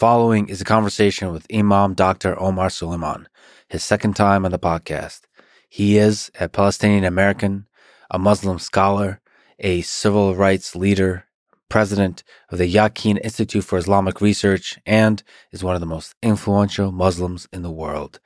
[0.00, 2.34] following is a conversation with Imam Dr.
[2.40, 3.28] Omar Suleiman,
[3.68, 5.20] his second time on the podcast.
[5.68, 7.66] He is a Palestinian American,
[8.10, 9.20] a Muslim scholar,
[9.58, 11.26] a civil rights leader,
[11.68, 16.92] president of the Yaqeen Institute for Islamic Research, and is one of the most influential
[16.92, 18.20] Muslims in the world.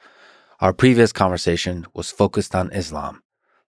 [0.60, 3.20] Our previous conversation was focused on Islam.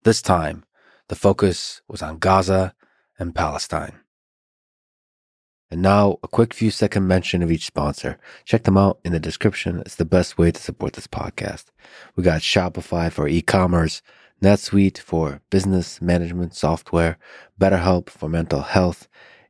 [0.04, 0.64] This time,
[1.08, 2.76] the focus was on Gaza
[3.18, 4.05] and Palestine.
[5.72, 8.18] And now, a quick few second mention of each sponsor.
[8.46, 9.80] Check them out in the description.
[9.80, 11.66] It's the best way to support this podcast.
[12.16, 14.02] We got Shopify for e-commerce,
[14.44, 17.18] NetSuite for business management software,
[17.60, 19.08] BetterHelp for mental health,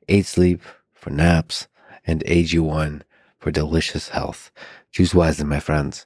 [0.07, 0.61] 8 Sleep
[0.93, 1.67] for naps,
[2.07, 3.01] and AG1
[3.37, 4.51] for delicious health.
[4.91, 6.05] Choose wisely, my friends.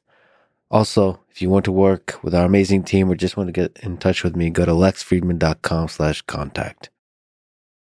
[0.71, 3.77] Also, if you want to work with our amazing team or just want to get
[3.81, 6.89] in touch with me, go to lexfridman.com slash contact.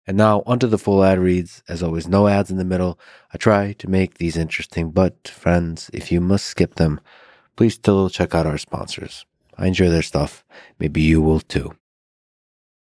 [0.07, 1.61] And now onto the full ad reads.
[1.67, 2.97] As always, no ads in the middle.
[3.33, 7.01] I try to make these interesting, but friends, if you must skip them,
[7.57, 9.25] please still check out our sponsors.
[9.57, 10.45] I enjoy their stuff.
[10.79, 11.73] Maybe you will too.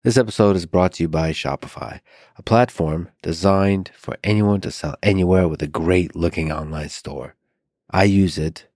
[0.03, 1.99] This episode is brought to you by Shopify,
[2.35, 7.35] a platform designed for anyone to sell anywhere with a great looking online store.
[7.91, 8.67] I use it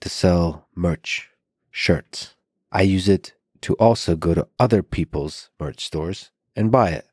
[0.00, 1.30] to sell merch,
[1.72, 2.36] shirts.
[2.70, 7.07] I use it to also go to other people's merch stores and buy it.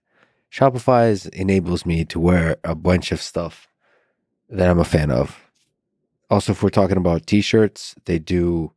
[0.51, 3.67] Shopify enables me to wear a bunch of stuff
[4.49, 5.41] that I'm a fan of.
[6.29, 8.71] Also, if we're talking about t shirts, they do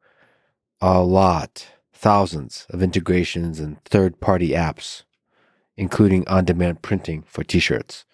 [0.81, 5.03] a lot, thousands of integrations and third party apps,
[5.77, 8.05] including on demand printing for t shirts.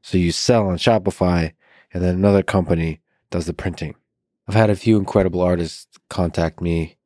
[0.00, 1.52] So you sell on Shopify,
[1.92, 3.94] and then another company does the printing.
[4.48, 6.96] I've had a few incredible artists contact me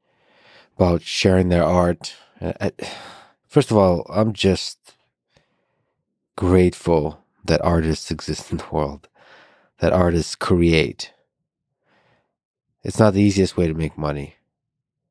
[0.77, 2.15] about sharing their art.
[2.41, 2.71] Uh,
[3.47, 4.96] first of all, I'm just
[6.37, 9.09] grateful that artists exist in the world,
[9.79, 11.13] that artists create.
[12.85, 14.37] It's not the easiest way to make money.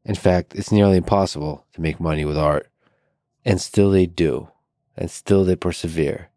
[0.05, 2.69] In fact, it's nearly impossible to make money with art.
[3.43, 4.49] And still they do.
[4.95, 6.29] And still they persevere.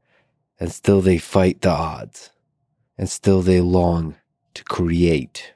[0.59, 2.31] And still they fight the odds.
[2.97, 4.17] And still they long
[4.55, 5.53] to create.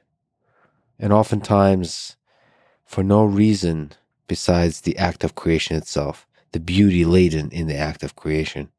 [0.99, 2.17] And oftentimes,
[2.85, 3.93] for no reason
[4.29, 8.71] besides the act of creation itself, the beauty laden in the act of creation.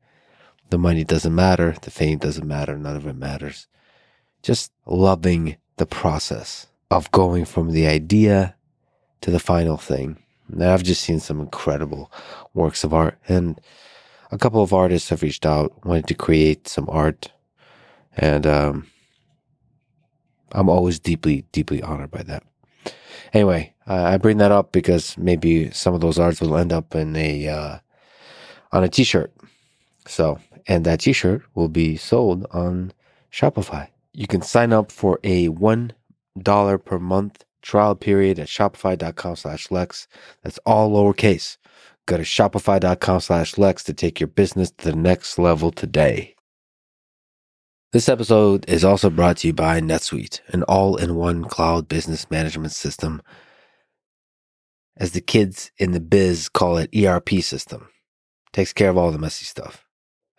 [0.74, 1.76] The money doesn't matter.
[1.80, 2.76] The fame doesn't matter.
[2.76, 3.68] None of it matters.
[4.42, 8.56] Just loving the process of going from the idea
[9.22, 10.18] to the final thing.
[10.50, 12.12] Now, I've just seen some incredible
[12.56, 13.62] works of art, and
[14.32, 17.32] a couple of artists have reached out, wanted to create some art,
[18.18, 18.88] and um,
[20.54, 22.42] I'm always deeply, deeply honored by that.
[23.32, 26.96] Anyway, uh, I bring that up because maybe some of those arts will end up
[26.96, 27.78] in a uh,
[28.72, 29.32] on a T-shirt.
[30.08, 32.94] So, and that T-shirt will be sold on
[33.32, 33.90] Shopify.
[34.14, 35.94] You can sign up for a one
[36.40, 40.08] dollar per month trial period at shopify.com slash lex.
[40.44, 41.58] That's all lowercase.
[42.06, 46.36] Go to shopify.com slash lex to take your business to the next level today.
[47.94, 53.22] This episode is also brought to you by netsuite an all-in-one cloud business management system
[54.98, 57.88] as the kids in the biz call it erp system.
[58.52, 59.86] Takes care of all the messy stuff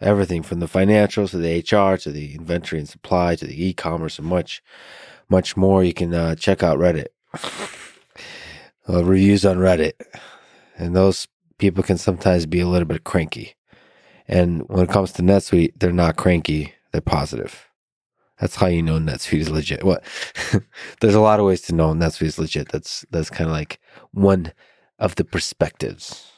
[0.00, 4.18] everything from the financials to the hr to the inventory and supply to the e-commerce
[4.18, 4.62] and much
[5.28, 7.06] much more you can uh, check out reddit
[8.88, 9.94] uh, reviews on Reddit,
[10.76, 11.26] and those
[11.58, 13.54] people can sometimes be a little bit cranky.
[14.26, 17.68] And when it comes to NetSuite, they're not cranky; they're positive.
[18.40, 19.84] That's how you know NetSuite is legit.
[19.84, 20.04] What?
[21.00, 22.68] There's a lot of ways to know NetSuite is legit.
[22.70, 23.80] That's that's kind of like
[24.12, 24.52] one
[24.98, 26.30] of the perspectives.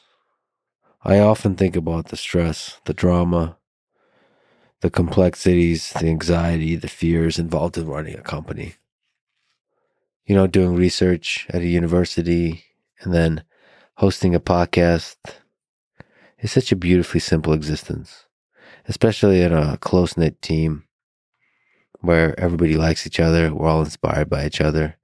[1.07, 3.57] I often think about the stress, the drama,
[4.81, 8.75] the complexities, the anxiety, the fears involved in running a company
[10.27, 12.65] you know, doing research at a university
[12.99, 13.43] and then
[13.95, 15.15] hosting a podcast
[16.39, 18.25] is such a beautifully simple existence,
[18.87, 20.83] especially in a close knit team
[22.01, 23.53] where everybody likes each other.
[23.53, 24.97] We're all inspired by each other.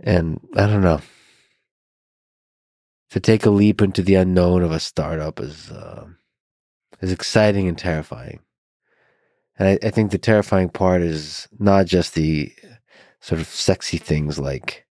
[0.00, 1.00] And I don't know.
[3.12, 6.06] To take a leap into the unknown of a startup is uh,
[7.02, 8.40] is exciting and terrifying.
[9.58, 12.50] And I, I think the terrifying part is not just the
[13.20, 14.86] sort of sexy things like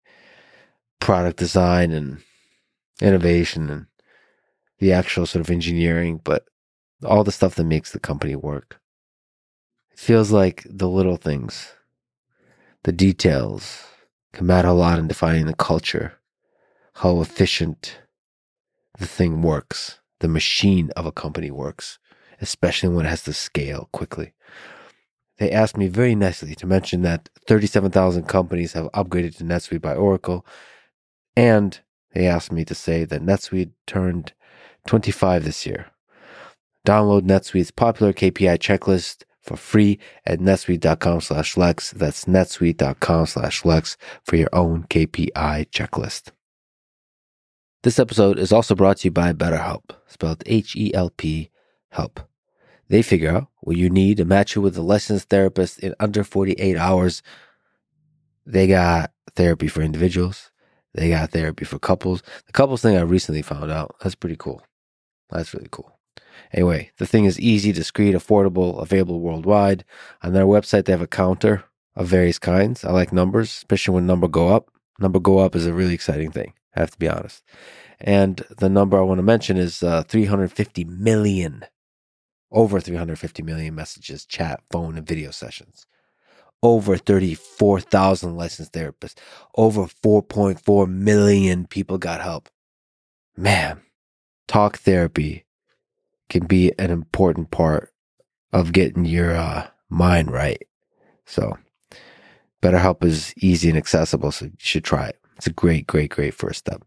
[0.99, 2.21] product design and
[3.01, 3.85] innovation and
[4.79, 6.43] the actual sort of engineering, but
[7.05, 8.81] all the stuff that makes the company work.
[9.91, 11.71] It feels like the little things,
[12.83, 13.85] the details
[14.33, 16.19] can matter a lot in defining the culture,
[16.95, 17.97] how efficient
[18.99, 21.99] the thing works, the machine of a company works,
[22.41, 24.33] especially when it has to scale quickly.
[25.37, 29.95] they asked me very nicely to mention that 37,000 companies have upgraded to NetSuite by
[29.95, 30.45] Oracle.
[31.35, 31.79] And
[32.13, 34.33] they asked me to say that NetSuite turned
[34.85, 35.87] 25 this year.
[36.85, 41.91] Download NetSuite's popular KPI checklist for free at netsuite.com slash Lex.
[41.91, 46.31] That's netsuite.com slash Lex for your own KPI checklist.
[47.81, 51.49] This episode is also brought to you by BetterHelp, spelled H E L P,
[51.91, 52.19] help.
[52.89, 56.25] They figure out what you need and match you with a licensed therapist in under
[56.25, 57.23] 48 hours.
[58.45, 60.51] They got therapy for individuals.
[60.93, 62.21] They got therapy for couples.
[62.47, 63.95] The couples thing I recently found out.
[64.01, 64.61] That's pretty cool.
[65.29, 65.97] That's really cool.
[66.51, 69.85] Anyway, the thing is easy, discreet, affordable, available worldwide.
[70.21, 71.63] On their website, they have a counter
[71.95, 72.83] of various kinds.
[72.83, 74.69] I like numbers, especially when number go up.
[74.99, 76.53] Number go up is a really exciting thing.
[76.75, 77.43] I have to be honest.
[77.99, 81.65] And the number I want to mention is uh, 350 million,
[82.51, 85.85] over 350 million messages, chat, phone, and video sessions.
[86.61, 89.15] Over 34,000 licensed therapists.
[89.55, 92.49] Over 4.4 million people got help.
[93.37, 93.81] Man,
[94.47, 95.45] talk therapy
[96.29, 97.93] can be an important part
[98.51, 100.61] of getting your uh, mind right.
[101.25, 101.57] So,
[102.61, 105.19] BetterHelp is easy and accessible, so you should try it.
[105.39, 106.83] It's a great, great, great first step.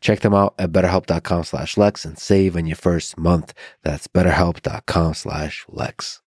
[0.00, 3.52] Check them out at betterhelp.com slash Lex and save on your first month.
[3.82, 6.22] That's betterhelp.com slash Lex.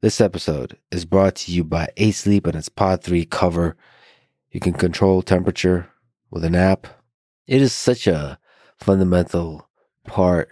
[0.00, 3.76] This episode is brought to you by Eight Sleep and its Pod 3 cover.
[4.52, 5.90] You can control temperature
[6.30, 6.86] with an app.
[7.48, 8.38] It is such a
[8.76, 9.68] fundamental
[10.04, 10.50] part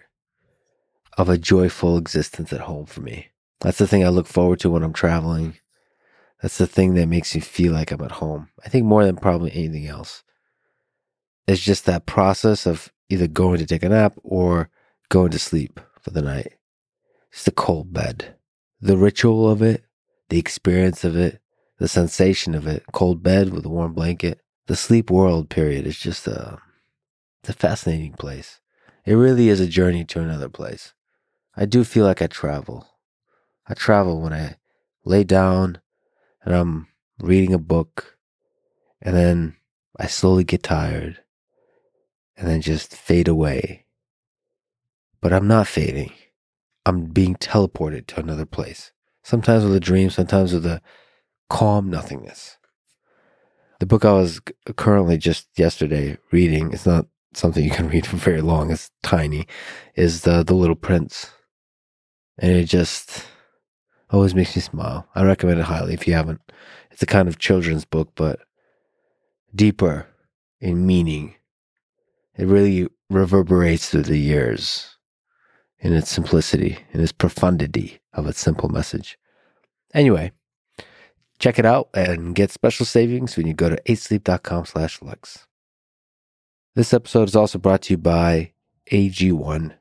[1.16, 3.28] of a joyful existence at home for me.
[3.60, 5.58] That's the thing I look forward to when I'm traveling.
[6.42, 8.48] That's the thing that makes me feel like I'm at home.
[8.64, 10.22] I think more than probably anything else.
[11.46, 14.68] It's just that process of either going to take a nap or
[15.08, 16.54] going to sleep for the night.
[17.32, 18.36] It's the cold bed.
[18.80, 19.84] The ritual of it,
[20.28, 21.40] the experience of it,
[21.78, 24.40] the sensation of it, cold bed with a warm blanket.
[24.66, 26.58] The sleep world period is just a,
[27.40, 28.60] it's a fascinating place.
[29.04, 30.92] It really is a journey to another place.
[31.56, 32.88] I do feel like I travel.
[33.66, 34.56] I travel when I
[35.04, 35.80] lay down
[36.46, 36.88] and I'm
[37.20, 38.16] reading a book
[39.02, 39.56] and then
[39.98, 41.20] I slowly get tired
[42.36, 43.84] and then just fade away.
[45.20, 46.12] But I'm not fading.
[46.84, 48.92] I'm being teleported to another place.
[49.22, 50.80] Sometimes with a dream, sometimes with a
[51.50, 52.58] calm nothingness.
[53.80, 54.40] The book I was
[54.76, 59.46] currently just yesterday reading, it's not something you can read for very long, it's tiny,
[59.96, 61.32] is the, the Little Prince
[62.38, 63.24] and it just
[64.10, 65.08] always makes me smile.
[65.14, 66.40] I recommend it highly if you haven't.
[66.90, 68.40] It's a kind of children's book, but
[69.54, 70.06] deeper
[70.60, 71.34] in meaning.
[72.36, 74.96] It really reverberates through the years
[75.78, 79.18] in its simplicity, in its profundity of its simple message.
[79.94, 80.32] Anyway,
[81.38, 85.46] check it out and get special savings when you go to 8sleep.com slash Lex.
[86.74, 88.52] This episode is also brought to you by
[88.92, 89.72] AG1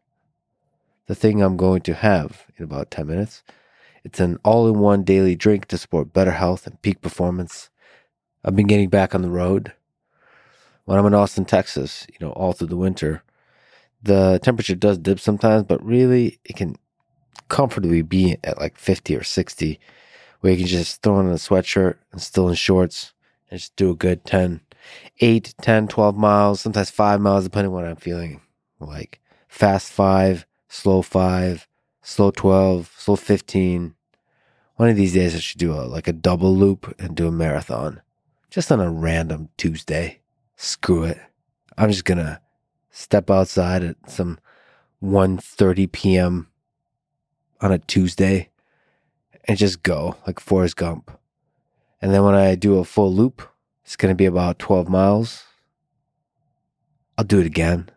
[1.07, 3.43] the thing I'm going to have in about 10 minutes.
[4.05, 7.71] It's an all in one daily drink to support better health and peak performance.
[8.43, 9.73] I've been getting back on the road.
[10.85, 13.23] When I'm in Austin, Texas, you know, all through the winter,
[14.03, 16.75] the temperature does dip sometimes, but really it can
[17.49, 19.79] comfortably be at like 50 or 60,
[20.41, 23.13] where you can just throw on a sweatshirt and still in shorts
[23.49, 24.61] and just do a good 10,
[25.19, 28.41] 8, 10, 12 miles, sometimes five miles, depending on what I'm feeling
[28.79, 29.19] like.
[29.47, 31.67] Fast five, slow five,
[32.03, 33.95] slow 12, slow 15.
[34.75, 37.31] One of these days I should do a, like a double loop and do a
[37.31, 38.01] marathon
[38.49, 40.19] just on a random Tuesday.
[40.57, 41.19] Screw it.
[41.77, 42.41] I'm just going to
[42.89, 44.39] step outside at some
[45.03, 46.47] 1:30 p.m.
[47.61, 48.49] on a Tuesday
[49.45, 51.11] and just go like Forrest Gump.
[52.01, 53.41] And then when I do a full loop,
[53.83, 55.43] it's going to be about 12 miles.
[57.17, 57.89] I'll do it again.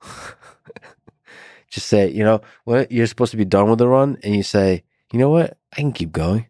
[1.70, 4.42] just say, you know, what you're supposed to be done with the run, and you
[4.42, 6.46] say, you know what, I can keep going.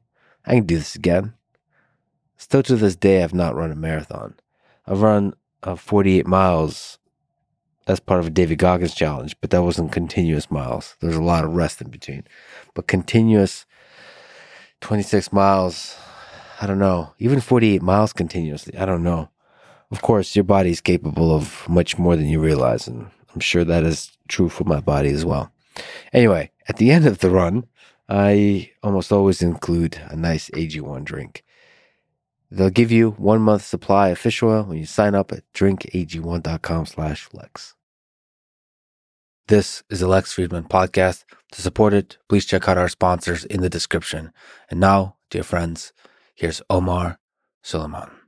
[0.47, 1.35] I can do this again.
[2.37, 4.35] Still to this day, I've not run a marathon.
[4.87, 6.99] I've run uh, 48 miles
[7.87, 10.97] as part of a David Goggins challenge, but that wasn't continuous miles.
[11.01, 12.25] There's a lot of rest in between.
[12.75, 13.67] But continuous
[14.81, 15.97] 26 miles,
[16.61, 17.13] I don't know.
[17.19, 19.29] Even 48 miles continuously, I don't know.
[19.91, 23.65] Of course, your body is capable of much more than you realize, and I'm sure
[23.65, 25.53] that is true for my body as well.
[26.13, 27.67] Anyway, at the end of the run,
[28.11, 31.45] I almost always include a nice AG1 drink.
[32.51, 36.87] They'll give you one month supply of fish oil when you sign up at drinkag1.com
[36.87, 37.77] slash flex.
[39.47, 41.25] This is the Lex Fridman podcast.
[41.53, 44.33] To support it, please check out our sponsors in the description.
[44.69, 45.93] And now, dear friends,
[46.35, 47.21] here's Omar
[47.63, 48.20] Suleiman.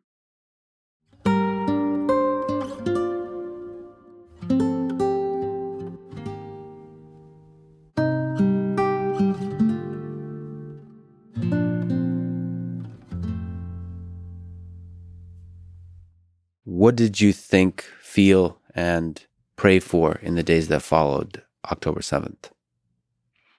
[16.82, 19.24] What did you think, feel, and
[19.54, 22.50] pray for in the days that followed October 7th?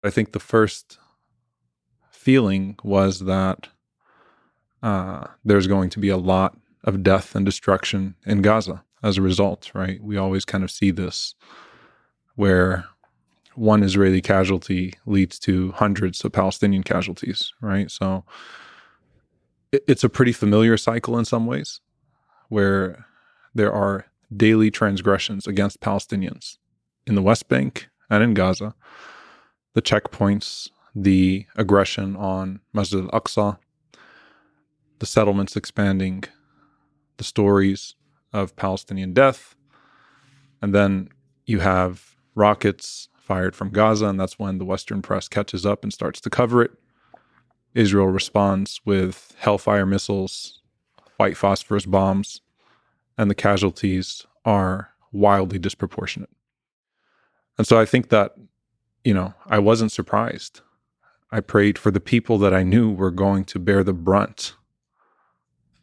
[0.03, 0.97] I think the first
[2.11, 3.69] feeling was that
[4.81, 9.21] uh, there's going to be a lot of death and destruction in Gaza as a
[9.21, 10.03] result, right?
[10.03, 11.33] We always kind of see this
[12.35, 12.83] where
[13.55, 17.89] one Israeli casualty leads to hundreds of Palestinian casualties, right?
[17.89, 18.25] So
[19.71, 21.79] it's a pretty familiar cycle in some ways
[22.49, 23.05] where
[23.53, 24.05] there are
[24.35, 26.57] daily transgressions against Palestinians
[27.05, 28.73] in the West Bank and in Gaza,
[29.73, 33.57] the checkpoints, the aggression on Masjid al Aqsa,
[34.99, 36.23] the settlements expanding,
[37.17, 37.95] the stories
[38.31, 39.55] of Palestinian death.
[40.61, 41.09] And then
[41.45, 45.91] you have rockets fired from Gaza, and that's when the Western press catches up and
[45.93, 46.71] starts to cover it.
[47.73, 50.61] Israel responds with Hellfire missiles,
[51.17, 52.41] white phosphorus bombs,
[53.17, 56.29] and the casualties are wildly disproportionate.
[57.57, 58.35] And so I think that,
[59.03, 60.61] you know, I wasn't surprised.
[61.31, 64.55] I prayed for the people that I knew were going to bear the brunt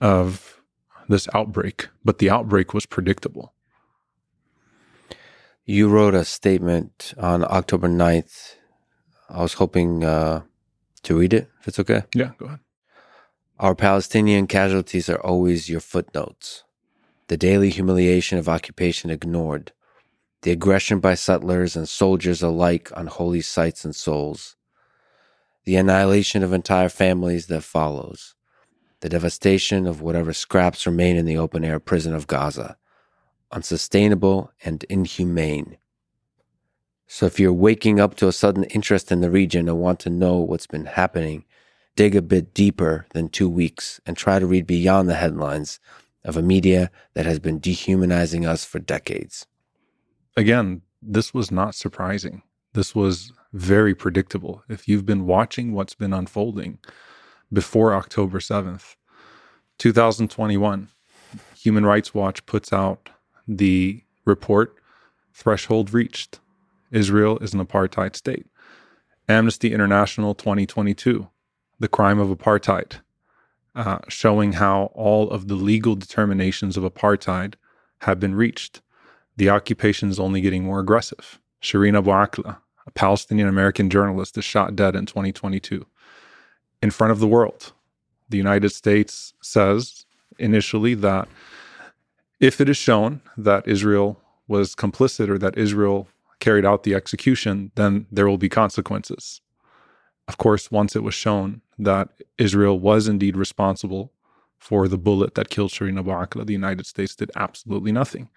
[0.00, 0.60] of
[1.08, 3.52] this outbreak, but the outbreak was predictable.
[5.64, 8.56] You wrote a statement on October 9th.
[9.28, 10.42] I was hoping uh,
[11.02, 12.02] to read it, if it's okay.
[12.14, 12.60] Yeah, go ahead.
[13.58, 16.64] Our Palestinian casualties are always your footnotes
[17.30, 19.70] the daily humiliation of occupation ignored,
[20.42, 24.56] the aggression by settlers and soldiers alike on holy sites and souls,
[25.62, 28.34] the annihilation of entire families that follows,
[28.98, 32.76] the devastation of whatever scraps remain in the open air prison of Gaza,
[33.52, 35.76] unsustainable and inhumane.
[37.06, 40.10] So if you're waking up to a sudden interest in the region and want to
[40.10, 41.44] know what's been happening,
[41.94, 45.78] dig a bit deeper than two weeks and try to read beyond the headlines
[46.24, 49.46] of a media that has been dehumanizing us for decades.
[50.36, 52.42] Again, this was not surprising.
[52.72, 54.62] This was very predictable.
[54.68, 56.78] If you've been watching what's been unfolding
[57.52, 58.96] before October 7th,
[59.78, 60.88] 2021,
[61.56, 63.08] Human Rights Watch puts out
[63.48, 64.76] the report
[65.32, 66.38] Threshold Reached.
[66.90, 68.46] Israel is an apartheid state.
[69.28, 71.28] Amnesty International 2022,
[71.78, 73.00] The Crime of Apartheid
[73.80, 77.54] uh, showing how all of the legal determinations of apartheid
[78.02, 78.82] have been reached.
[79.38, 81.40] The occupation is only getting more aggressive.
[81.62, 85.86] Shireen Abu Akleh, a Palestinian American journalist, is shot dead in 2022
[86.82, 87.72] in front of the world.
[88.28, 90.04] The United States says
[90.38, 91.26] initially that
[92.38, 96.06] if it is shown that Israel was complicit or that Israel
[96.38, 99.40] carried out the execution, then there will be consequences.
[100.28, 104.12] Of course, once it was shown that Israel was indeed responsible
[104.58, 108.28] for the bullet that killed Shireen Abu Akleh, the United States did absolutely nothing.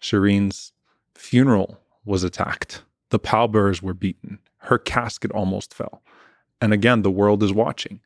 [0.00, 0.72] Shireen's
[1.14, 2.82] funeral was attacked.
[3.10, 4.38] The pallbearers were beaten.
[4.58, 6.02] Her casket almost fell.
[6.60, 8.00] And again, the world is watching.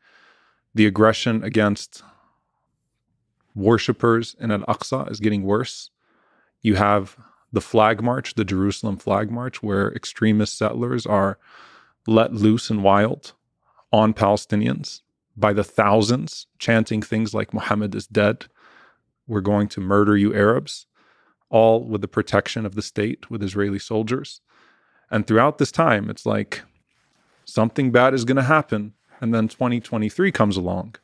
[0.75, 2.03] The aggression against
[3.55, 5.91] worshippers in Al Aqsa is getting worse.
[6.63, 7.17] You have
[7.53, 11.39] the flag march, the Jerusalem flag march, where extremist settlers are
[12.11, 13.33] let loose and wild
[13.93, 15.03] on Palestinians
[15.37, 18.47] by the thousands, chanting things like Muhammad is dead,
[19.29, 20.87] we're going to murder you Arabs,
[21.51, 24.41] all with the protection of the state with Israeli soldiers.
[25.11, 26.63] And throughout this time, it's like
[27.45, 28.95] something bad is going to happen.
[29.21, 30.97] And then 2023 comes along.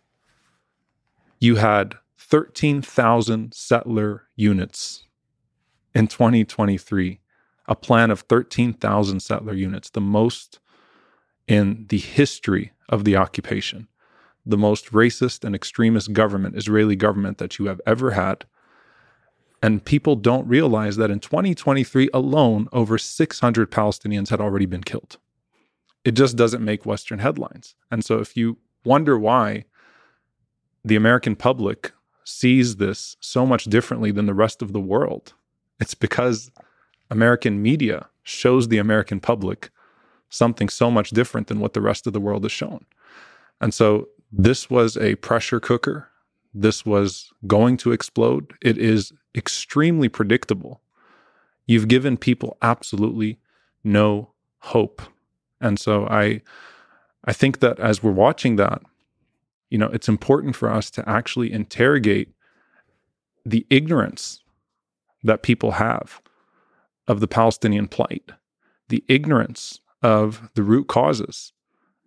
[1.38, 5.04] You had 13,000 settler units
[5.94, 7.20] in 2023,
[7.68, 10.58] a plan of 13,000 settler units, the most
[11.46, 13.88] in the history of the occupation,
[14.44, 18.44] the most racist and extremist government, Israeli government that you have ever had.
[19.62, 25.18] And people don't realize that in 2023 alone, over 600 Palestinians had already been killed.
[26.04, 27.74] It just doesn't make Western headlines.
[27.90, 29.64] And so if you wonder why
[30.84, 35.34] the American public sees this so much differently than the rest of the world,
[35.80, 36.50] it's because
[37.10, 39.70] American media shows the American public
[40.28, 42.84] something so much different than what the rest of the world has shown.
[43.60, 46.08] And so this was a pressure cooker.
[46.52, 48.52] This was going to explode.
[48.62, 50.80] It is extremely predictable.
[51.66, 53.38] You've given people absolutely
[53.84, 55.02] no hope.
[55.60, 56.42] And so I
[57.24, 58.82] I think that as we're watching that,
[59.68, 62.28] you know, it's important for us to actually interrogate
[63.44, 64.42] the ignorance
[65.24, 66.20] that people have
[67.08, 68.30] of the Palestinian plight,
[68.88, 71.52] the ignorance of the root causes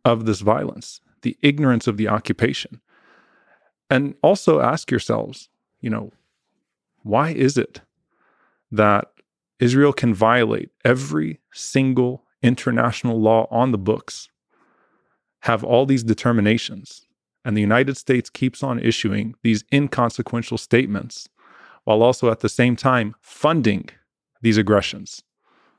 [0.06, 2.82] of this violence, the ignorance of the occupation.
[3.90, 5.50] And also ask yourselves,
[5.82, 6.12] you know,
[7.04, 7.82] why is it
[8.72, 9.08] that
[9.60, 14.30] Israel can violate every single international law on the books,
[15.42, 17.06] have all these determinations,
[17.44, 21.30] and the United States keeps on issuing these inconsequential statements
[21.86, 23.90] while also at the same time funding
[24.42, 25.24] these aggressions.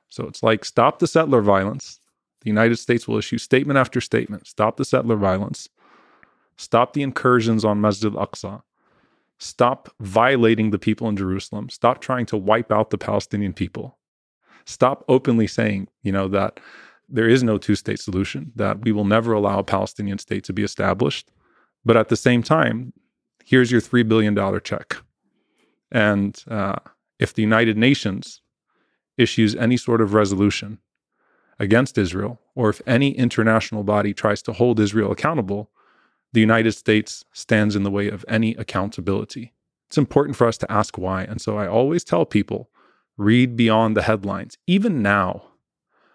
[0.08, 1.99] So it's like stop the settler violence.
[2.42, 4.46] The United States will issue statement after statement.
[4.46, 5.68] Stop the settler violence,
[6.56, 8.62] stop the incursions on Masjid al Aqsa,
[9.38, 13.98] stop violating the people in Jerusalem, stop trying to wipe out the Palestinian people,
[14.64, 16.60] stop openly saying, you know, that
[17.08, 20.52] there is no two state solution, that we will never allow a Palestinian state to
[20.52, 21.30] be established.
[21.84, 22.92] But at the same time,
[23.44, 24.96] here's your $3 billion check.
[25.90, 26.76] And uh,
[27.18, 28.42] if the United Nations
[29.18, 30.78] issues any sort of resolution
[31.60, 35.70] against Israel, or if any international body tries to hold Israel accountable,
[36.32, 39.52] the United States stands in the way of any accountability.
[39.86, 41.22] It's important for us to ask why.
[41.22, 42.70] And so I always tell people
[43.16, 44.56] read beyond the headlines.
[44.66, 45.44] Even now,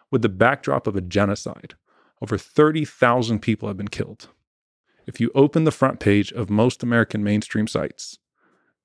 [0.10, 1.76] with the backdrop of a genocide,
[2.22, 4.30] over 30,000 people have been killed.
[5.06, 8.18] If you open the front page of most American mainstream sites,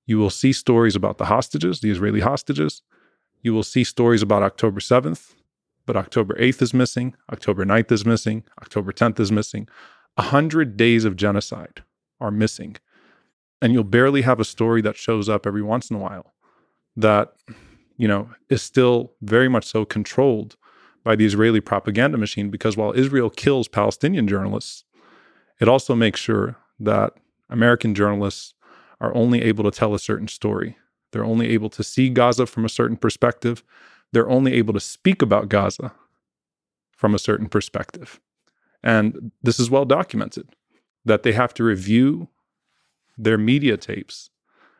[0.04, 2.82] you will see stories about the hostages, the Israeli hostages.
[3.40, 5.34] You will see stories about October 7th,
[5.86, 9.68] but October 8th is missing, October 9th is missing, October 10th is missing.
[10.16, 11.82] A hundred days of genocide
[12.20, 12.76] are missing.
[13.62, 16.32] And you'll barely have a story that shows up every once in a while
[16.96, 17.32] that,
[17.96, 20.56] you know, is still very much so controlled
[21.04, 24.84] by the Israeli propaganda machine because while Israel kills Palestinian journalists,
[25.60, 27.12] it also makes sure that
[27.48, 28.54] American journalists
[29.00, 30.76] are only able to tell a certain story.
[31.12, 33.64] They're only able to see Gaza from a certain perspective
[34.12, 35.92] they're only able to speak about Gaza
[36.92, 38.20] from a certain perspective.
[38.82, 40.48] And this is well documented
[41.04, 42.28] that they have to review
[43.16, 44.30] their media tapes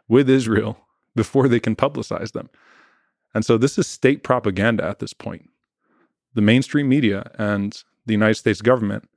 [0.08, 0.78] with Israel
[1.14, 2.48] before they can publicize them.
[3.34, 5.48] And so this is state propaganda at this point.
[6.34, 9.08] The mainstream media and the United States government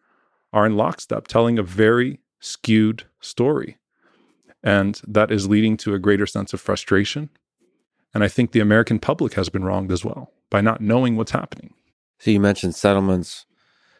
[0.52, 3.78] are in lockstep telling a very skewed story.
[4.64, 7.30] And that is leading to a greater sense of frustration
[8.14, 11.32] and I think the American public has been wronged as well by not knowing what's
[11.32, 11.74] happening.
[12.20, 13.46] So you mentioned settlements.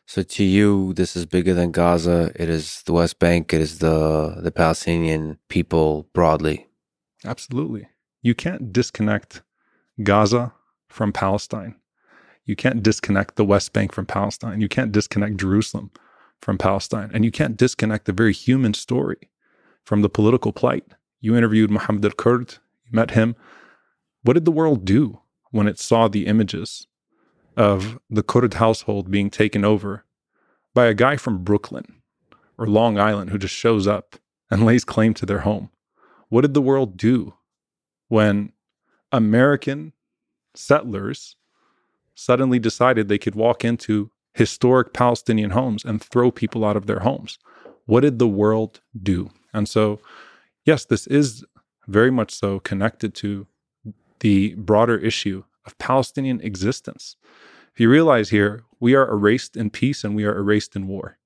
[0.06, 2.32] So to you, this is bigger than Gaza.
[2.36, 3.54] It is the West Bank.
[3.54, 6.68] It is the the Palestinian people broadly.
[7.26, 7.88] Absolutely.
[8.22, 9.42] You can't disconnect
[10.02, 10.54] Gaza
[10.88, 11.76] from Palestine.
[12.46, 14.60] You can't disconnect the West Bank from Palestine.
[14.60, 15.92] You can't disconnect Jerusalem
[16.42, 17.10] from Palestine.
[17.14, 19.30] And you can't disconnect the very human story
[19.86, 20.86] from the political plight.
[21.22, 23.36] You interviewed Mohammed al Kurd, you met him.
[24.24, 25.20] What did the world do
[25.52, 26.88] when it saw the images
[27.58, 30.06] of the Kurd household being taken over
[30.74, 32.02] by a guy from Brooklyn
[32.58, 34.16] or Long Island who just shows up
[34.50, 35.70] and lays claim to their home?
[36.30, 37.34] What did the world do
[38.08, 38.54] when
[39.12, 39.94] American
[40.56, 41.36] settlers
[42.16, 47.00] suddenly decided they could walk into historic Palestinian homes and throw people out of their
[47.00, 47.38] homes?
[47.86, 49.32] What did the world do?
[49.54, 50.00] And so,
[50.64, 51.44] yes, this is
[51.88, 53.48] very much so connected to
[54.24, 57.18] the broader issue of Palestinian existence.
[57.74, 61.18] If you realize here, we are erased in peace and we are erased in war.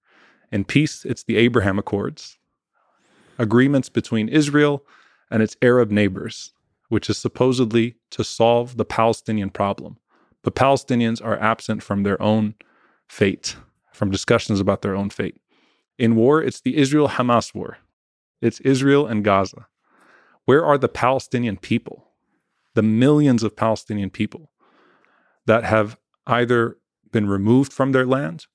[0.51, 2.39] In peace, it's the Abraham Accords,
[3.37, 4.83] agreements between Israel
[5.29, 6.53] and its Arab neighbors,
[6.89, 9.97] which is supposedly to solve the Palestinian problem.
[10.41, 12.55] But Palestinians are absent from their own
[13.07, 13.57] fate,
[13.93, 15.39] from discussions about their own fate.
[15.99, 17.77] In war, it's the Israel Hamas war.
[18.41, 19.67] It's Israel and Gaza.
[20.45, 22.06] Where are the Palestinian people?
[22.77, 24.51] The millions of Palestinian people
[25.47, 26.77] that have either
[27.11, 28.45] been removed from their land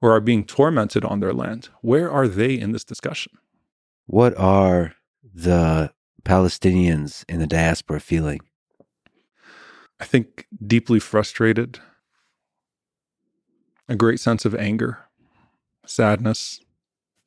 [0.00, 1.68] or are being tormented on their land.
[1.82, 3.32] Where are they in this discussion?
[4.06, 5.92] What are the
[6.24, 8.40] Palestinians in the diaspora feeling?
[10.00, 11.78] I think deeply frustrated,
[13.90, 15.00] a great sense of anger,
[15.84, 16.60] sadness.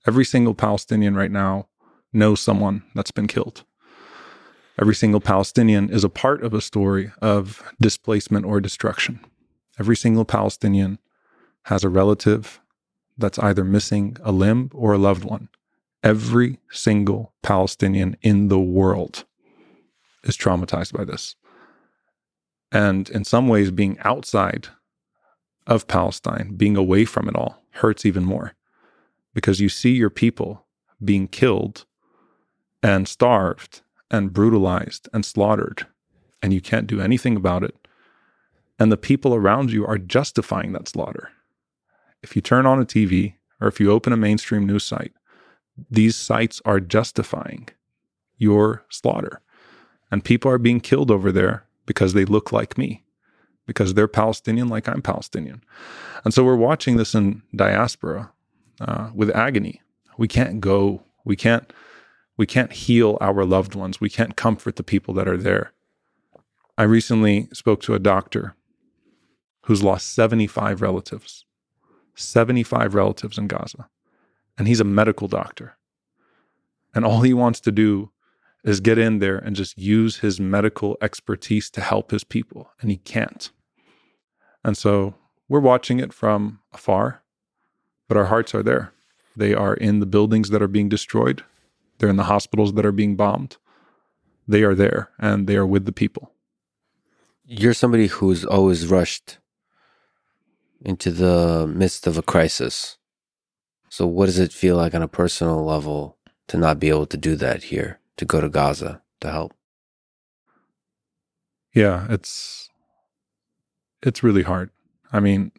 [0.08, 1.68] Every single Palestinian right now
[2.12, 3.66] knows someone that's been killed
[4.80, 9.20] every single Palestinian is a part of a story of displacement or destruction.
[9.80, 11.00] Every single Palestinian
[11.64, 12.62] has a relative
[13.18, 15.50] that's either missing a limb or a loved one.
[16.02, 19.26] Every single Palestinian in the world
[20.24, 21.36] is traumatized by this.
[22.72, 24.70] And in some ways, being outside
[25.68, 28.54] of Palestine, being away from it all, hurts even more
[29.34, 30.66] because you see your people
[31.04, 31.86] being killed
[32.82, 33.82] and starved
[34.12, 35.86] and brutalized and slaughtered,
[36.42, 37.76] and you can't do anything about it.
[38.80, 41.30] And the people around you are justifying that slaughter.
[42.24, 45.14] If you turn on a TV or if you open a mainstream news site,
[45.90, 47.70] these sites are justifying
[48.38, 49.42] your slaughter.
[50.12, 53.04] And people are being killed over there because they look like me,
[53.68, 55.64] because they're Palestinian like I'm Palestinian.
[56.24, 58.32] And so we're watching this in diaspora
[58.82, 59.82] uh, with agony.
[60.18, 61.04] We can't go.
[61.26, 61.72] We can't.
[62.40, 64.00] We can't heal our loved ones.
[64.00, 65.74] We can't comfort the people that are there.
[66.78, 68.56] I recently spoke to a doctor
[69.64, 71.44] who's lost 75 relatives,
[72.16, 73.90] 75 relatives in Gaza,
[74.58, 75.76] and he's a medical doctor.
[76.96, 78.12] And all he wants to do
[78.64, 82.90] is get in there and just use his medical expertise to help his people, and
[82.90, 83.52] he can't.
[84.64, 85.14] And so
[85.50, 87.22] we're watching it from afar,
[88.08, 88.94] but our hearts are there.
[89.36, 91.44] They are in the buildings that are being destroyed,
[92.00, 93.58] they're in the hospitals that are being bombed.
[94.48, 96.32] They are there and they are with the people.
[97.46, 99.38] You're somebody who's always rushed
[100.82, 102.98] into the midst of a crisis.
[103.90, 107.18] So, what does it feel like on a personal level to not be able to
[107.18, 109.54] do that here, to go to Gaza to help?
[111.74, 112.70] Yeah, it's
[114.04, 114.70] it's really hard.
[115.12, 115.52] I mean,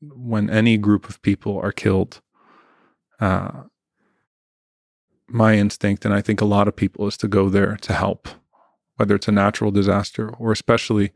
[0.00, 2.20] when any group of people are killed,
[3.20, 3.64] uh,
[5.28, 8.28] my instinct, and I think a lot of people, is to go there to help,
[8.96, 11.12] whether it's a natural disaster or especially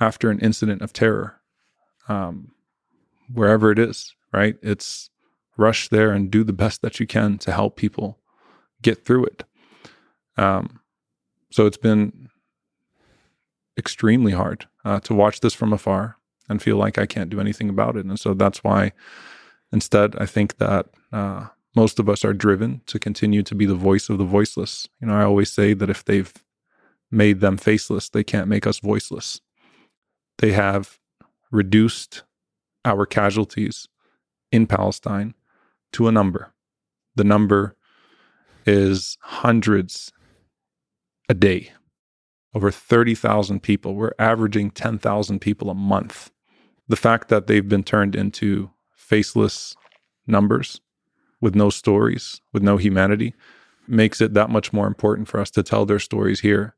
[0.00, 1.40] after an incident of terror,
[2.08, 2.52] um,
[3.32, 4.56] wherever it is, right?
[4.62, 5.10] It's
[5.56, 8.18] rush there and do the best that you can to help people
[8.82, 9.44] get through it.
[10.36, 10.80] Um,
[11.50, 12.28] so it's been
[13.78, 16.16] extremely hard uh, to watch this from afar
[16.48, 18.04] and feel like I can't do anything about it.
[18.04, 18.92] And so that's why,
[19.72, 23.74] instead, I think that uh, most of us are driven to continue to be the
[23.74, 24.88] voice of the voiceless.
[25.00, 26.32] You know, I always say that if they've
[27.10, 29.40] made them faceless, they can't make us voiceless.
[30.38, 30.98] They have
[31.50, 32.22] reduced
[32.84, 33.88] our casualties
[34.52, 35.34] in Palestine
[35.92, 36.52] to a number.
[37.16, 37.76] The number
[38.66, 40.12] is hundreds
[41.28, 41.72] a day,
[42.54, 43.94] over 30,000 people.
[43.94, 46.30] We're averaging 10,000 people a month.
[46.88, 49.76] The fact that they've been turned into faceless
[50.26, 50.80] numbers
[51.44, 53.34] with no stories, with no humanity,
[53.86, 56.74] makes it that much more important for us to tell their stories here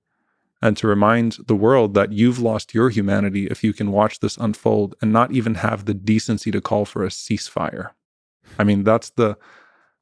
[0.60, 4.36] and to remind the world that you've lost your humanity if you can watch this
[4.38, 7.90] unfold and not even have the decency to call for a ceasefire.
[8.58, 9.38] I mean, that's the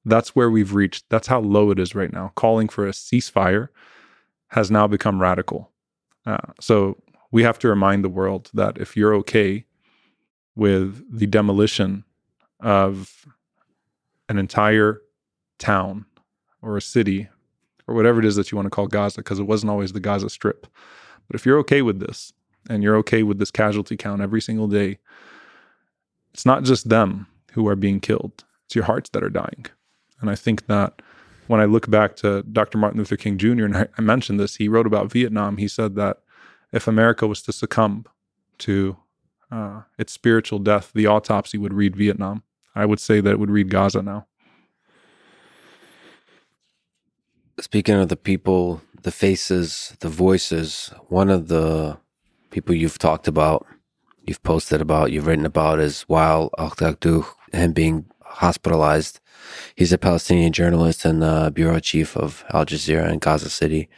[0.06, 1.04] that's where we've reached.
[1.10, 2.32] That's how low it is right now.
[2.34, 3.68] Calling for a ceasefire
[4.48, 5.72] has now become radical.
[6.24, 6.96] Uh, so
[7.30, 9.66] we have to remind the world that if you're okay
[10.56, 12.04] with the demolition
[12.60, 13.26] of
[14.28, 15.00] an entire
[15.58, 16.06] town
[16.62, 17.28] or a city
[17.86, 20.00] or whatever it is that you want to call Gaza, because it wasn't always the
[20.00, 20.66] Gaza Strip.
[21.28, 22.32] But if you're okay with this
[22.68, 24.98] and you're okay with this casualty count every single day,
[26.32, 29.66] it's not just them who are being killed, it's your hearts that are dying.
[30.20, 31.02] And I think that
[31.46, 32.78] when I look back to Dr.
[32.78, 35.58] Martin Luther King Jr., and I, mentioned this, he wrote about Vietnam.
[35.58, 36.18] He said that
[36.72, 38.06] if America was to succumb
[38.58, 38.96] to
[39.50, 42.42] uh, its spiritual death, the autopsy would read Vietnam.
[42.74, 44.26] I would say that it would read Gaza now.
[47.60, 51.98] Speaking of the people, the faces, the voices, one of the
[52.50, 53.64] people you've talked about,
[54.26, 59.20] you've posted about, you've written about is Wael Al him being hospitalized.
[59.76, 63.88] He's a Palestinian journalist and the bureau chief of Al Jazeera in Gaza City.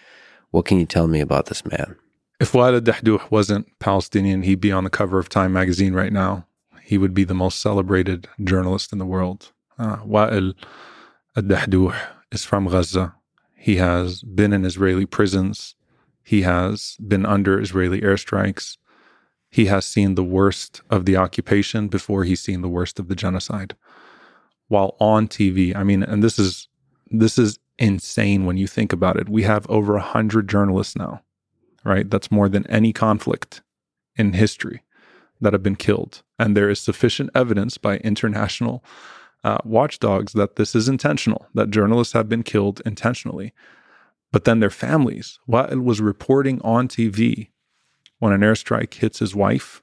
[0.50, 1.96] What can you tell me about this man?
[2.38, 6.46] If Wael al wasn't Palestinian, he'd be on the cover of Time magazine right now
[6.86, 9.50] he would be the most celebrated journalist in the world.
[9.76, 10.54] Uh, Wael
[11.36, 11.94] al
[12.30, 13.16] is from Gaza.
[13.56, 15.74] He has been in Israeli prisons.
[16.22, 18.76] He has been under Israeli airstrikes.
[19.50, 23.16] He has seen the worst of the occupation before he's seen the worst of the
[23.16, 23.74] genocide.
[24.68, 26.68] While on TV, I mean, and this is
[27.10, 29.28] this is insane when you think about it.
[29.28, 31.22] We have over a hundred journalists now,
[31.84, 32.08] right?
[32.08, 33.62] That's more than any conflict
[34.14, 34.82] in history
[35.40, 36.22] that have been killed.
[36.38, 38.84] And there is sufficient evidence by international
[39.44, 43.52] uh, watchdogs that this is intentional, that journalists have been killed intentionally.
[44.32, 47.50] But then their families, Wael was reporting on TV
[48.18, 49.82] when an airstrike hits his wife,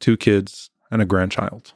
[0.00, 1.74] two kids, and a grandchild.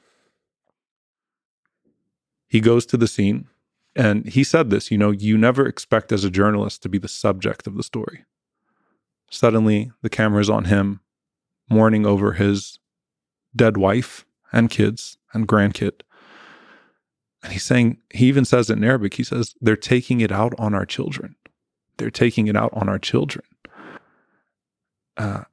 [2.48, 3.48] He goes to the scene
[3.94, 7.08] and he said this you know, you never expect as a journalist to be the
[7.08, 8.24] subject of the story.
[9.30, 11.00] Suddenly, the camera is on him
[11.68, 12.78] mourning over his
[13.54, 16.00] dead wife and kids and grandkid.
[17.42, 20.54] And he's saying, he even says it in Arabic, he says, they're taking it out
[20.58, 21.36] on our children.
[21.96, 23.44] They're taking it out on our children.
[25.16, 25.44] Uh,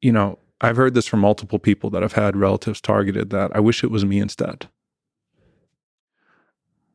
[0.00, 3.60] you know, I've heard this from multiple people that have had relatives targeted that I
[3.60, 4.68] wish it was me instead.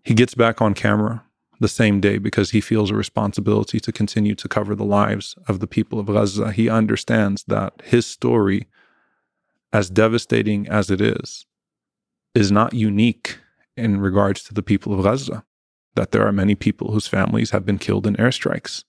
[0.04, 1.24] He gets back on camera
[1.62, 5.60] the same day because he feels a responsibility to continue to cover the lives of
[5.60, 6.52] the people of Gaza.
[6.52, 8.68] He understands that his story,
[9.72, 11.46] as devastating as it is,
[12.34, 13.38] is not unique
[13.78, 15.46] in regards to the people of Gaza,
[15.94, 18.84] that there are many people whose families have been killed in airstrikes.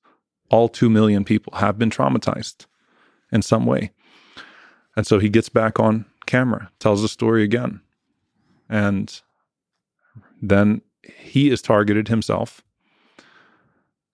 [0.51, 2.65] All 2 million people have been traumatized
[3.31, 3.93] in some way.
[4.97, 7.83] And so he gets back on camera, tells the story again.
[8.71, 9.21] And
[10.41, 12.63] then he is targeted himself.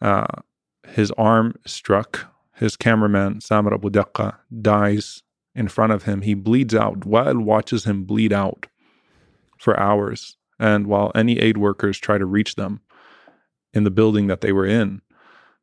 [0.00, 0.26] Uh,
[0.86, 2.32] his arm struck.
[2.54, 5.22] His cameraman, Samar Abu Daqqa, dies
[5.54, 6.22] in front of him.
[6.22, 7.00] He bleeds out.
[7.00, 8.66] Wael watches him bleed out
[9.58, 10.36] for hours.
[10.58, 12.80] And while any aid workers try to reach them
[13.72, 15.02] in the building that they were in,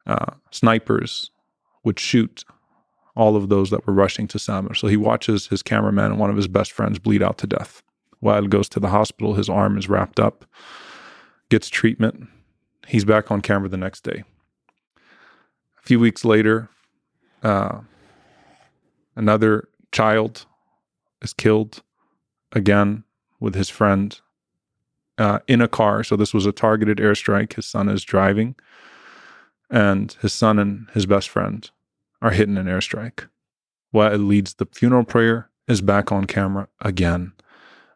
[0.06, 1.32] uh, snipers
[1.84, 2.46] would shoot
[3.16, 4.74] all of those that were rushing to Samar.
[4.74, 7.82] So he watches his cameraman and one of his best friends bleed out to death.
[8.24, 10.46] Wael goes to the hospital, his arm is wrapped up,
[11.50, 12.28] gets treatment.
[12.88, 14.24] He's back on camera the next day.
[14.98, 16.70] A few weeks later,
[17.44, 17.80] uh,
[19.16, 20.46] another child
[21.22, 21.82] is killed
[22.52, 23.04] again
[23.40, 24.20] with his friend
[25.18, 26.04] uh, in a car.
[26.04, 27.54] So this was a targeted airstrike.
[27.54, 28.56] His son is driving,
[29.70, 31.70] and his son and his best friend
[32.22, 33.28] are hit in an airstrike.
[33.94, 37.34] Wael leads the funeral prayer, is back on camera again,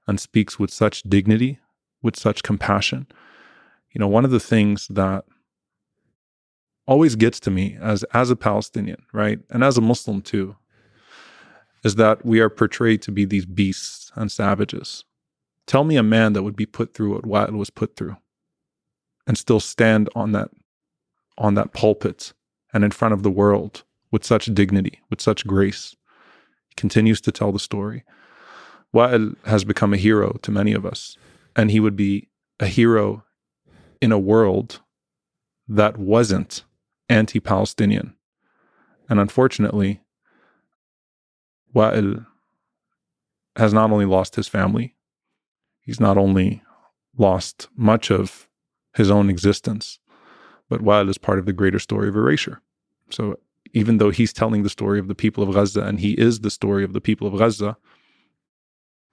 [0.08, 1.60] and speaks with such dignity,
[2.02, 3.08] with such compassion.
[3.92, 5.26] You know, one of the things that
[6.86, 10.56] always gets to me as as a Palestinian, right, and as a Muslim too,
[11.84, 15.06] is that we are portrayed to be these beasts and savages.
[15.66, 18.18] Tell me a man that would be put through what Wael was put through
[19.28, 20.50] and still stand on that
[21.38, 22.34] on that pulpit
[22.74, 25.96] and in front of the world with such dignity, with such grace.
[26.70, 28.04] He continues to tell the story.
[28.94, 31.18] Wael has become a hero to many of us,
[31.56, 33.24] and he would be a hero
[34.02, 34.82] in a world
[35.68, 36.64] that wasn't
[37.10, 38.16] anti Palestinian.
[39.10, 40.02] And unfortunately,
[41.74, 42.26] Wael
[43.56, 44.96] has not only lost his family,
[45.82, 46.62] he's not only
[47.18, 48.48] lost much of
[48.96, 50.00] his own existence,
[50.70, 52.62] but Wael is part of the greater story of erasure.
[53.10, 53.40] So
[53.74, 56.52] even though he's telling the story of the people of Gaza and he is the
[56.52, 57.78] story of the people of Gaza,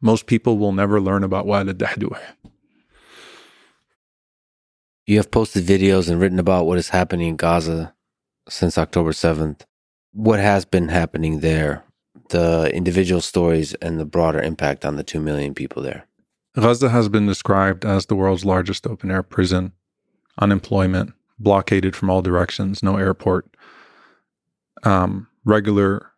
[0.00, 2.18] most people will never learn about Wael al-Dahdouh.
[5.06, 7.94] You have posted videos and written about what is happening in Gaza
[8.48, 9.60] since October 7th.
[10.12, 11.84] What has been happening there,
[12.30, 16.08] the individual stories and the broader impact on the 2 million people there?
[16.56, 19.72] Gaza has been described as the world's largest open air prison,
[20.40, 23.46] unemployment, blockaded from all directions, no airport,
[24.82, 26.10] um, regular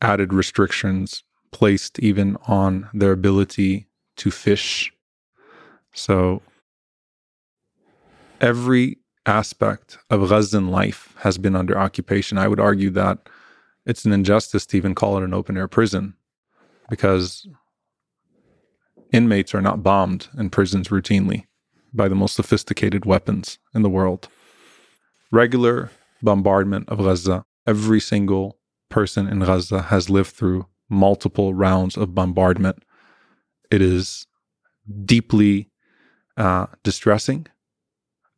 [0.00, 4.92] added restrictions placed even on their ability to fish.
[5.92, 6.42] So
[8.42, 12.36] every aspect of Gazan life has been under occupation.
[12.36, 13.18] I would argue that
[13.86, 16.14] it's an injustice to even call it an open air prison
[16.90, 17.46] because
[19.12, 21.46] Inmates are not bombed in prisons routinely
[21.94, 24.28] by the most sophisticated weapons in the world.
[25.30, 25.90] Regular
[26.22, 32.82] bombardment of Gaza, every single person in Gaza has lived through multiple rounds of bombardment.
[33.70, 34.26] It is
[35.04, 35.70] deeply
[36.36, 37.46] uh, distressing.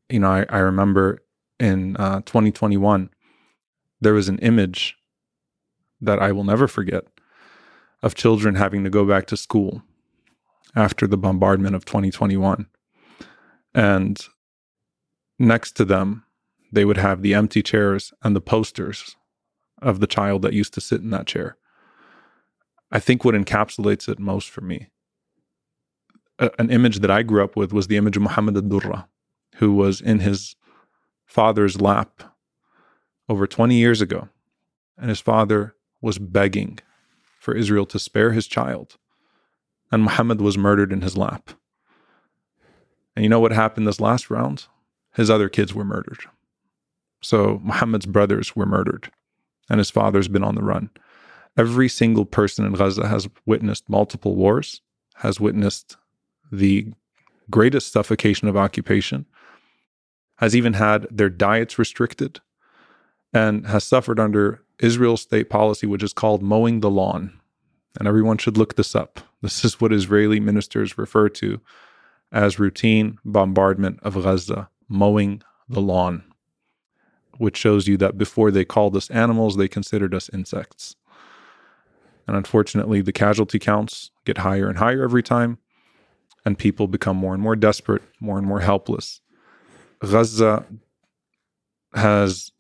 [0.09, 1.21] You know, I, I remember
[1.59, 3.11] in uh, 2021,
[4.01, 4.97] there was an image
[6.01, 7.05] that I will never forget
[8.03, 9.83] of children having to go back to school
[10.77, 12.67] after the bombardment of 2021.
[13.75, 14.21] And
[15.38, 16.25] next to them,
[16.71, 19.17] they would have the empty chairs and the posters
[19.81, 21.57] of the child that used to sit in that chair.
[22.90, 24.88] I think what encapsulates it most for me,
[26.38, 29.07] a, an image that I grew up with was the image of Muhammad al-Durra,
[29.55, 30.57] who was in his
[31.25, 32.23] father's lap
[33.29, 34.29] over 20 years ago.
[34.97, 36.79] And his father was begging
[37.38, 38.97] for Israel to spare his child
[39.95, 41.51] and Muhammad was murdered in his lap.
[43.14, 44.67] And you know what happened this last round?
[45.14, 46.25] His other kids were murdered.
[47.23, 49.12] So Muhammad's brothers were murdered,
[49.71, 50.90] and his father's been on the run.
[51.57, 54.81] Every single person in Gaza has witnessed multiple wars,
[55.14, 55.97] has witnessed
[56.51, 56.93] the
[57.49, 59.27] greatest suffocation of occupation,
[60.37, 62.40] has even had their diets restricted,
[63.33, 67.40] and has suffered under Israel's state policy, which is called mowing the lawn.
[67.99, 69.20] and everyone should look this up.
[69.42, 71.61] This is what Israeli ministers refer to
[72.33, 76.25] as routine bombardment of Gaza, mowing the lawn,
[77.38, 80.97] which shows you that before they called us animals, they considered us insects.
[82.27, 85.59] And unfortunately, the casualty counts get higher and higher every time,
[86.44, 89.20] and people become more and more desperate, more and more helpless.
[90.05, 90.64] Gaza
[91.95, 92.53] has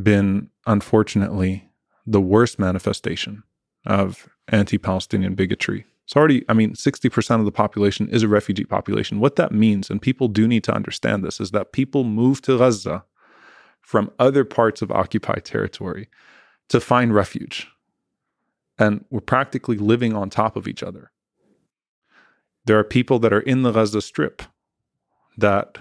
[0.00, 1.68] been, unfortunately,
[2.06, 3.42] the worst manifestation
[3.86, 5.86] of anti Palestinian bigotry.
[6.04, 9.20] It's already, I mean, 60% of the population is a refugee population.
[9.20, 12.56] What that means, and people do need to understand this, is that people move to
[12.56, 13.04] Gaza
[13.82, 16.08] from other parts of occupied territory
[16.68, 17.68] to find refuge.
[18.78, 21.10] And we're practically living on top of each other.
[22.64, 24.42] There are people that are in the Gaza Strip
[25.36, 25.78] that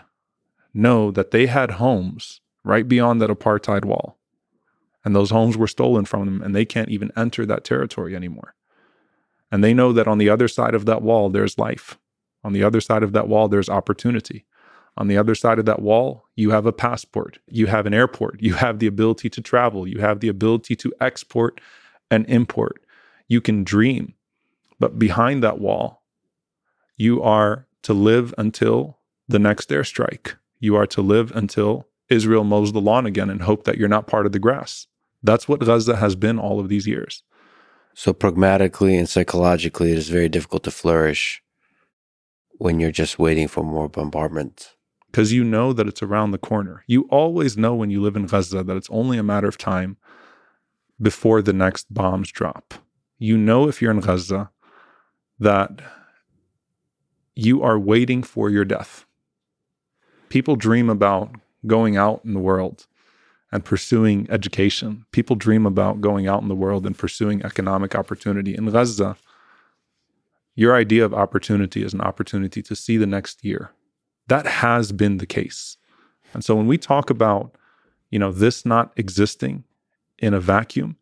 [0.77, 4.17] know that they had homes right beyond that apartheid wall.
[5.03, 8.55] And those homes were stolen from them, and they can't even enter that territory anymore.
[9.51, 11.97] And they know that on the other side of that wall, there's life.
[12.43, 14.45] On the other side of that wall, there's opportunity.
[14.97, 18.41] On the other side of that wall, you have a passport, you have an airport,
[18.41, 21.61] you have the ability to travel, you have the ability to export
[22.09, 22.83] and import.
[23.27, 24.15] You can dream.
[24.79, 26.03] But behind that wall,
[26.95, 30.35] you are to live until the next airstrike.
[30.59, 34.07] You are to live until Israel mows the lawn again and hope that you're not
[34.07, 34.87] part of the grass.
[35.23, 37.23] That's what Gaza has been all of these years.
[37.93, 41.41] So, pragmatically and psychologically, it is very difficult to flourish
[42.51, 44.75] when you're just waiting for more bombardment.
[45.07, 46.83] Because you know that it's around the corner.
[46.85, 49.97] You always know when you live in Gaza that it's only a matter of time
[51.01, 52.75] before the next bombs drop.
[53.17, 54.51] You know, if you're in Gaza,
[55.39, 55.81] that
[57.35, 59.06] you are waiting for your death.
[60.29, 61.35] People dream about
[61.65, 62.87] going out in the world
[63.51, 65.05] and pursuing education.
[65.11, 68.55] People dream about going out in the world and pursuing economic opportunity.
[68.55, 69.15] In Gaza,
[70.55, 73.71] your idea of opportunity is an opportunity to see the next year.
[74.27, 75.77] That has been the case.
[76.33, 77.55] And so when we talk about,
[78.09, 79.63] you know, this not existing
[80.19, 80.97] in a vacuum,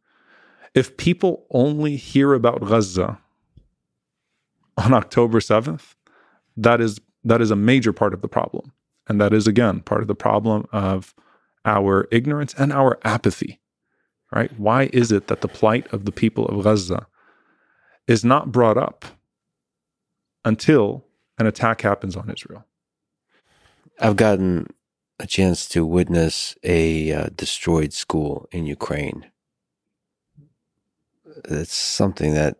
[0.75, 3.17] if people only hear about Gaza
[4.77, 5.95] on October 7th,
[6.57, 8.71] that is that is a major part of the problem.
[9.07, 11.13] And that is, again, part of the problem of
[11.63, 13.59] our ignorance and our apathy,
[14.31, 14.57] right?
[14.59, 17.07] Why is it that the plight of the people of Gaza
[18.07, 19.05] is not brought up
[20.43, 21.05] until
[21.37, 22.65] an attack happens on Israel?
[23.99, 24.67] I've gotten
[25.19, 29.25] a chance to witness a uh, destroyed school in Ukraine.
[31.45, 32.57] It's something that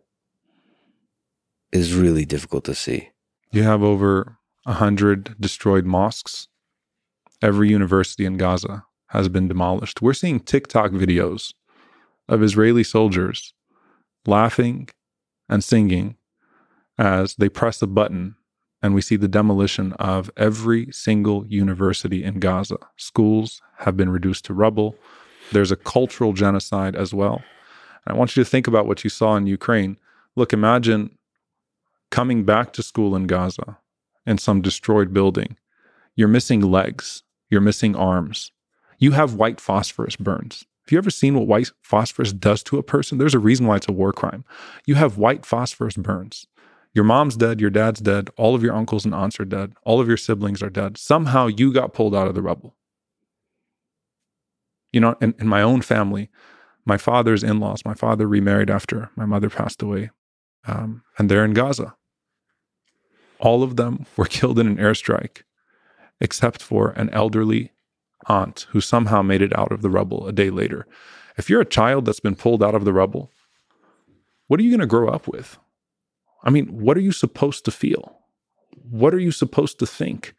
[1.72, 3.10] is really difficult to see.
[3.50, 6.48] You have over 100 destroyed mosques.
[7.40, 10.02] Every university in Gaza has been demolished.
[10.02, 11.54] We're seeing TikTok videos
[12.28, 13.54] of Israeli soldiers
[14.26, 14.88] laughing
[15.48, 16.16] and singing
[16.98, 18.34] as they press a button
[18.82, 22.76] and we see the demolition of every single university in Gaza.
[22.96, 24.96] Schools have been reduced to rubble.
[25.52, 27.42] There's a cultural genocide as well.
[28.04, 29.98] And I want you to think about what you saw in Ukraine.
[30.34, 31.16] Look, imagine
[32.10, 33.78] coming back to school in Gaza
[34.26, 35.56] in some destroyed building.
[36.14, 38.52] You're missing legs, you're missing arms.
[38.98, 40.64] You have white phosphorus burns.
[40.84, 43.18] Have you ever seen what white phosphorus does to a person?
[43.18, 44.44] There's a reason why it's a war crime.
[44.86, 46.46] You have white phosphorus burns.
[46.94, 50.00] Your mom's dead, your dad's dead, all of your uncles and aunts are dead, all
[50.00, 50.96] of your siblings are dead.
[50.96, 52.74] Somehow you got pulled out of the rubble.
[54.92, 56.30] You know, in, in my own family,
[56.86, 60.10] my father's in laws, my father remarried after my mother passed away,
[60.66, 61.96] um, and they're in Gaza.
[63.38, 65.42] All of them were killed in an airstrike,
[66.20, 67.72] except for an elderly
[68.26, 70.86] aunt who somehow made it out of the rubble a day later.
[71.36, 73.30] If you're a child that's been pulled out of the rubble,
[74.46, 75.58] what are you going to grow up with?
[76.42, 78.18] I mean, what are you supposed to feel?
[78.88, 80.34] What are you supposed to think?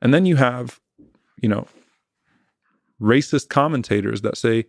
[0.00, 0.80] And then you have,
[1.40, 1.66] you know,
[3.00, 4.66] racist commentators that say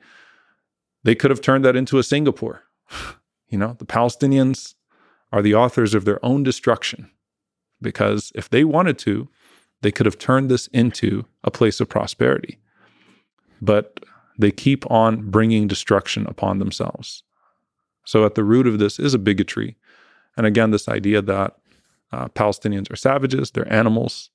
[1.03, 2.63] they could have turned that into a Singapore.
[3.51, 4.75] You know, the Palestinians
[5.31, 7.09] are the authors of their own destruction.
[7.81, 9.29] Because if they wanted to,
[9.81, 12.59] they could have turned this into a place of prosperity.
[13.61, 13.99] But
[14.37, 17.23] they keep on bringing destruction upon themselves.
[18.05, 19.77] So, at the root of this is a bigotry.
[20.35, 21.57] And again, this idea that
[22.11, 24.31] uh, Palestinians are savages, they're animals,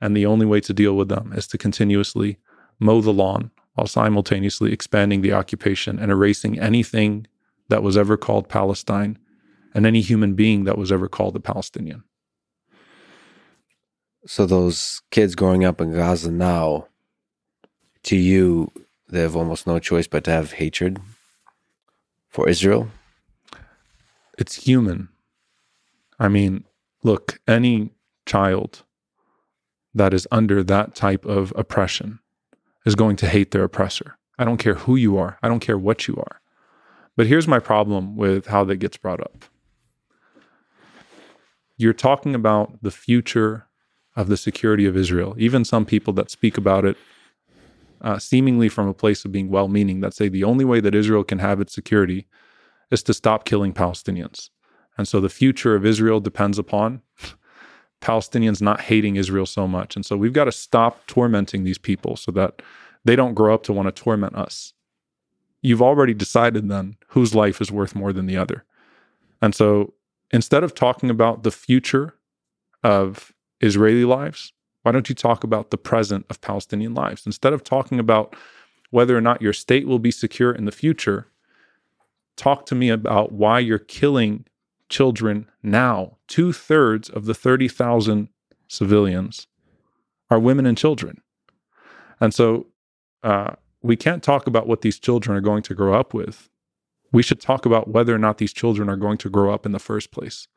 [0.00, 2.38] and the only way to deal with them is to continuously
[2.80, 7.26] mow the lawn while simultaneously expanding the occupation and erasing anything
[7.68, 9.18] that was ever called Palestine
[9.74, 12.04] and any human being that was ever called a Palestinian.
[14.26, 16.86] So those kids growing up in Gaza now,
[18.04, 18.70] to you,
[19.08, 21.00] they have almost no choice but to have hatred
[22.28, 22.88] for Israel.
[24.38, 25.08] it's human.
[26.18, 26.64] I mean,
[27.02, 27.90] look, any
[28.26, 28.84] child
[29.94, 32.20] that is under that type of oppression
[32.86, 34.16] is going to hate their oppressor.
[34.38, 36.40] I don't care who you are, I don't care what you are.
[37.16, 39.44] But here's my problem with how that gets brought up.
[41.82, 43.66] You're talking about the future
[44.14, 45.34] of the security of Israel.
[45.36, 46.96] Even some people that speak about it,
[48.00, 50.94] uh, seemingly from a place of being well meaning, that say the only way that
[50.94, 52.28] Israel can have its security
[52.92, 54.50] is to stop killing Palestinians.
[54.96, 57.02] And so the future of Israel depends upon
[58.00, 59.96] Palestinians not hating Israel so much.
[59.96, 62.62] And so we've got to stop tormenting these people so that
[63.04, 64.72] they don't grow up to want to torment us.
[65.62, 68.64] You've already decided then whose life is worth more than the other.
[69.40, 69.94] And so
[70.32, 72.14] instead of talking about the future
[72.82, 74.52] of Israeli lives,
[74.82, 77.24] why don't you talk about the present of Palestinian lives?
[77.26, 78.34] Instead of talking about
[78.90, 81.28] whether or not your state will be secure in the future,
[82.36, 84.44] talk to me about why you're killing
[84.88, 86.18] children now.
[86.26, 88.28] Two thirds of the 30,000
[88.68, 89.46] civilians
[90.30, 91.22] are women and children.
[92.20, 92.66] And so
[93.22, 96.48] uh, we can't talk about what these children are going to grow up with.
[97.12, 99.72] We should talk about whether or not these children are going to grow up in
[99.72, 100.48] the first place.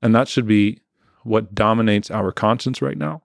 [0.00, 0.80] And that should be
[1.24, 3.22] what dominates our conscience right now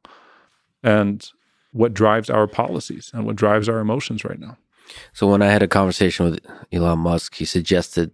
[0.83, 1.29] and
[1.71, 4.57] what drives our policies and what drives our emotions right now.
[5.13, 6.39] So when I had a conversation with
[6.71, 8.11] Elon Musk, he suggested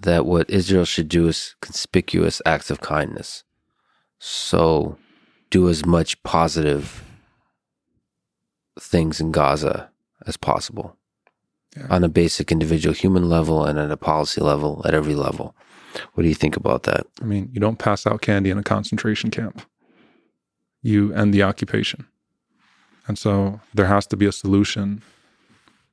[0.00, 3.44] that what Israel should do is conspicuous acts of kindness.
[4.18, 4.96] So
[5.50, 7.04] do as much positive
[8.80, 9.90] things in Gaza
[10.26, 10.96] as possible
[11.76, 11.86] yeah.
[11.90, 15.54] on a basic individual human level and at a policy level at every level.
[16.14, 17.06] What do you think about that?
[17.20, 19.62] I mean, you don't pass out candy in a concentration camp.
[20.82, 22.06] You end the occupation.
[23.06, 25.02] And so there has to be a solution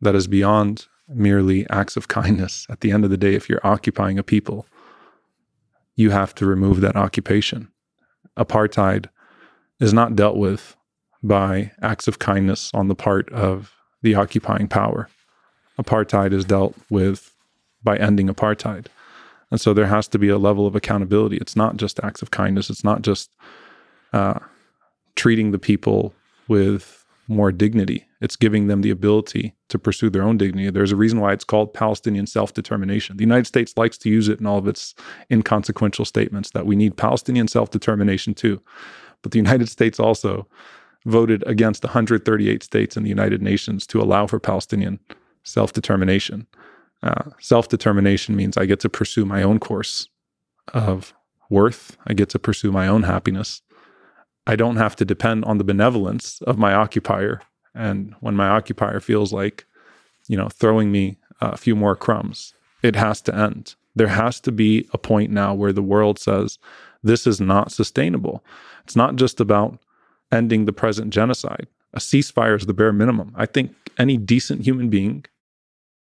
[0.01, 2.65] that is beyond merely acts of kindness.
[2.69, 4.65] At the end of the day, if you're occupying a people,
[5.95, 7.69] you have to remove that occupation.
[8.38, 9.07] Apartheid
[9.79, 10.75] is not dealt with
[11.21, 15.07] by acts of kindness on the part of the occupying power.
[15.80, 17.34] Apartheid is dealt with
[17.84, 18.88] by ending apartheid.
[19.49, 21.38] And so there has to be a level of accountability.
[21.38, 23.30] It's not just acts of kindness, it's not just
[24.13, 24.39] uh,
[25.15, 26.13] treating the people
[26.47, 28.05] with more dignity.
[28.19, 30.69] It's giving them the ability to pursue their own dignity.
[30.69, 33.17] There's a reason why it's called Palestinian self determination.
[33.17, 34.93] The United States likes to use it in all of its
[35.32, 38.61] inconsequential statements that we need Palestinian self determination too.
[39.22, 40.47] But the United States also
[41.05, 44.99] voted against 138 states in the United Nations to allow for Palestinian
[45.43, 46.47] self determination.
[47.03, 50.07] Uh, self determination means I get to pursue my own course
[50.73, 51.13] of
[51.49, 53.61] worth, I get to pursue my own happiness.
[54.47, 57.41] I don't have to depend on the benevolence of my occupier.
[57.75, 59.65] And when my occupier feels like,
[60.27, 63.75] you know, throwing me a few more crumbs, it has to end.
[63.95, 66.57] There has to be a point now where the world says,
[67.03, 68.43] this is not sustainable.
[68.83, 69.79] It's not just about
[70.31, 71.67] ending the present genocide.
[71.93, 73.33] A ceasefire is the bare minimum.
[73.35, 75.25] I think any decent human being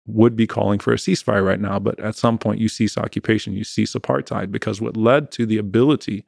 [0.07, 3.53] would be calling for a ceasefire right now, but at some point you cease occupation,
[3.53, 6.25] you cease apartheid, because what led to the ability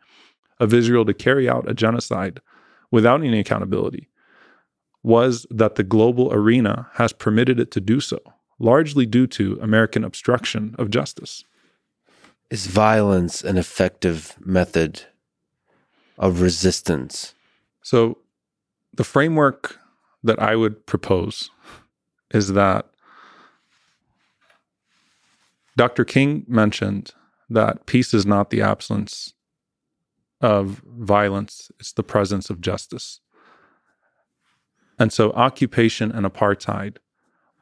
[0.59, 2.41] of Israel to carry out a genocide
[2.91, 4.09] without any accountability
[5.03, 8.19] was that the global arena has permitted it to do so,
[8.59, 11.43] largely due to American obstruction of justice.
[12.49, 15.03] Is violence an effective method
[16.17, 17.35] of resistance?
[17.83, 18.17] So,
[18.97, 19.79] the framework
[20.23, 21.49] that I would propose
[22.31, 22.87] is that
[25.77, 26.03] Dr.
[26.03, 27.13] King mentioned
[27.49, 29.33] that peace is not the absence
[30.41, 33.21] of violence, it's the presence of justice.
[34.99, 36.97] And so occupation and apartheid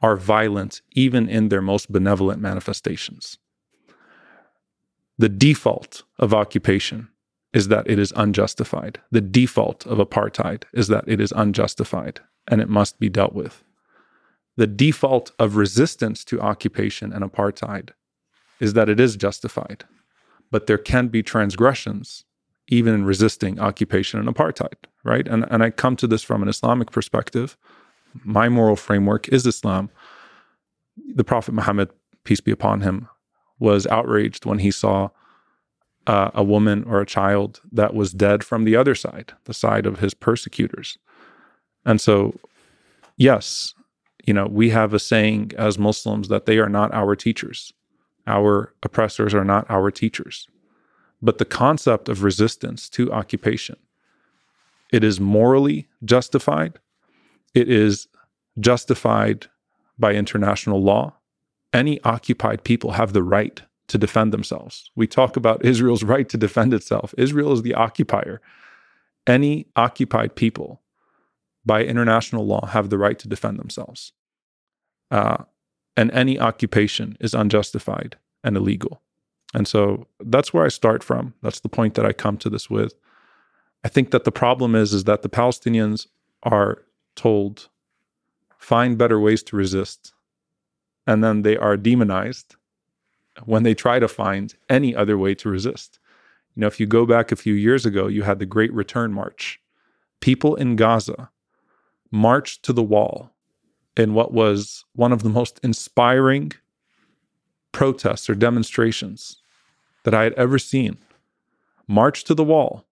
[0.00, 3.38] are violent even in their most benevolent manifestations.
[5.18, 7.08] The default of occupation
[7.52, 9.00] is that it is unjustified.
[9.10, 13.62] The default of apartheid is that it is unjustified and it must be dealt with.
[14.56, 17.90] The default of resistance to occupation and apartheid
[18.58, 19.84] is that it is justified,
[20.50, 22.24] but there can be transgressions
[22.68, 24.74] even in resisting occupation and apartheid,
[25.04, 25.28] right?
[25.28, 27.56] And, and I come to this from an Islamic perspective.
[28.24, 29.90] My moral framework is Islam.
[31.14, 31.90] The Prophet Muhammad,
[32.24, 33.08] peace be upon him,
[33.58, 35.10] was outraged when he saw
[36.06, 39.86] uh, a woman or a child that was dead from the other side, the side
[39.86, 40.98] of his persecutors.
[41.84, 42.38] And so,
[43.16, 43.74] yes,
[44.24, 47.72] you know, we have a saying as Muslims that they are not our teachers.
[48.26, 50.48] Our oppressors are not our teachers
[51.22, 53.76] but the concept of resistance to occupation.
[54.92, 56.78] It is morally justified.
[57.54, 58.06] It is
[58.60, 59.46] justified
[59.98, 61.14] by international law.
[61.72, 64.90] Any occupied people have the right to defend themselves.
[64.96, 67.14] We talk about Israel's right to defend itself.
[67.16, 68.40] Israel is the occupier.
[69.26, 70.82] Any occupied people,
[71.64, 74.12] by international law, have the right to defend themselves.
[75.10, 75.44] Uh,
[75.96, 79.00] and any occupation is unjustified and illegal.
[79.54, 81.34] And so that's where I start from.
[81.42, 82.94] That's the point that I come to this with.
[83.84, 86.08] I think that the problem is is that the Palestinians
[86.42, 86.82] are
[87.14, 87.68] told
[88.58, 90.12] find better ways to resist
[91.06, 92.56] and then they are demonized
[93.44, 95.98] when they try to find any other way to resist.
[96.54, 99.12] You know, if you go back a few years ago, you had the Great Return
[99.12, 99.60] March.
[100.20, 101.30] People in Gaza
[102.10, 103.30] marched to the wall
[103.96, 106.52] in what was one of the most inspiring
[107.72, 109.42] protests or demonstrations
[110.04, 110.96] that I had ever seen.
[111.86, 112.84] March to the wall,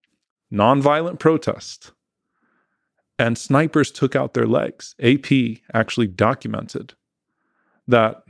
[0.52, 1.92] nonviolent protest.
[3.18, 4.94] And snipers took out their legs.
[5.00, 6.94] AP actually documented
[7.86, 8.24] that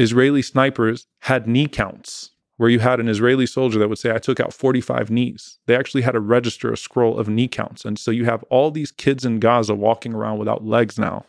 [0.00, 4.18] Israeli snipers had knee counts, where you had an Israeli soldier that would say, I
[4.18, 5.58] took out 45 knees.
[5.66, 7.84] They actually had to register a scroll of knee counts.
[7.84, 11.26] And so you have all these kids in Gaza walking around without legs now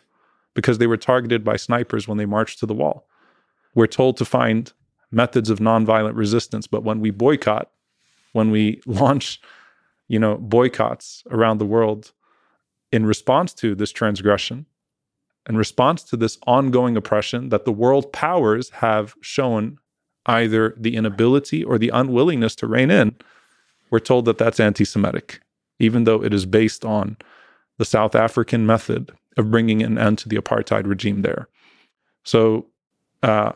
[0.53, 3.05] because they were targeted by snipers when they marched to the wall.
[3.75, 4.71] We're told to find
[5.11, 7.69] methods of nonviolent resistance, but when we boycott,
[8.31, 9.41] when we launch,
[10.07, 12.13] you know, boycotts around the world
[12.91, 14.65] in response to this transgression,
[15.49, 19.77] in response to this ongoing oppression that the world powers have shown
[20.25, 23.15] either the inability or the unwillingness to rein in,
[23.89, 25.41] we're told that that's anti Semitic,
[25.79, 27.17] even though it is based on
[27.77, 31.47] the South African method of bringing an end to the apartheid regime there.
[32.23, 32.67] So
[33.23, 33.53] uh,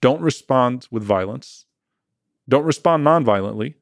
[0.00, 1.66] don't respond with violence,
[2.48, 3.74] don't respond nonviolently,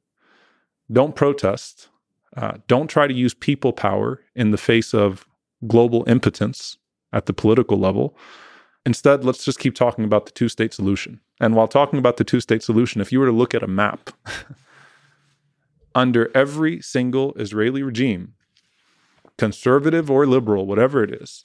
[0.92, 1.88] don't protest,
[2.36, 5.26] uh, don't try to use people power in the face of
[5.66, 6.76] global impotence
[7.12, 8.16] at the political level.
[8.86, 11.20] Instead, let's just keep talking about the two state solution.
[11.40, 13.68] And while talking about the two state solution, if you were to look at a
[13.68, 14.10] map,
[15.94, 18.34] under every single Israeli regime,
[19.36, 21.44] conservative or liberal, whatever it is,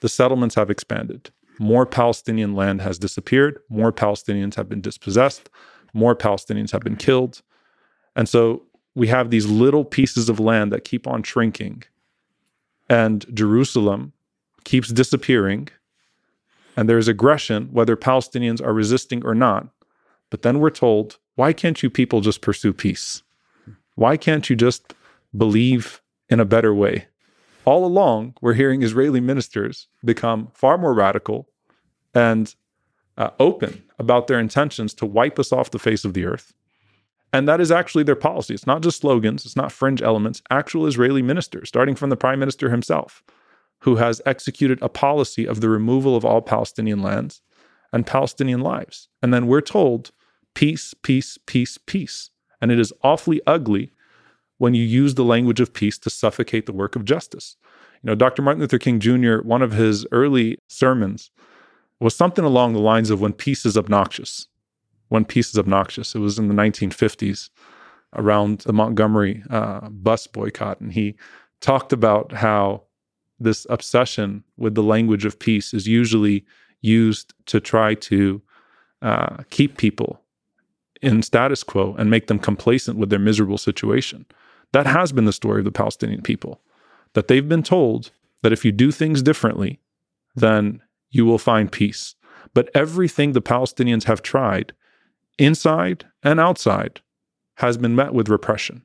[0.00, 1.30] the settlements have expanded.
[1.58, 5.48] More Palestinian land has disappeared, more Palestinians have been dispossessed,
[5.94, 7.42] more Palestinians have been killed.
[8.16, 11.84] And so we have these little pieces of land that keep on shrinking.
[12.88, 14.12] And Jerusalem
[14.64, 15.68] keeps disappearing
[16.76, 19.68] and there's aggression, whether Palestinians are resisting or not.
[20.30, 23.22] But then we're told, why can't you people just pursue peace?
[23.94, 24.94] Why can't you just
[25.36, 27.08] believe in a better way?
[27.64, 31.48] All along, we're hearing Israeli ministers become far more radical
[32.14, 32.54] and
[33.16, 36.54] uh, open about their intentions to wipe us off the face of the earth.
[37.32, 38.52] And that is actually their policy.
[38.54, 42.38] It's not just slogans, it's not fringe elements, actual Israeli ministers, starting from the prime
[42.38, 43.22] minister himself,
[43.82, 47.40] who has executed a policy of the removal of all Palestinian lands
[47.92, 49.08] and Palestinian lives.
[49.20, 50.12] And then we're told
[50.54, 52.30] peace, peace, peace, peace.
[52.60, 53.92] And it is awfully ugly
[54.58, 57.56] when you use the language of peace to suffocate the work of justice.
[58.02, 58.40] You know, Dr.
[58.40, 61.32] Martin Luther King Jr., one of his early sermons
[61.98, 64.46] was something along the lines of when peace is obnoxious.
[65.08, 66.14] When peace is obnoxious.
[66.14, 67.50] It was in the 1950s
[68.14, 70.80] around the Montgomery uh, bus boycott.
[70.80, 71.16] And he
[71.60, 72.84] talked about how
[73.44, 76.44] this obsession with the language of peace is usually
[76.80, 78.42] used to try to
[79.02, 80.20] uh, keep people
[81.00, 84.24] in status quo and make them complacent with their miserable situation.
[84.72, 86.60] That has been the story of the Palestinian people,
[87.14, 88.10] that they've been told
[88.42, 89.80] that if you do things differently,
[90.34, 90.80] then
[91.10, 92.14] you will find peace.
[92.54, 94.72] But everything the Palestinians have tried,
[95.38, 97.00] inside and outside,
[97.56, 98.82] has been met with repression.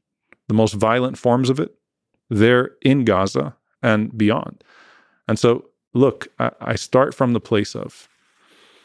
[0.47, 1.75] The most violent forms of it,
[2.29, 4.63] they're in Gaza and beyond.
[5.27, 8.07] And so, look, I, I start from the place of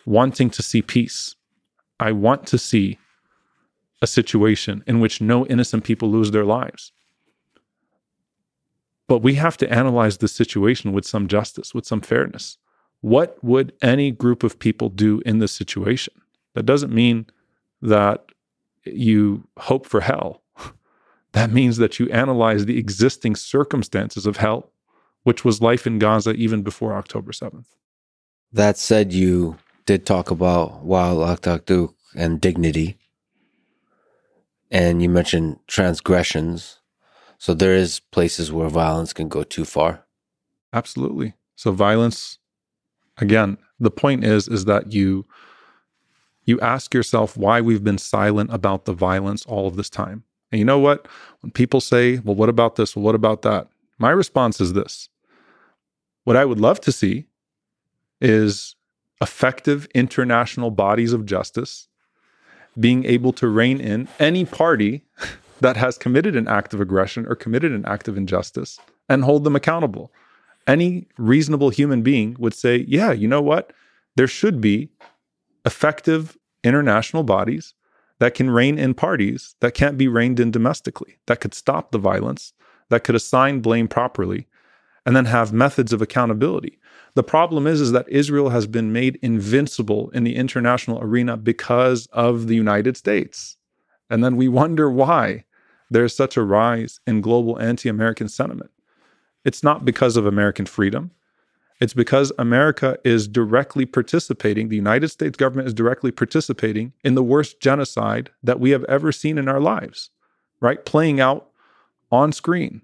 [0.05, 1.37] wanting to see peace.
[2.01, 2.99] I want to see
[4.01, 6.93] a situation in which no innocent people lose their lives.
[9.07, 12.59] But we have to analyze the situation with some justice, with some fairness.
[13.01, 16.15] What would any group of people do in this situation?
[16.55, 17.27] That doesn't mean
[17.81, 18.27] that
[18.85, 20.43] you hope for hell.
[21.33, 24.72] That means that you analyze the existing circumstances of hell
[25.25, 27.67] which was life in Gaza even before October 7th.
[28.53, 29.57] That said, you
[29.87, 32.99] did talk about Wael Atatürk and dignity.
[34.71, 36.79] And you mentioned transgressions.
[37.39, 40.05] So there is places where violence can go too far.
[40.73, 41.35] Absolutely.
[41.57, 42.39] So violence
[43.19, 45.27] again, the point is is that you
[46.45, 50.25] you ask yourself why we've been silent about the violence all of this time.
[50.51, 51.07] And you know what?
[51.41, 52.97] When people say, "Well, what about this?
[52.97, 53.69] Well, what about that?"
[53.99, 55.09] My response is this.
[56.25, 57.27] What I would love to see
[58.21, 58.77] is
[59.21, 61.89] effective international bodies of justice
[62.79, 65.05] being able to rein in any party
[65.61, 69.45] that has committed an act of aggression or committed an act of injustice and hold
[69.45, 70.13] them accountable.
[70.67, 73.73] Any reasonable human being would say, yeah, you know what?
[74.17, 74.91] There should be
[75.65, 77.75] effective international bodies
[78.19, 81.99] that can rein in parties that can't be reined in domestically, that could stop the
[81.99, 82.53] violence,
[82.89, 84.47] that could assign blame properly,
[85.05, 86.79] and then have methods of accountability.
[87.15, 92.07] The problem is, is that Israel has been made invincible in the international arena because
[92.13, 93.57] of the United States.
[94.09, 95.45] And then we wonder why
[95.91, 98.71] there's such a rise in global anti American sentiment.
[99.45, 101.11] It's not because of American freedom.
[101.81, 107.25] It's because America is directly participating, the United States government is directly participating in the
[107.25, 110.11] worst genocide that we have ever seen in our lives,
[110.61, 110.85] right?
[110.85, 111.49] Playing out
[112.13, 112.83] on screen,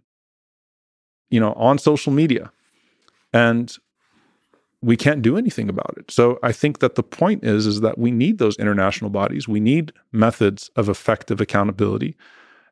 [1.31, 2.51] you know, on social media.
[3.33, 3.75] And
[4.81, 6.11] we can't do anything about it.
[6.11, 9.49] So I think that the point is is that we need those international bodies.
[9.49, 12.17] We need methods of effective accountability.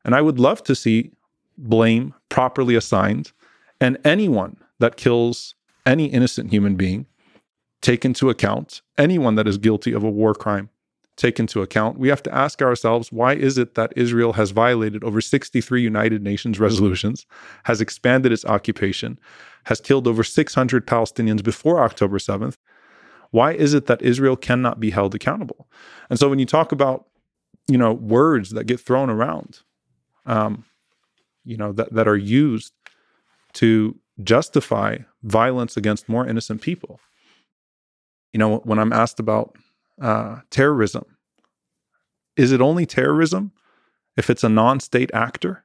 [0.05, 1.11] And I would love to see
[1.59, 3.33] blame properly assigned
[3.81, 5.55] and anyone that kills
[5.85, 7.07] any innocent human being
[7.81, 10.71] take into account, anyone that is guilty of a war crime
[11.17, 11.99] take into account.
[11.99, 16.23] We have to ask ourselves why is it that Israel has violated over 63 United
[16.23, 17.27] Nations resolutions,
[17.65, 19.19] has expanded its occupation,
[19.65, 22.57] has killed over 600 Palestinians before October 7th?
[23.31, 25.69] Why is it that Israel cannot be held accountable?
[26.11, 27.07] And so when you talk about,
[27.67, 29.61] you know, words that get thrown around,
[30.27, 30.65] um,
[31.45, 32.73] you know, that, that are used
[33.55, 37.01] to justify violence against more innocent people.
[38.33, 39.57] You know, when I'm asked about
[40.01, 41.05] uh, terrorism.
[42.37, 43.53] Is it only terrorism
[44.17, 45.65] if it's a non state actor?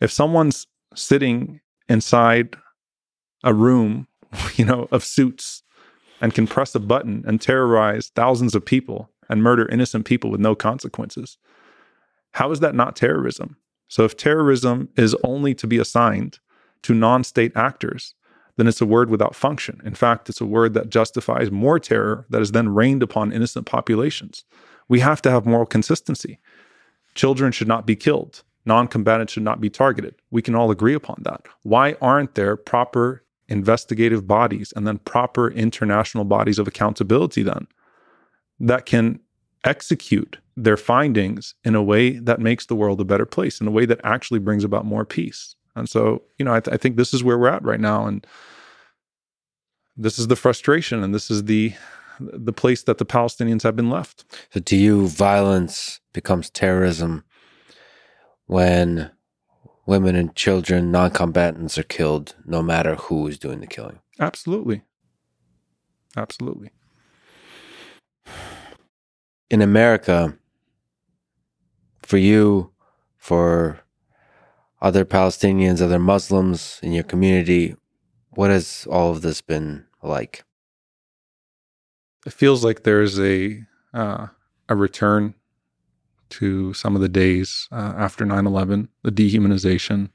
[0.00, 2.56] If someone's sitting inside
[3.44, 4.08] a room,
[4.56, 5.62] you know, of suits
[6.20, 10.40] and can press a button and terrorize thousands of people and murder innocent people with
[10.40, 11.38] no consequences,
[12.32, 13.56] how is that not terrorism?
[13.88, 16.38] So if terrorism is only to be assigned
[16.82, 18.14] to non state actors,
[18.56, 19.80] then it's a word without function.
[19.84, 23.66] In fact, it's a word that justifies more terror that is then rained upon innocent
[23.66, 24.44] populations.
[24.88, 26.38] We have to have moral consistency.
[27.14, 28.42] Children should not be killed.
[28.64, 30.14] Non combatants should not be targeted.
[30.30, 31.46] We can all agree upon that.
[31.62, 37.68] Why aren't there proper investigative bodies and then proper international bodies of accountability then
[38.58, 39.20] that can
[39.64, 43.70] execute their findings in a way that makes the world a better place, in a
[43.70, 45.54] way that actually brings about more peace?
[45.76, 48.06] And so, you know, I, th- I think this is where we're at right now,
[48.06, 48.26] and
[49.96, 51.74] this is the frustration, and this is the
[52.18, 54.24] the place that the Palestinians have been left.
[54.50, 57.24] So, to you, violence becomes terrorism
[58.46, 59.10] when
[59.84, 64.00] women and children, non-combatants, are killed, no matter who is doing the killing.
[64.18, 64.82] Absolutely,
[66.16, 66.70] absolutely.
[69.50, 70.38] In America,
[72.02, 72.72] for you,
[73.18, 73.80] for
[74.80, 77.76] other Palestinians, other Muslims in your community.
[78.30, 80.44] What has all of this been like?
[82.26, 83.62] It feels like there's a
[83.94, 84.28] uh,
[84.68, 85.34] a return
[86.28, 90.10] to some of the days uh, after 9/11, the dehumanization,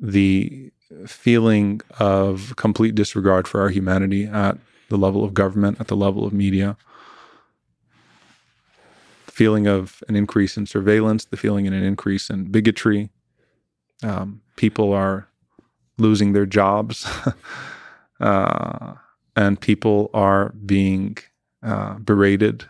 [0.00, 0.70] the
[1.06, 4.56] feeling of complete disregard for our humanity at
[4.88, 6.76] the level of government, at the level of media
[9.38, 13.08] feeling of an increase in surveillance, the feeling in an increase in bigotry,
[14.02, 15.28] um, people are
[15.98, 17.06] losing their jobs,
[18.20, 18.94] uh,
[19.36, 21.16] and people are being
[21.62, 22.64] uh, berated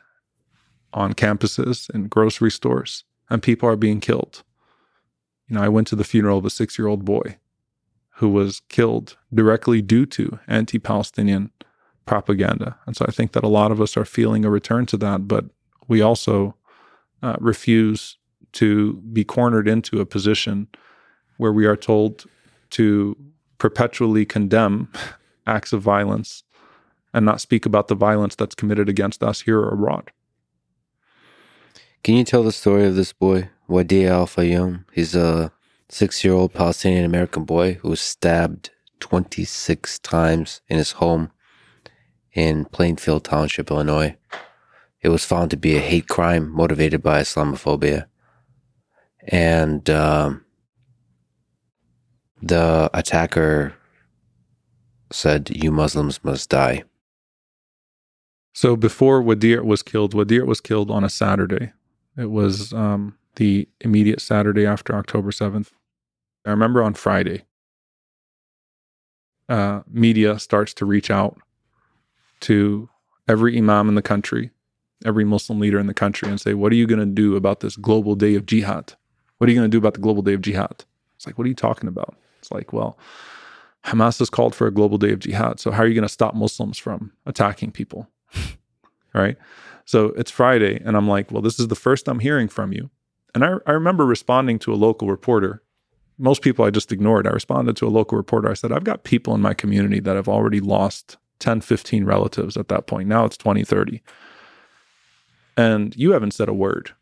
[0.93, 4.43] on campuses and grocery stores, and people are being killed.
[5.49, 7.39] You know, I went to the funeral of a six year old boy
[8.16, 11.51] who was killed directly due to anti Palestinian
[12.05, 12.76] propaganda.
[12.87, 15.29] And so I think that a lot of us are feeling a return to that,
[15.29, 15.45] but
[15.87, 16.57] we also
[17.22, 18.16] uh, refuse
[18.53, 20.68] to be cornered into a position
[21.39, 22.26] where we are told
[22.70, 23.16] to
[23.57, 24.93] perpetually condemn
[25.47, 26.45] acts of violence
[27.14, 30.11] and not speak about the violence that's committed against us here or abroad.
[32.05, 34.84] Can you tell the story of this boy, Wadea Al Fayoume?
[34.93, 35.51] He's a
[35.89, 38.70] six year old Palestinian American boy who was stabbed
[39.01, 41.30] 26 times in his home
[42.32, 44.16] in Plainfield Township, Illinois.
[45.01, 48.07] It was found to be a hate crime motivated by Islamophobia.
[49.26, 50.45] And um,
[52.43, 53.74] the attacker
[55.11, 56.84] said, You Muslims must die.
[58.53, 61.72] So before Wadea was killed, Wadea was killed on a Saturday.
[62.16, 65.70] It was um, the immediate Saturday after October 7th.
[66.45, 67.45] I remember on Friday,
[69.49, 71.39] uh, media starts to reach out
[72.41, 72.89] to
[73.28, 74.51] every imam in the country
[75.05, 77.61] every Muslim leader in the country and say, What are you going to do about
[77.61, 78.95] this global day of jihad?
[79.39, 80.84] What are you going to do about the global day of jihad?
[81.16, 82.16] It's like, What are you talking about?
[82.49, 82.99] It's like, Well,
[83.85, 85.61] Hamas has called for a global day of jihad.
[85.61, 88.09] So how are you going to stop Muslims from attacking people?
[89.15, 89.37] right?
[89.85, 92.91] So it's Friday, and I'm like, Well, this is the first I'm hearing from you.
[93.35, 95.63] And I, I remember responding to a local reporter.
[96.17, 97.27] Most people I just ignored.
[97.27, 98.51] I responded to a local reporter.
[98.51, 102.57] I said, I've got people in my community that have already lost 10, 15 relatives
[102.57, 103.09] at that point.
[103.09, 104.03] Now it's 20, 30
[105.59, 106.93] and you haven't said a word.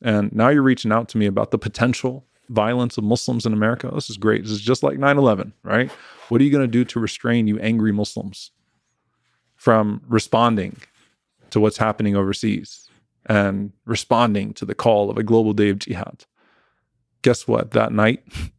[0.00, 3.88] And now you're reaching out to me about the potential violence of Muslims in America.
[3.90, 4.42] Oh, this is great.
[4.42, 5.90] This is just like 9 11, right?
[6.28, 8.50] What are you going to do to restrain you angry Muslims
[9.56, 10.76] from responding
[11.50, 12.88] to what's happening overseas
[13.26, 16.24] and responding to the call of a global day of jihad?
[17.22, 17.72] Guess what?
[17.72, 18.22] That night,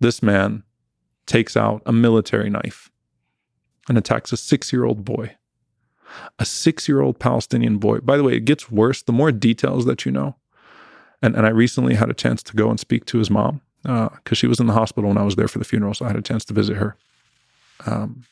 [0.00, 0.62] this man
[1.26, 2.90] takes out a military knife
[3.88, 5.34] and attacks a six year old boy
[6.38, 7.98] a six year old Palestinian boy.
[7.98, 10.36] By the way, it gets worse the more details that you know.
[11.22, 14.10] And, and I recently had a chance to go and speak to his mom because
[14.30, 15.94] uh, she was in the hospital when I was there for the funeral.
[15.94, 16.96] So I had a chance to visit her
[17.86, 18.24] um,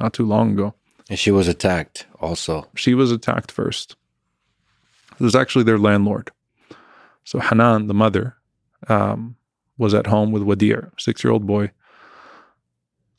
[0.00, 0.74] not too long ago.
[1.10, 2.66] And she was attacked also.
[2.74, 3.96] She was attacked first.
[5.12, 6.30] It was actually their landlord.
[7.24, 8.36] So Hanan, the mother,
[8.88, 9.36] um,
[9.78, 11.70] was at home with Wadea, six year old boy.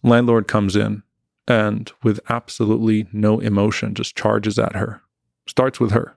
[0.04, 1.04] Landlord comes in
[1.48, 5.02] and with absolutely no emotion just charges at her.
[5.48, 6.16] Starts with her.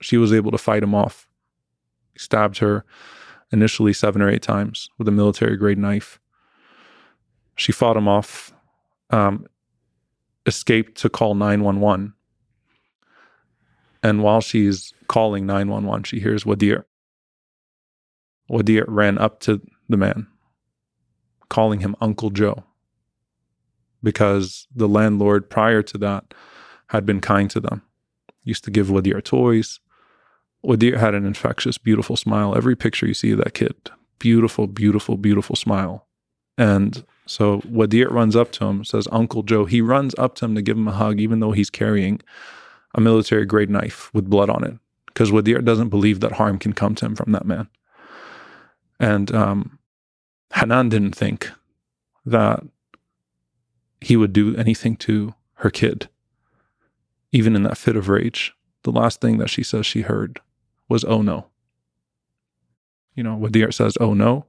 [0.00, 1.28] She was able to fight him off.
[2.16, 2.84] Stabbed her
[3.50, 6.20] initially seven or eight times with a military grade knife.
[7.56, 8.52] She fought him off,
[9.10, 9.46] um,
[10.46, 12.14] escaped to call 911.
[14.02, 16.84] And while she's calling 911, she hears Wadea.
[18.50, 20.26] Wadea ran up to the man,
[21.48, 22.64] calling him Uncle Joe
[24.04, 26.34] because the landlord prior to that
[26.88, 27.82] had been kind to them.
[28.44, 29.80] Used to give Wadea toys.
[30.64, 32.56] Wadea had an infectious, beautiful smile.
[32.56, 33.74] Every picture you see of that kid,
[34.18, 36.06] beautiful, beautiful, beautiful smile.
[36.56, 39.66] And so Wadea runs up to him, says, Uncle Joe.
[39.66, 42.20] He runs up to him to give him a hug, even though he's carrying
[42.94, 46.72] a military grade knife with blood on it, because Wadea doesn't believe that harm can
[46.72, 47.68] come to him from that man.
[49.00, 49.78] And um,
[50.54, 51.50] Hanan didn't think
[52.24, 52.62] that
[54.00, 56.08] he would do anything to her kid.
[57.32, 58.54] Even in that fit of rage,
[58.84, 60.40] the last thing that she says she heard
[60.88, 61.46] was, oh no.
[63.14, 64.46] You know, Wadea says, oh no.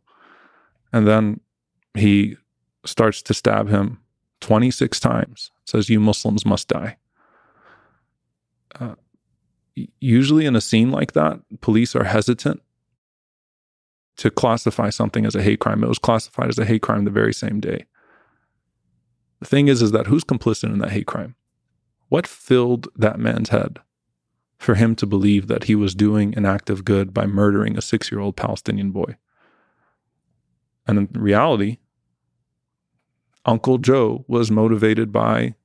[0.91, 1.39] And then
[1.93, 2.37] he
[2.85, 3.99] starts to stab him
[4.41, 6.97] 26 times, says, you Muslims must die.
[8.79, 8.95] Uh,
[9.99, 12.61] usually in a scene like that, police are hesitant
[14.17, 15.83] to classify something as a hate crime.
[15.83, 17.85] It was classified as a hate crime the very same day.
[19.39, 21.35] The thing is, is that who's complicit in that hate crime?
[22.09, 23.79] What filled that man's head
[24.57, 27.81] for him to believe that he was doing an act of good by murdering a
[27.81, 29.15] six year old Palestinian boy?
[30.87, 31.77] And in reality,
[33.45, 35.55] Uncle Joe was motivated by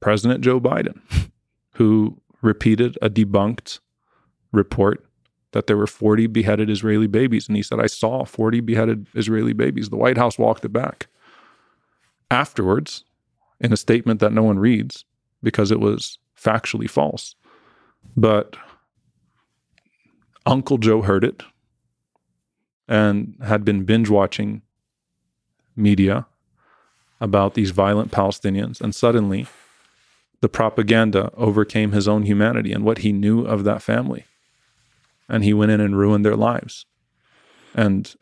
[0.00, 1.00] President Joe Biden,
[1.74, 3.80] who repeated a debunked
[4.50, 5.06] report
[5.52, 7.46] that there were 40 beheaded Israeli babies.
[7.46, 9.90] And he said, I saw 40 beheaded Israeli babies.
[9.90, 11.06] The White House walked it back
[12.30, 13.04] afterwards
[13.60, 15.04] in a statement that no one reads
[15.42, 17.36] because it was factually false.
[18.16, 18.56] But
[20.44, 21.42] Uncle Joe heard it
[22.88, 24.62] and had been binge watching
[25.76, 26.26] media
[27.20, 28.80] about these violent Palestinians.
[28.80, 29.46] And suddenly,
[30.40, 34.26] the propaganda overcame his own humanity and what he knew of that family.
[35.28, 36.84] And he went in and ruined their lives.
[37.74, 38.14] And,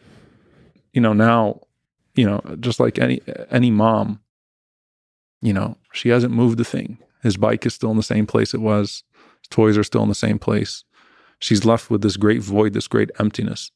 [0.92, 1.62] you know, now
[2.14, 3.20] you know, just like any
[3.50, 4.20] any mom,
[5.40, 6.98] you know, she hasn't moved a thing.
[7.22, 9.04] His bike is still in the same place it was.
[9.50, 10.84] Toys are still in the same place.
[11.38, 13.70] She's left with this great void, this great emptiness.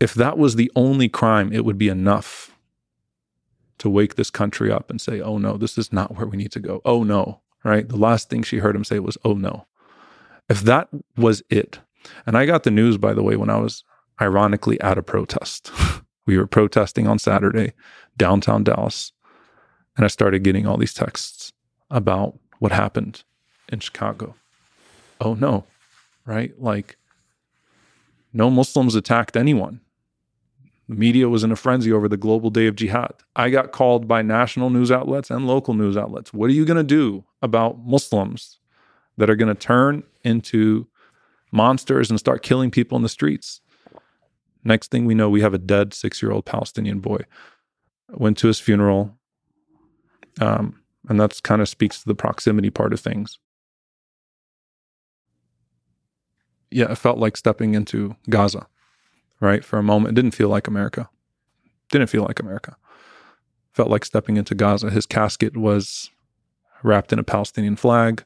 [0.00, 2.56] If that was the only crime, it would be enough
[3.78, 6.52] to wake this country up and say, oh no, this is not where we need
[6.52, 6.80] to go.
[6.84, 7.88] Oh no, right?
[7.88, 9.66] The last thing she heard him say was, oh no.
[10.48, 11.80] If that was it,
[12.26, 13.84] and I got the news, by the way, when I was
[14.20, 15.70] ironically at a protest.
[16.28, 17.72] We were protesting on Saturday,
[18.18, 19.12] downtown Dallas,
[19.96, 21.54] and I started getting all these texts
[21.90, 23.24] about what happened
[23.72, 24.34] in Chicago.
[25.20, 25.64] Oh no,
[26.24, 26.52] right?
[26.60, 26.96] Like,
[28.32, 29.80] no Muslims attacked anyone.
[30.88, 33.12] The media was in a frenzy over the global day of jihad.
[33.36, 36.32] I got called by national news outlets and local news outlets.
[36.32, 38.58] What are you going to do about Muslims
[39.18, 40.86] that are going to turn into
[41.52, 43.60] monsters and start killing people in the streets?
[44.64, 47.20] Next thing we know, we have a dead six year old Palestinian boy.
[48.10, 49.14] Went to his funeral.
[50.40, 53.38] Um, and that's kind of speaks to the proximity part of things.
[56.70, 58.66] Yeah, it felt like stepping into Gaza,
[59.40, 59.64] right?
[59.64, 61.08] For a moment, it didn't feel like America.
[61.90, 62.76] Didn't feel like America.
[63.72, 64.90] Felt like stepping into Gaza.
[64.90, 66.10] His casket was
[66.82, 68.24] wrapped in a Palestinian flag.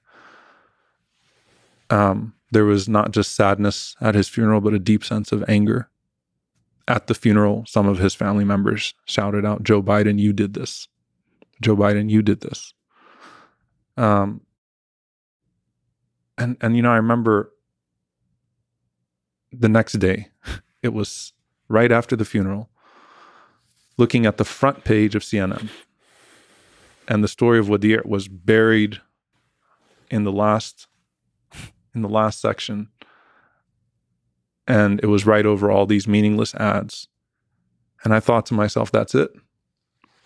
[1.90, 5.88] Um, there was not just sadness at his funeral, but a deep sense of anger.
[6.88, 10.88] At the funeral, some of his family members shouted out, Joe Biden, you did this.
[11.60, 12.74] Joe Biden, you did this.
[13.96, 14.40] Um,
[16.36, 17.51] and and you know, I remember
[19.52, 20.28] the next day,
[20.82, 21.32] it was
[21.68, 22.70] right after the funeral,
[23.96, 25.68] looking at the front page of CNN.
[27.08, 29.00] And the story of Wadea was buried
[30.10, 30.86] in the last
[31.94, 32.88] in the last section.
[34.66, 37.08] And it was right over all these meaningless ads.
[38.04, 39.30] And I thought to myself, that's it.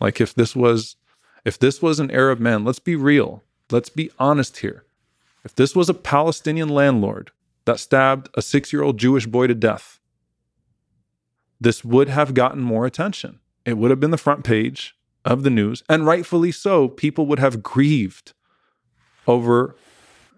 [0.00, 0.96] Like if this was
[1.44, 3.42] if this was an Arab man, let's be real.
[3.70, 4.84] Let's be honest here.
[5.44, 7.30] If this was a Palestinian landlord
[7.66, 10.00] that stabbed a 6-year-old Jewish boy to death,
[11.60, 13.40] this would have gotten more attention.
[13.64, 14.94] It would have been the front page
[15.24, 16.88] of the news, and rightfully so.
[16.88, 18.32] People would have grieved
[19.26, 19.76] over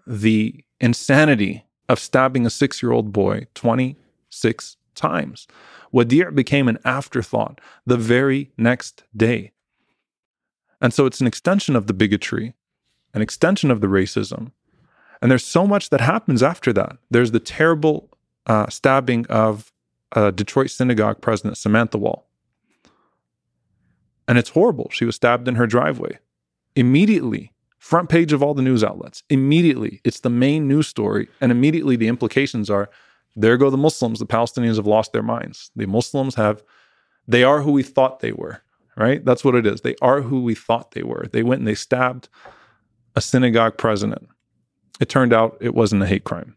[0.07, 5.47] the insanity of stabbing a six year old boy 26 times.
[5.93, 9.51] Wadea became an afterthought the very next day.
[10.81, 12.53] And so it's an extension of the bigotry,
[13.13, 14.51] an extension of the racism.
[15.21, 16.97] And there's so much that happens after that.
[17.09, 18.09] There's the terrible
[18.45, 19.71] uh, stabbing of
[20.13, 22.25] uh, Detroit synagogue president Samantha Woll.
[24.27, 24.89] And it's horrible.
[24.91, 26.19] She was stabbed in her driveway.
[26.75, 29.23] Immediately, front page of all the news outlets.
[29.29, 31.27] Immediately, it's the main news story.
[31.41, 32.89] And immediately, the implications are
[33.35, 34.19] there go the Muslims.
[34.19, 35.71] The Palestinians have lost their minds.
[35.75, 36.63] The Muslims have,
[37.27, 38.61] they are who we thought they were,
[38.95, 39.23] right?
[39.23, 39.81] That's what it is.
[39.81, 41.27] They are who we thought they were.
[41.31, 42.29] They went and they stabbed
[43.15, 44.27] a synagogue president.
[44.99, 46.55] It turned out it wasn't a hate crime,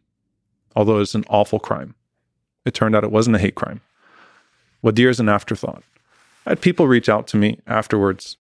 [0.74, 1.94] although it's an awful crime.
[2.64, 3.80] It turned out it wasn't a hate crime.
[4.84, 5.82] Wadea is an afterthought.
[6.46, 8.36] I had people reach out to me afterwards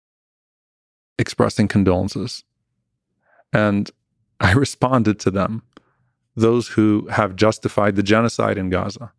[1.17, 2.43] expressing condolences.
[3.51, 3.91] And
[4.39, 5.63] I responded to them,
[6.35, 9.11] those who have justified the genocide in Gaza,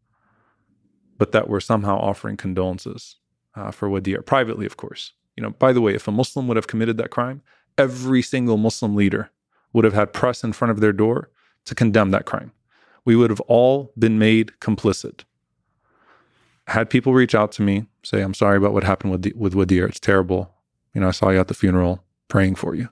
[1.18, 3.16] but that were somehow offering condolences
[3.54, 5.12] uh, for Wadea, privately, of course.
[5.36, 7.42] You know, by the way, if a Muslim would have committed that crime,
[7.76, 9.30] every single Muslim leader
[9.72, 11.30] would have had press in front of their door
[11.64, 12.52] to condemn that crime.
[13.04, 15.24] We would have all been made complicit.
[16.66, 19.88] Had people reach out to me, say, I'm sorry about what happened with, with Wadea.
[19.88, 20.54] It's terrible.
[20.94, 22.88] You know, I saw you at the funeral praying for you.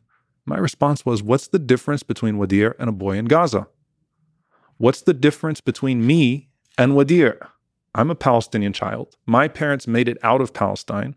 [0.47, 3.69] My response was, What's the difference between Wadea and a boy in Gaza?
[4.79, 7.37] What's the difference between me and Wadea?
[7.95, 9.17] I'm a Palestinian child.
[9.27, 11.17] My parents made it out of Palestine.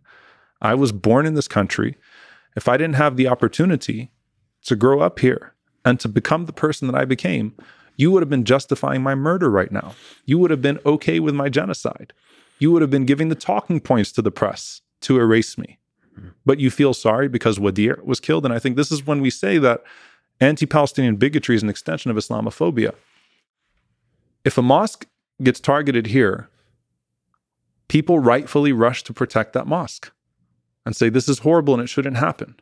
[0.61, 1.95] I was born in this country.
[2.55, 4.11] If I didn't have the opportunity
[4.65, 5.53] to grow up here
[5.85, 7.55] and to become the person that I became,
[7.97, 9.95] you would have been justifying my murder right now.
[10.25, 12.13] You would have been okay with my genocide.
[12.59, 15.79] You would have been giving the talking points to the press to erase me
[16.17, 16.29] mm-hmm.
[16.45, 18.45] but you feel sorry because Wadea was killed.
[18.45, 19.83] And I think this is when we say that
[20.39, 22.93] anti Palestinian bigotry is an extension of Islamophobia.
[24.43, 25.07] If a mosque
[25.41, 26.49] gets targeted here,
[27.87, 30.11] people rightfully rush to protect that mosque
[30.85, 32.55] and say this is horrible and it shouldn't happen.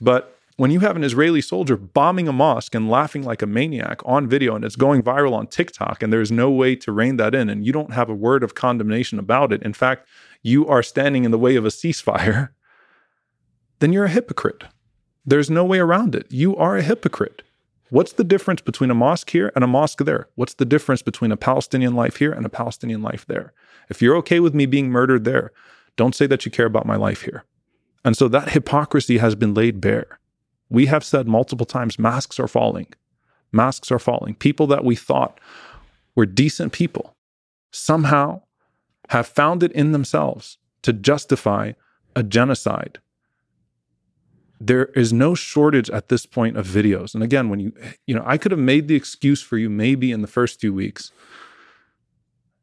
[0.00, 4.00] But when you have an Israeli soldier bombing a mosque and laughing like a maniac
[4.04, 7.34] on video and it's going viral on TikTok and there's no way to rein that
[7.34, 10.06] in and you don't have a word of condemnation about it, in fact,
[10.42, 12.50] you are standing in the way of a ceasefire,
[13.78, 14.64] then you're a hypocrite.
[15.24, 16.26] There's no way around it.
[16.30, 17.42] You are a hypocrite.
[17.90, 20.28] What's the difference between a mosque here and a mosque there?
[20.34, 23.52] What's the difference between a Palestinian life here and a Palestinian life there?
[23.88, 25.52] If you're okay with me being murdered there,
[25.96, 27.44] don't say that you care about my life here.
[28.04, 30.18] And so that hypocrisy has been laid bare.
[30.72, 32.86] We have said multiple times masks are falling.
[33.52, 34.34] Masks are falling.
[34.36, 35.38] People that we thought
[36.16, 37.14] were decent people
[37.70, 38.40] somehow
[39.10, 41.72] have found it in themselves to justify
[42.16, 43.00] a genocide.
[44.58, 47.12] There is no shortage at this point of videos.
[47.12, 47.74] And again, when you,
[48.06, 50.72] you know, I could have made the excuse for you maybe in the first few
[50.72, 51.12] weeks,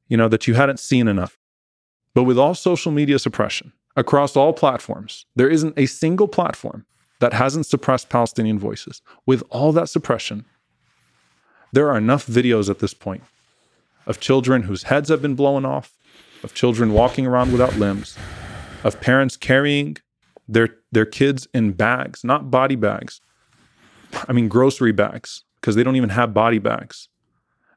[0.08, 1.38] you know, that you hadn't seen enough.
[2.16, 6.88] But with all social media suppression across all platforms, there isn't a single platform
[7.20, 9.02] that hasn't suppressed Palestinian voices.
[9.26, 10.46] With all that suppression,
[11.72, 13.24] there are enough videos at this point
[14.08, 15.94] of children whose heads have been blown off,
[16.44, 18.18] of children walking around without limbs,
[18.84, 19.98] of parents carrying
[20.48, 23.22] their their kids in bags, not body bags.
[24.28, 27.10] I mean grocery bags because they don't even have body bags.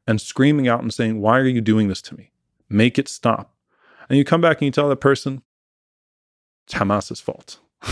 [0.06, 2.32] And screaming out and saying, "Why are you doing this to me?
[2.68, 3.54] Make it stop."
[4.08, 5.42] And you come back and you tell that person,
[6.64, 7.60] "It's Hamas's fault."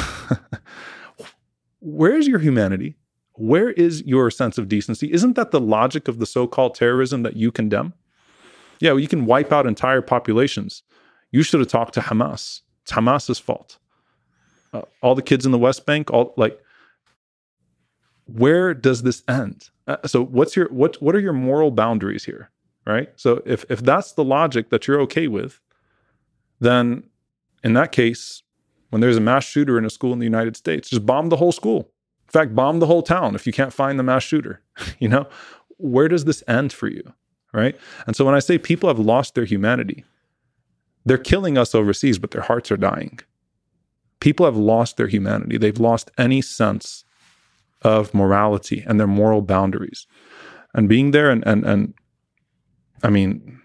[1.80, 2.96] Where's your humanity?
[3.40, 5.10] where is your sense of decency?
[5.12, 7.94] Isn't that the logic of the so called terrorism that you condemn?
[8.80, 10.82] Yeah, well, you can wipe out entire populations.
[11.30, 12.60] You should have talked to Hamas.
[12.82, 13.78] It's Hamas's fault.
[14.74, 16.60] Uh, all the kids in the West Bank, all like,
[18.26, 19.70] where does this end?
[19.86, 21.00] Uh, so, what's your what?
[21.02, 22.50] What are your moral boundaries here?
[22.86, 23.08] Right.
[23.16, 25.60] So, if if that's the logic that you're okay with,
[26.60, 27.04] then
[27.64, 28.42] in that case,
[28.90, 31.36] when there's a mass shooter in a school in the United States, just bomb the
[31.36, 31.90] whole school.
[32.28, 34.60] In fact, bomb the whole town if you can't find the mass shooter.
[34.98, 35.26] you know,
[35.78, 37.02] where does this end for you?
[37.52, 37.76] Right.
[38.06, 40.04] And so when I say people have lost their humanity,
[41.04, 43.18] they're killing us overseas, but their hearts are dying.
[44.20, 45.56] People have lost their humanity.
[45.56, 47.04] They've lost any sense
[47.82, 50.06] of morality and their moral boundaries.
[50.74, 51.94] And being there and and and
[53.02, 53.60] I mean,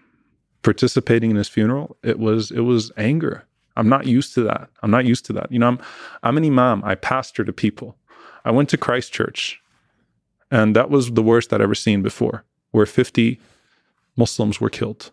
[0.62, 3.44] participating in his funeral, it was it was anger.
[3.76, 4.68] I'm not used to that.
[4.82, 5.50] I'm not used to that.
[5.52, 5.78] You know, I'm
[6.22, 6.82] I'm an imam.
[6.84, 7.96] I pastor to people.
[8.44, 9.60] I went to Christchurch,
[10.50, 13.40] and that was the worst I'd ever seen before, where 50
[14.16, 15.10] Muslims were killed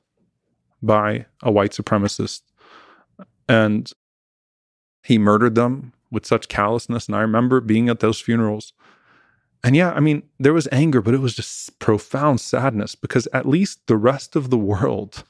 [0.82, 2.42] by a white supremacist.
[3.50, 3.92] And
[5.04, 7.08] he murdered them with such callousness.
[7.08, 8.74] And I remember being at those funerals.
[9.64, 13.48] And yeah, I mean, there was anger, but it was just profound sadness because at
[13.48, 15.24] least the rest of the world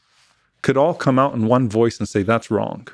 [0.62, 2.88] could all come out in one voice and say, that's wrong.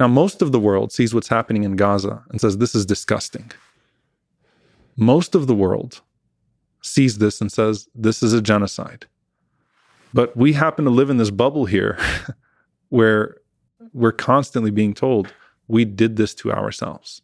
[0.00, 3.52] Now, most of the world sees what's happening in Gaza and says, this is disgusting.
[4.96, 6.00] Most of the world
[6.80, 9.04] sees this and says, this is a genocide.
[10.14, 11.98] But we happen to live in this bubble here
[12.88, 13.36] where
[13.92, 15.34] we're constantly being told
[15.68, 17.20] we did this to ourselves.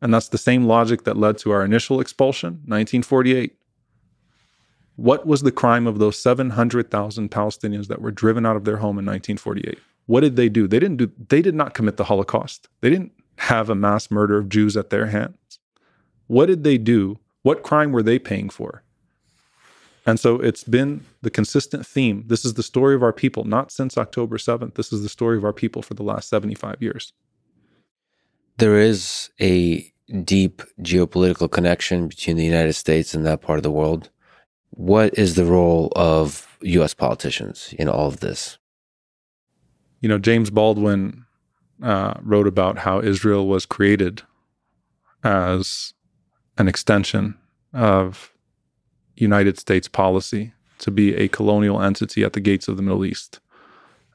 [0.00, 3.56] And that's the same logic that led to our initial expulsion, 1948.
[4.94, 8.98] What was the crime of those 700,000 Palestinians that were driven out of their home
[8.98, 9.78] in 1948?
[10.10, 10.66] What did they do?
[10.66, 12.68] They didn't do they did not commit the Holocaust.
[12.80, 15.60] They didn't have a mass murder of Jews at their hands.
[16.26, 17.20] What did they do?
[17.42, 18.82] What crime were they paying for?
[20.04, 22.24] And so it's been the consistent theme.
[22.26, 24.74] This is the story of our people, not since October 7th.
[24.74, 27.12] This is the story of our people for the last 75 years.
[28.56, 29.92] There is a
[30.24, 34.10] deep geopolitical connection between the United States and that part of the world.
[34.70, 38.58] What is the role of US politicians in all of this?
[40.00, 41.24] You know, James Baldwin
[41.82, 44.22] uh, wrote about how Israel was created
[45.22, 45.94] as
[46.58, 47.36] an extension
[47.72, 48.32] of
[49.16, 53.40] United States policy to be a colonial entity at the gates of the Middle East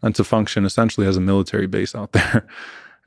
[0.02, 2.48] and to function essentially as a military base out there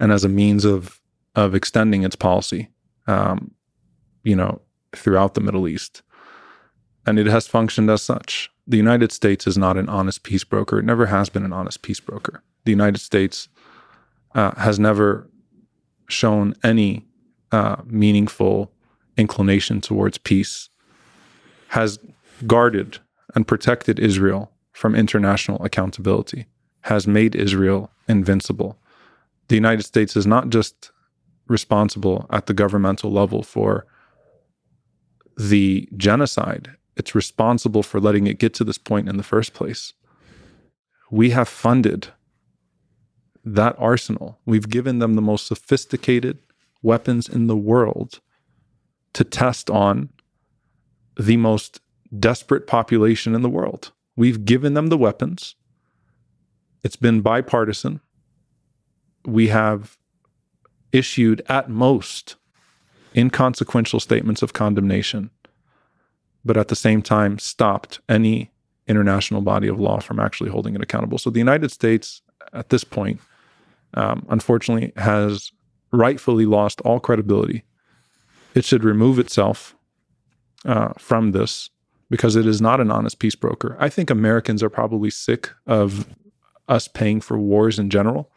[0.01, 1.01] and as a means of
[1.35, 2.69] of extending its policy,
[3.07, 3.53] um,
[4.25, 4.61] you know,
[4.93, 6.03] throughout the Middle East.
[7.09, 8.51] And it has functioned as such.
[8.67, 10.79] The United States is not an honest peace broker.
[10.79, 12.43] It never has been an honest peace broker.
[12.67, 13.49] The United States
[14.35, 15.27] uh, has never
[16.11, 17.07] shown any
[17.51, 18.71] uh, meaningful
[19.17, 20.69] inclination towards peace
[21.69, 21.99] has
[22.47, 22.99] guarded
[23.35, 26.45] and protected Israel from international accountability,
[26.83, 28.77] has made Israel invincible.
[29.49, 30.91] The United States is not just
[31.47, 33.87] responsible at the governmental level for
[35.39, 39.95] the genocide, it's responsible for letting it get to this point in the first place.
[41.11, 42.09] We have funded
[43.45, 44.39] that arsenal.
[44.45, 46.39] We've given them the most sophisticated
[46.83, 48.21] weapons in the world
[49.15, 50.11] to test on
[51.17, 51.81] the most
[52.19, 53.93] desperate population in the world.
[54.17, 55.55] We've given them the weapons.
[56.83, 58.01] It's been bipartisan.
[59.25, 59.99] We have
[60.93, 62.37] issued at most
[63.17, 65.31] inconsequential statements of condemnation,
[66.49, 68.51] but at the same time stopped any
[68.87, 71.19] international body of law from actually holding it accountable.
[71.19, 72.23] So the United States,
[72.55, 73.21] at this point,
[73.93, 75.53] um, unfortunately, has
[75.93, 77.65] rightfully lost all credibility.
[78.55, 79.77] It should remove itself
[80.65, 81.69] uh, from this
[82.09, 83.77] because it is not an honest peace broker.
[83.79, 86.09] I think Americans are probably sick of
[86.67, 88.33] us paying for wars in general.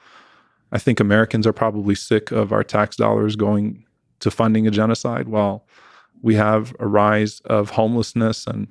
[0.74, 3.86] I think Americans are probably sick of our tax dollars going
[4.20, 5.66] to funding a genocide while
[6.22, 8.68] we have a rise of homelessness and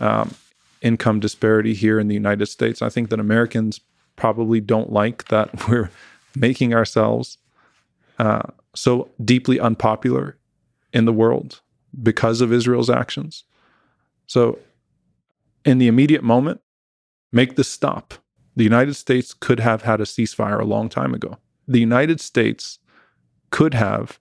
[0.00, 0.34] um,
[0.80, 2.82] income disparity here in the United States.
[2.82, 3.80] I think that Americans
[4.16, 5.90] probably don't like that we're
[6.34, 7.38] making ourselves
[8.18, 8.42] uh,
[8.74, 10.36] so deeply unpopular
[10.92, 11.60] in the world
[12.02, 13.44] because of Israel's actions.
[14.26, 14.58] So,
[15.64, 16.60] in the immediate moment,
[17.32, 18.14] make this stop.
[18.56, 21.38] The United States could have had a ceasefire a long time ago.
[21.66, 22.78] The United States
[23.50, 24.18] could have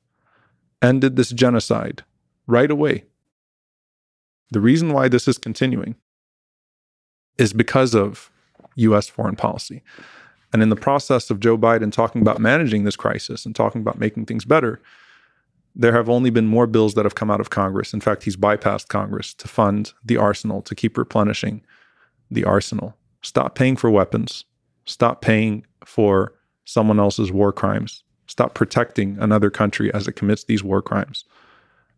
[0.81, 2.03] ended this genocide
[2.49, 3.03] right away.
[4.51, 5.95] The reason why this is continuing
[7.37, 8.31] is because of
[8.75, 9.83] US foreign policy.
[10.51, 13.99] And in the process of Joe Biden talking about managing this crisis and talking about
[13.99, 14.81] making things better,
[15.75, 17.93] there have only been more bills that have come out of Congress.
[17.93, 21.61] In fact, he's bypassed Congress to fund the arsenal, to keep replenishing
[22.31, 22.95] the arsenal.
[23.21, 24.43] Stop paying for weapons.
[24.85, 26.33] Stop paying for
[26.65, 28.03] someone else's war crimes.
[28.25, 31.25] Stop protecting another country as it commits these war crimes.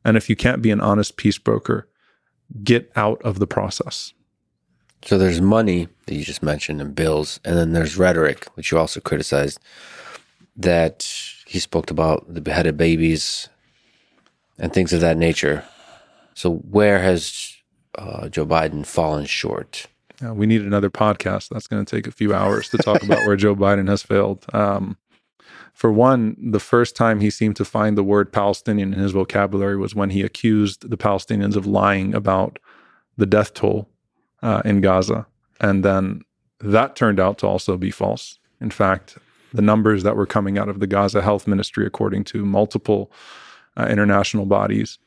[0.04, 1.88] And if you can't be an honest peace broker,
[2.64, 4.14] get out of the process.
[5.04, 8.78] So there's money that you just mentioned and bills, and then there's rhetoric, which you
[8.78, 9.60] also criticized,
[10.56, 11.12] that
[11.48, 13.50] he spoke about the beheaded babies
[14.60, 15.64] and things of that nature.
[16.36, 17.56] So where has
[17.98, 19.88] uh, Joe Biden fallen short?
[20.22, 21.50] Yeah, we need another podcast.
[21.50, 24.46] That's going to take a few hours to talk about where Joe Biden has failed.
[24.54, 24.98] Um,
[25.74, 29.78] for one, the first time he seemed to find the word Palestinian in his vocabulary
[29.78, 32.60] was when he accused the Palestinians of lying about
[33.18, 33.88] the death toll
[34.42, 35.26] uh, in Gaza.
[35.60, 36.22] And then
[36.60, 38.40] that turned out to also be false.
[38.60, 39.18] In fact,
[39.54, 43.12] the numbers that were coming out of the Gaza Health Ministry, according to multiple
[43.78, 45.00] uh, international bodies,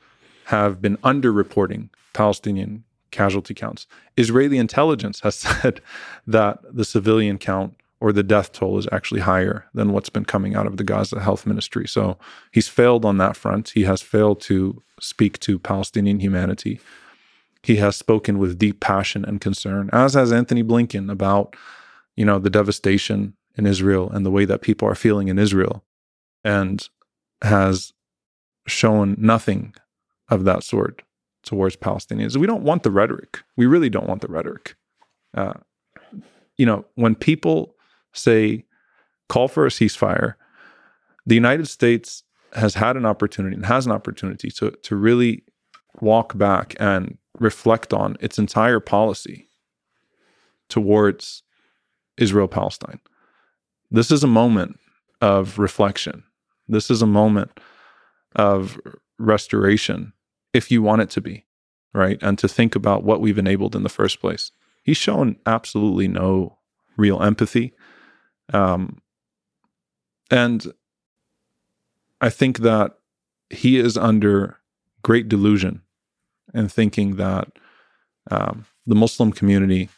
[0.47, 3.87] have been underreporting Palestinian casualty counts.
[4.17, 5.81] Israeli intelligence has said
[6.27, 10.55] that the civilian count or the death toll is actually higher than what's been coming
[10.55, 11.89] out of the Gaza Health Ministry.
[11.89, 12.19] So
[12.53, 13.71] he's failed on that front.
[13.71, 16.81] He has failed to speak to Palestinian humanity.
[17.63, 21.57] He has spoken with deep passion and concern, as has Antony Blinken about,
[22.15, 25.83] you know, the devastation in Israel and the way that people are feeling in Israel,
[26.45, 26.87] and
[27.41, 27.95] has
[28.67, 29.75] shown nothing
[30.29, 31.01] of that sort
[31.43, 32.37] towards Palestinians.
[32.37, 33.43] We don't want the rhetoric.
[33.57, 34.77] We really don't want the rhetoric.
[35.33, 35.55] Uh,
[36.59, 37.75] you know, when people
[38.15, 38.65] say,
[39.29, 40.35] call for a ceasefire,
[41.27, 42.23] the United States
[42.55, 45.43] has had an opportunity and has an opportunity to, to really
[46.01, 49.49] walk back and reflect on its entire policy
[50.69, 51.43] towards
[52.17, 53.01] Israel Palestine.
[53.91, 54.79] This is a moment
[55.21, 56.25] of reflection.
[56.69, 57.59] This is a moment
[58.37, 58.79] of
[59.19, 60.12] restoration,
[60.53, 61.45] if you want it to be,
[61.93, 62.19] right?
[62.23, 64.51] And to think about what we've enabled in the first place.
[64.83, 66.59] He's shown absolutely no
[66.97, 67.73] real empathy.
[68.53, 68.99] Um,
[70.30, 70.72] and
[72.20, 72.99] I think that
[73.51, 74.59] he is under
[75.03, 75.82] great delusion
[76.55, 77.49] in thinking that
[78.30, 79.88] um, the Muslim community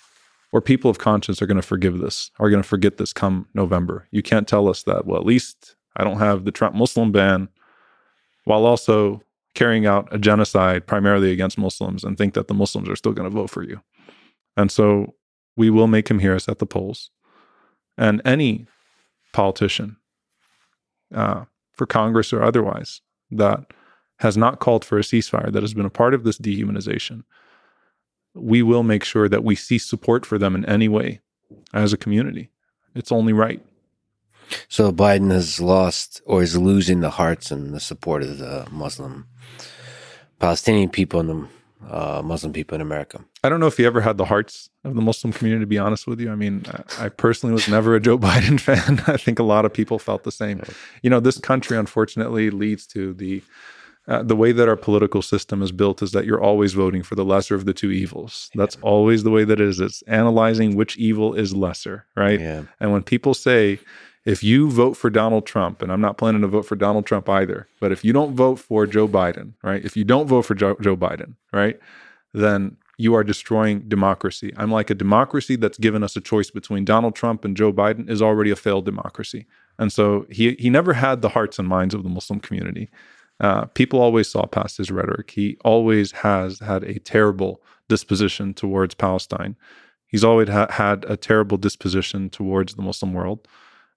[0.53, 3.49] or people of conscience are going to forgive this, are going to forget this come
[3.55, 4.07] November.
[4.11, 7.49] You can't tell us that, well, at least I don't have the Trump Muslim ban
[8.45, 9.23] while also
[9.55, 13.29] carrying out a genocide primarily against Muslims and think that the Muslims are still going
[13.29, 13.81] to vote for you.
[14.57, 15.15] And so
[15.57, 17.11] we will make him hear us at the polls
[17.97, 18.67] and any
[19.33, 19.97] politician
[21.15, 23.73] uh, for Congress or otherwise that
[24.19, 27.23] has not called for a ceasefire, that has been a part of this dehumanization,
[28.35, 31.21] we will make sure that we cease support for them in any way
[31.73, 32.51] as a community.
[32.95, 33.63] It's only right.
[34.69, 39.27] So Biden has lost or is losing the hearts and the support of the Muslim
[40.39, 41.49] Palestinian people and the
[41.91, 43.25] uh, Muslim people in America.
[43.45, 45.79] I don't know if he ever had the hearts of the Muslim community, to be
[45.79, 46.31] honest with you.
[46.31, 46.65] I mean,
[46.99, 49.03] I personally was never a Joe Biden fan.
[49.07, 50.63] I think a lot of people felt the same.
[51.03, 53.43] You know, this country unfortunately leads to the
[54.09, 57.17] uh, the way that our political system is built is that you're always voting for
[57.17, 58.51] the lesser of the two evils.
[58.55, 58.83] That's yeah.
[58.83, 59.81] always the way that it is.
[59.81, 62.41] It's analyzing which evil is lesser, right?
[62.41, 62.63] Yeah.
[62.79, 63.81] And when people say,
[64.27, 67.29] if you vote for Donald Trump, and I'm not planning to vote for Donald Trump
[67.29, 69.83] either, but if you don't vote for Joe Biden, right?
[69.85, 71.79] If you don't vote for Joe, Joe Biden, right?
[72.35, 74.53] Then you are destroying democracy.
[74.57, 78.11] I'm like a democracy that's given us a choice between Donald Trump and Joe Biden
[78.11, 79.47] is already a failed democracy.
[79.79, 82.91] And so he he never had the hearts and minds of the Muslim community.
[83.39, 85.31] Uh, people always saw past his rhetoric.
[85.31, 89.55] He always has had a terrible disposition towards Palestine.
[90.09, 93.47] He's always ha- had a terrible disposition towards the Muslim world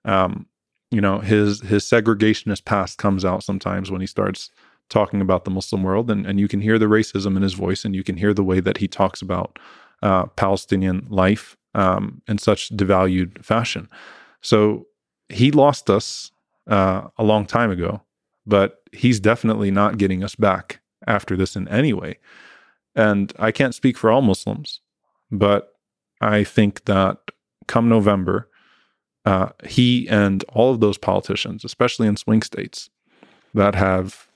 [0.05, 0.45] um,
[0.91, 4.51] you know his his segregationist past comes out sometimes when he starts
[4.89, 7.85] talking about the Muslim world, and and you can hear the racism in his voice,
[7.85, 9.59] and you can hear the way that he talks about
[10.01, 13.89] uh, Palestinian life um, in such devalued fashion.
[14.41, 14.87] So
[15.29, 16.31] he lost us
[16.67, 18.01] uh, a long time ago,
[18.45, 22.17] but he's definitely not getting us back after this in any way.
[22.95, 24.81] And I can't speak for all Muslims,
[25.31, 25.73] but
[26.21, 27.17] I think that
[27.67, 28.48] come November,
[29.25, 32.89] uh, he and all of those politicians, especially in swing states,
[33.53, 34.27] that have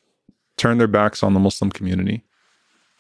[0.58, 2.24] turned their backs on the Muslim community,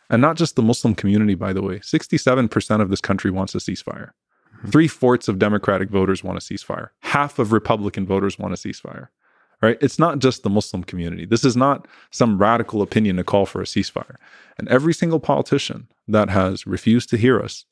[0.10, 3.60] and not just the Muslim community, by the way, 67% of this country wants a
[3.60, 4.12] ceasefire.
[4.58, 4.70] Mm-hmm.
[4.70, 6.90] Three fourths of Democratic voters want a ceasefire.
[7.02, 9.10] Half of Republican voters want a ceasefire.
[9.62, 9.78] Right?
[9.80, 11.26] It's not just the Muslim community.
[11.26, 14.16] This is not some radical opinion to call for a ceasefire.
[14.58, 17.64] And every single politician that has refused to hear us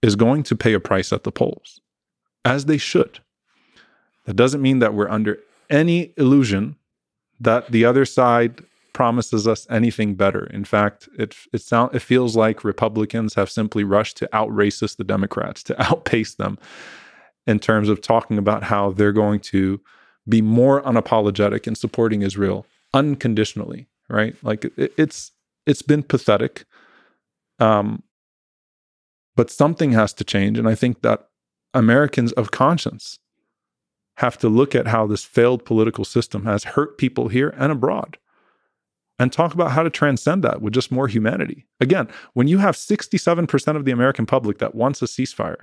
[0.00, 1.80] is going to pay a price at the polls
[2.44, 3.20] as they should.
[4.24, 5.38] That doesn't mean that we're under
[5.70, 6.76] any illusion
[7.40, 8.62] that the other side
[8.92, 10.46] promises us anything better.
[10.46, 14.96] In fact, it it sound it feels like Republicans have simply rushed to out racist
[14.96, 16.58] the Democrats, to outpace them
[17.46, 19.80] in terms of talking about how they're going to
[20.28, 24.36] be more unapologetic in supporting Israel unconditionally, right?
[24.42, 25.32] Like it, it's
[25.66, 26.64] it's been pathetic.
[27.58, 28.02] Um,
[29.34, 31.28] but something has to change, and I think that
[31.74, 33.18] Americans of conscience
[34.16, 38.18] have to look at how this failed political system has hurt people here and abroad
[39.18, 41.66] and talk about how to transcend that with just more humanity.
[41.80, 45.62] Again, when you have 67% of the American public that wants a ceasefire,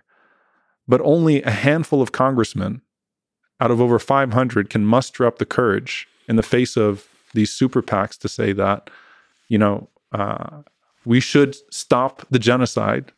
[0.87, 2.81] but only a handful of congressmen
[3.59, 7.81] out of over 500 can muster up the courage in the face of these super
[7.81, 8.89] PACs to say that,
[9.49, 10.61] you know, uh,
[11.05, 13.11] we should stop the genocide,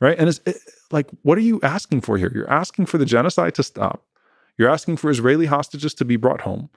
[0.00, 0.18] right?
[0.18, 0.56] And it's it,
[0.92, 2.30] like, what are you asking for here?
[2.34, 4.04] You're asking for the genocide to stop.
[4.58, 6.68] You're asking for Israeli hostages to be brought home.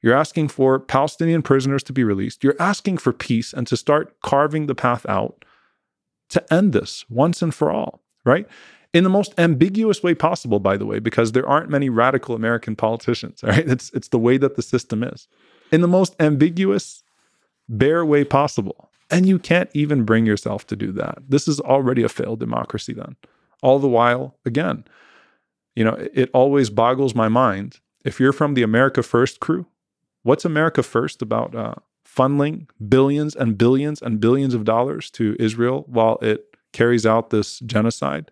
[0.00, 2.44] You're asking for Palestinian prisoners to be released.
[2.44, 5.44] You're asking for peace and to start carving the path out
[6.30, 8.46] to end this once and for all, right?
[8.94, 12.76] In the most ambiguous way possible, by the way, because there aren't many radical American
[12.76, 13.68] politicians, right?
[13.68, 15.26] It's, it's the way that the system is.
[15.72, 17.02] In the most ambiguous,
[17.68, 18.90] bare way possible.
[19.10, 21.18] And you can't even bring yourself to do that.
[21.28, 23.16] This is already a failed democracy, then.
[23.62, 24.84] All the while, again,
[25.74, 27.80] you know, it always boggles my mind.
[28.04, 29.66] If you're from the America First crew,
[30.22, 31.74] what's America First about uh,
[32.06, 37.60] funneling billions and billions and billions of dollars to Israel while it carries out this
[37.60, 38.30] genocide,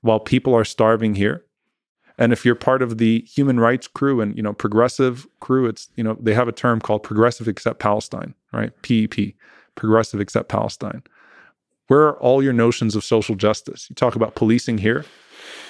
[0.00, 1.44] while people are starving here?
[2.16, 5.90] And if you're part of the human rights crew and you know progressive crew, it's
[5.96, 8.70] you know they have a term called progressive except Palestine, right?
[8.82, 9.34] PEP,
[9.74, 11.02] progressive except Palestine.
[11.94, 13.86] Where are all your notions of social justice?
[13.88, 15.04] You talk about policing here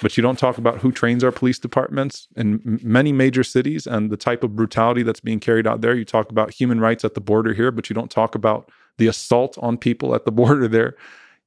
[0.01, 4.09] but you don't talk about who trains our police departments in many major cities and
[4.09, 5.93] the type of brutality that's being carried out there.
[5.93, 9.05] You talk about human rights at the border here, but you don't talk about the
[9.05, 10.95] assault on people at the border there.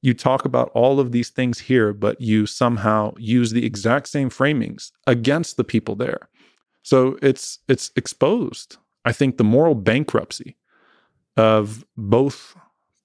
[0.01, 4.29] You talk about all of these things here, but you somehow use the exact same
[4.29, 6.29] framings against the people there.
[6.81, 8.77] So it's it's exposed.
[9.03, 10.55] I think the moral bankruptcy
[11.35, 12.55] of both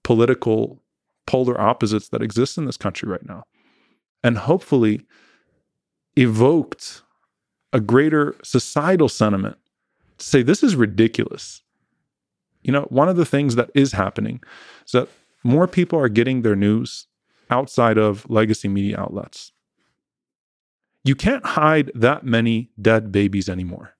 [0.05, 0.84] political
[1.27, 3.45] polar opposites that exist in this country right now.
[4.23, 5.03] And hopefully
[6.17, 7.03] evoked
[7.73, 9.57] a greater societal sentiment
[10.19, 11.63] to say this is ridiculous.
[12.63, 14.41] You know, one of the things that is happening
[14.87, 15.09] is that
[15.43, 17.07] more people are getting their news
[17.51, 19.53] outside of legacy media outlets.
[21.03, 23.95] You can't hide that many dead babies anymore.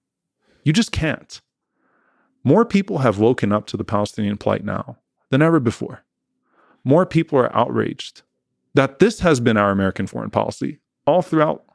[0.63, 1.39] You just can't.
[2.43, 4.97] More people have woken up to the Palestinian plight now
[5.29, 6.04] than ever before.
[6.85, 8.21] More people are outraged
[8.73, 11.65] that this has been our American foreign policy all throughout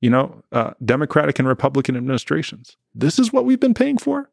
[0.00, 2.76] you know, uh, Democratic and Republican administrations.
[2.94, 4.30] This is what we've been paying for.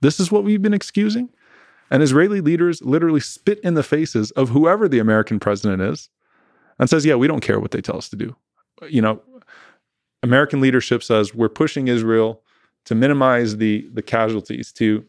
[0.00, 1.30] This is what we've been excusing.
[1.90, 6.10] And Israeli leaders literally spit in the faces of whoever the American president is
[6.78, 8.36] and says, yeah, we don't care what they tell us to do.
[8.88, 9.22] You know,
[10.22, 12.42] American leadership says we're pushing Israel
[12.84, 15.04] to minimize the, the casualties, to,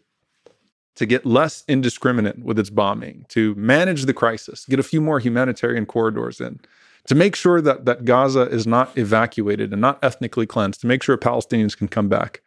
[1.00, 5.20] to get less indiscriminate with its bombing, to manage the crisis, get a few more
[5.20, 6.60] humanitarian corridors in
[7.08, 11.02] to make sure that, that Gaza is not evacuated and not ethnically cleansed, to make
[11.02, 12.42] sure Palestinians can come back.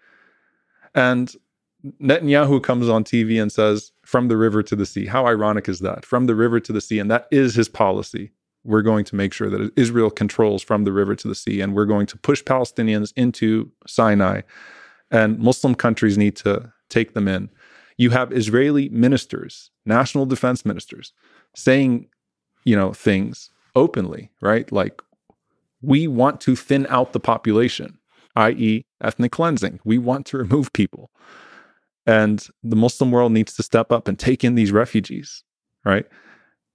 [0.95, 1.35] And
[2.01, 5.07] Netanyahu comes on TV and says, from the river to the sea.
[5.07, 6.05] How ironic is that?
[6.05, 6.99] From the river to the sea.
[6.99, 8.31] And that is his policy.
[8.63, 11.61] We're going to make sure that Israel controls from the river to the sea.
[11.61, 14.43] And we're going to push Palestinians into Sinai.
[15.11, 17.51] And Muslim countries need to take them in.
[17.97, 21.13] You have Israeli ministers, national defense ministers,
[21.55, 22.09] saying,
[22.65, 24.71] you know, things openly, right?
[24.71, 25.03] Like
[25.83, 27.99] we want to thin out the population,
[28.37, 29.81] i.e., ethnic cleansing.
[29.85, 31.11] We want to remove people.
[32.07, 35.45] And the Muslim world needs to step up and take in these refugees,
[35.85, 36.07] right?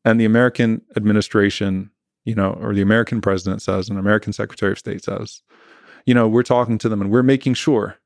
[0.05, 1.91] And the American administration,
[2.23, 5.41] you know, or the American president says, and American Secretary of State says,
[6.05, 7.97] you know, we're talking to them and we're making sure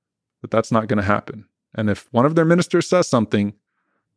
[0.41, 1.45] that that's not going to happen.
[1.75, 3.53] And if one of their ministers says something,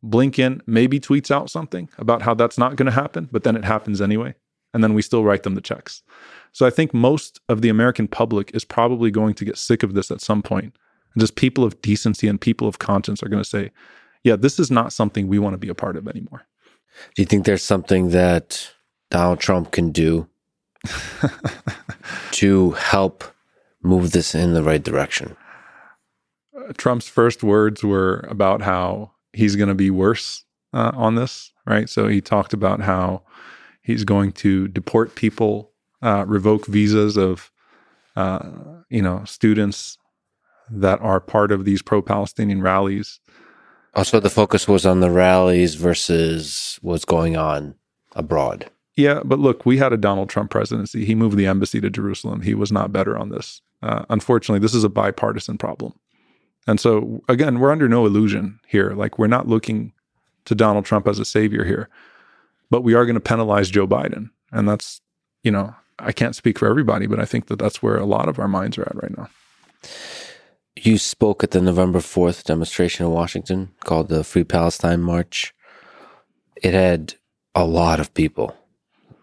[0.03, 3.65] Blinken maybe tweets out something about how that's not going to happen, but then it
[3.65, 4.35] happens anyway
[4.75, 6.03] and then we still write them the checks.
[6.51, 9.93] So I think most of the American public is probably going to get sick of
[9.93, 10.75] this at some point.
[11.13, 13.71] And just people of decency and people of conscience are going to say,
[14.25, 16.45] yeah, this is not something we want to be a part of anymore.
[17.15, 18.69] Do you think there's something that
[19.11, 20.27] Donald Trump can do
[22.31, 23.23] to help
[23.81, 25.37] move this in the right direction?
[26.77, 31.89] Trump's first words were about how he's going to be worse uh, on this, right?
[31.89, 33.23] So he talked about how
[33.85, 35.71] He's going to deport people,
[36.01, 37.51] uh, revoke visas of,
[38.15, 38.49] uh,
[38.89, 39.99] you know, students
[40.71, 43.19] that are part of these pro-Palestinian rallies.
[43.93, 47.75] Also, the focus was on the rallies versus what's going on
[48.15, 48.71] abroad.
[48.95, 51.05] Yeah, but look, we had a Donald Trump presidency.
[51.05, 52.41] He moved the embassy to Jerusalem.
[52.41, 53.61] He was not better on this.
[53.83, 55.93] Uh, unfortunately, this is a bipartisan problem.
[56.67, 58.91] And so, again, we're under no illusion here.
[58.91, 59.93] Like, we're not looking
[60.45, 61.89] to Donald Trump as a savior here,
[62.69, 64.29] but we are going to penalize Joe Biden.
[64.51, 65.01] And that's,
[65.43, 68.27] you know, I can't speak for everybody, but I think that that's where a lot
[68.27, 69.29] of our minds are at right now.
[70.75, 75.53] You spoke at the November 4th demonstration in Washington called the Free Palestine March.
[76.61, 77.15] It had
[77.53, 78.55] a lot of people,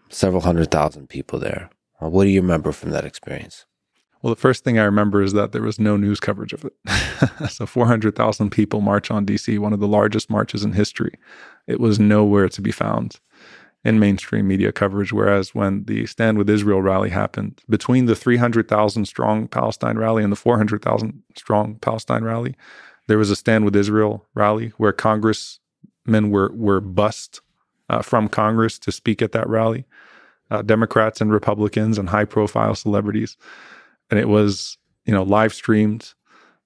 [0.09, 1.69] several hundred thousand people there.
[1.99, 3.65] What do you remember from that experience?
[4.23, 6.73] Well, the first thing I remember is that there was no news coverage of it.
[7.49, 11.19] so 400,000 people march on DC, one of the largest marches in history.
[11.67, 13.19] It was nowhere to be found
[13.83, 15.11] in mainstream media coverage.
[15.11, 20.31] Whereas when the Stand with Israel rally happened, between the 300,000 strong Palestine rally and
[20.31, 22.55] the 400,000 strong Palestine rally,
[23.07, 27.41] there was a Stand with Israel rally where congressmen were, were bussed
[27.89, 29.83] uh, from Congress to speak at that rally,
[30.49, 33.35] uh, Democrats and Republicans and high profile celebrities.
[34.13, 36.13] And it was, you know, live streamed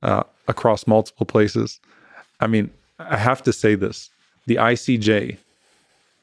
[0.03, 1.79] uh, across multiple places.
[2.41, 4.09] I mean, I have to say this
[4.47, 5.37] the ICJ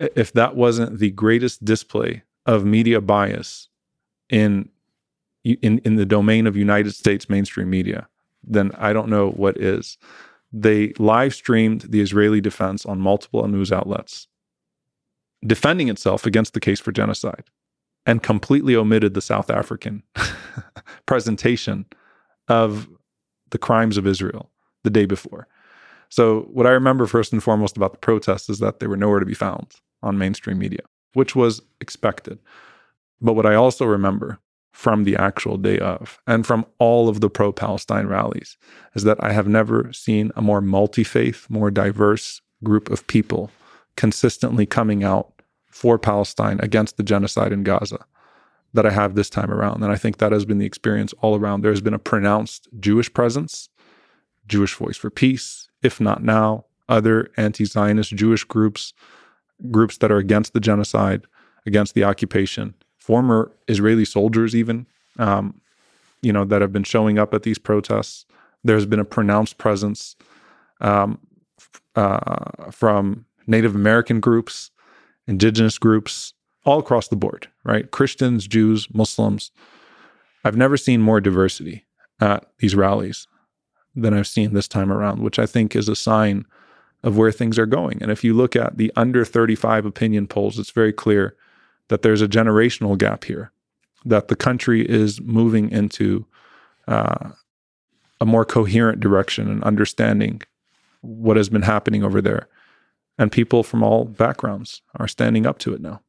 [0.00, 3.68] if that wasn't the greatest display of media bias
[4.28, 4.68] in
[5.42, 8.06] in in the domain of United States mainstream media,
[8.42, 9.96] then I don't know what is.
[10.52, 14.28] They live streamed the Israeli defense on multiple news outlets,
[15.42, 17.44] defending itself against the case for genocide,
[18.06, 20.02] and completely omitted the South African
[21.06, 21.86] presentation
[22.48, 22.88] of
[23.50, 24.50] the crimes of Israel
[24.82, 25.48] the day before.
[26.08, 29.20] So, what I remember first and foremost about the protests is that they were nowhere
[29.20, 30.82] to be found on mainstream media,
[31.14, 32.38] which was expected.
[33.20, 34.38] But what I also remember
[34.72, 38.56] from the actual day of and from all of the pro Palestine rallies
[38.94, 43.50] is that I have never seen a more multi faith, more diverse group of people
[43.96, 45.33] consistently coming out
[45.74, 47.98] for Palestine against the genocide in Gaza
[48.74, 49.82] that I have this time around.
[49.82, 51.62] And I think that has been the experience all around.
[51.62, 53.68] There's been a pronounced Jewish presence,
[54.46, 58.92] Jewish Voice for Peace, if not now, other anti Zionist Jewish groups,
[59.72, 61.22] groups that are against the genocide,
[61.66, 64.86] against the occupation, former Israeli soldiers, even,
[65.18, 65.60] um,
[66.22, 68.26] you know, that have been showing up at these protests.
[68.62, 70.14] There's been a pronounced presence
[70.80, 71.18] um,
[71.96, 74.70] uh, from Native American groups,
[75.26, 76.34] indigenous groups,
[76.64, 77.90] all across the board, right?
[77.90, 79.50] Christians, Jews, Muslims.
[80.44, 81.84] I've never seen more diversity
[82.20, 83.26] at these rallies
[83.94, 86.44] than I've seen this time around, which I think is a sign
[87.02, 88.02] of where things are going.
[88.02, 91.36] And if you look at the under 35 opinion polls, it's very clear
[91.88, 93.52] that there's a generational gap here,
[94.04, 96.26] that the country is moving into
[96.88, 97.30] uh,
[98.20, 100.40] a more coherent direction and understanding
[101.02, 102.48] what has been happening over there.
[103.16, 106.00] And people from all backgrounds are standing up to it now.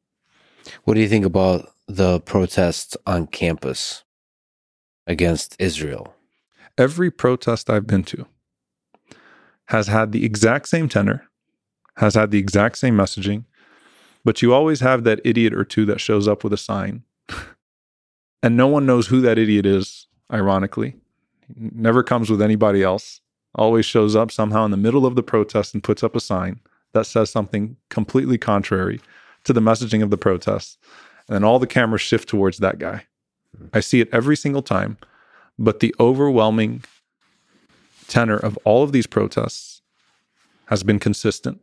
[0.84, 4.02] What do you think about the protests on campus
[5.06, 6.16] against Israel?
[6.78, 8.26] every protest I've been to
[9.66, 11.26] has had the exact same tenor,
[11.96, 13.44] has had the exact same messaging,
[14.24, 17.02] but you always have that idiot or two that shows up with a sign.
[18.42, 20.96] and no one knows who that idiot is, ironically.
[21.56, 23.20] Never comes with anybody else.
[23.54, 26.60] Always shows up somehow in the middle of the protest and puts up a sign
[26.96, 29.00] that says something completely contrary
[29.44, 30.78] to the messaging of the protests.
[31.28, 33.04] And then all the cameras shift towards that guy.
[33.72, 34.98] I see it every single time.
[35.58, 36.84] But the overwhelming
[38.08, 39.82] tenor of all of these protests
[40.66, 41.60] has been consistent.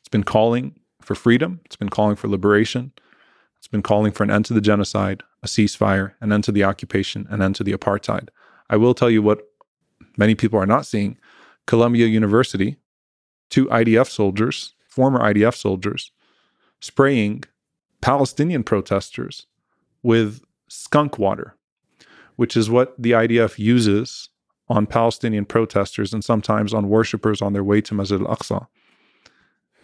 [0.00, 2.92] It's been calling for freedom, it's been calling for liberation,
[3.58, 6.64] it's been calling for an end to the genocide, a ceasefire, an end to the
[6.64, 8.28] occupation, an end to the apartheid.
[8.70, 9.42] I will tell you what
[10.16, 11.18] many people are not seeing.
[11.66, 12.76] Columbia University,
[13.50, 16.10] two IDF soldiers, former IDF soldiers,
[16.80, 17.44] spraying
[18.00, 19.46] Palestinian protesters
[20.02, 21.56] with skunk water
[22.36, 24.28] which is what the IDF uses
[24.68, 28.66] on Palestinian protesters and sometimes on worshippers on their way to Masjid al Aqsa,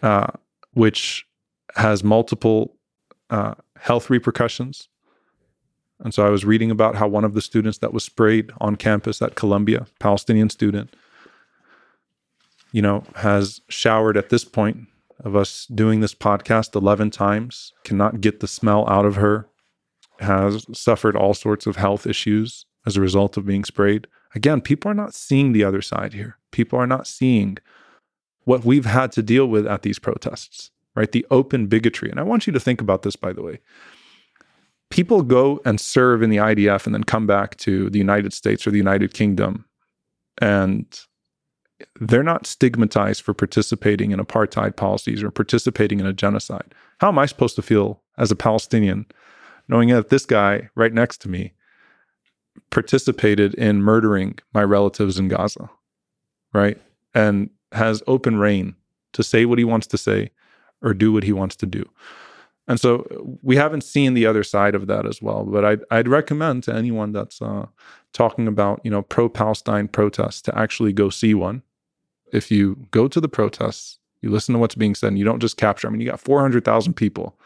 [0.02, 0.26] uh,
[0.74, 1.26] which
[1.76, 2.76] has multiple
[3.30, 4.88] uh, health repercussions.
[6.00, 8.76] And so I was reading about how one of the students that was sprayed on
[8.76, 10.94] campus at Columbia, Palestinian student,
[12.72, 14.88] you know, has showered at this point
[15.22, 19.48] of us doing this podcast 11 times, cannot get the smell out of her,
[20.18, 24.06] has suffered all sorts of health issues as a result of being sprayed.
[24.34, 26.38] Again, people are not seeing the other side here.
[26.50, 27.58] People are not seeing
[28.44, 31.12] what we've had to deal with at these protests, right?
[31.12, 32.10] The open bigotry.
[32.10, 33.60] And I want you to think about this, by the way.
[34.90, 38.66] People go and serve in the IDF and then come back to the United States
[38.66, 39.64] or the United Kingdom
[40.40, 41.06] and
[42.00, 46.74] they're not stigmatized for participating in apartheid policies or participating in a genocide.
[46.98, 49.06] How am I supposed to feel as a Palestinian
[49.68, 51.52] knowing that this guy right next to me
[52.70, 55.70] participated in murdering my relatives in Gaza,
[56.52, 56.78] right?
[57.14, 58.74] And has open reign
[59.12, 60.30] to say what he wants to say
[60.82, 61.88] or do what he wants to do.
[62.68, 65.44] And so we haven't seen the other side of that as well.
[65.44, 67.66] But I'd, I'd recommend to anyone that's uh,
[68.12, 71.62] talking about, you know, pro-Palestine protests to actually go see one.
[72.32, 75.40] If you go to the protests, you listen to what's being said, and you don't
[75.40, 75.86] just capture.
[75.86, 77.38] I mean, you got 400,000 people.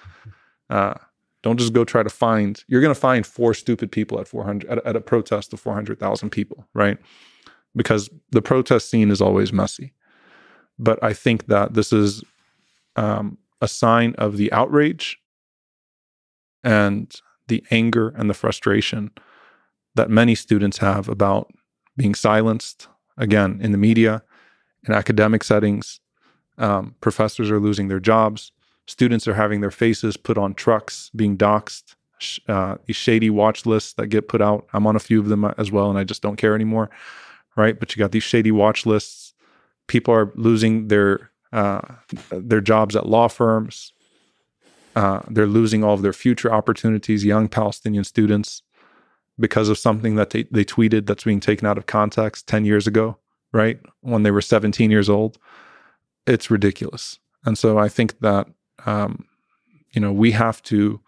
[0.70, 0.94] Uh,
[1.42, 2.62] don't just go try to find.
[2.68, 6.30] You're going to find four stupid people at 400 at, at a protest of 400,000
[6.30, 6.98] people, right?
[7.74, 9.92] Because the protest scene is always messy.
[10.78, 12.22] But I think that this is
[12.96, 15.18] um, a sign of the outrage
[16.64, 17.14] and
[17.48, 19.10] the anger and the frustration
[19.94, 21.52] that many students have about
[21.96, 24.22] being silenced again in the media,
[24.86, 26.00] in academic settings.
[26.58, 28.52] Um, professors are losing their jobs.
[28.86, 31.96] Students are having their faces put on trucks, being doxxed.
[32.48, 34.66] Uh, these shady watch lists that get put out.
[34.72, 36.88] I'm on a few of them as well, and I just don't care anymore.
[37.56, 37.78] Right.
[37.78, 39.34] But you got these shady watch lists.
[39.86, 41.80] People are losing their uh,
[42.30, 43.92] their jobs at law firms.
[44.94, 48.62] Uh, they're losing all of their future opportunities, young Palestinian students,
[49.38, 52.86] because of something that they, they tweeted that's being taken out of context 10 years
[52.86, 53.18] ago,
[53.56, 53.80] right?
[54.02, 55.38] When they were 17 years old.
[56.26, 57.18] It's ridiculous.
[57.44, 58.48] And so I think that,
[58.84, 59.24] um,
[59.92, 61.00] you know, we have to,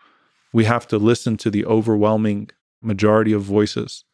[0.52, 2.50] we have to listen to the overwhelming
[2.80, 4.04] majority of voices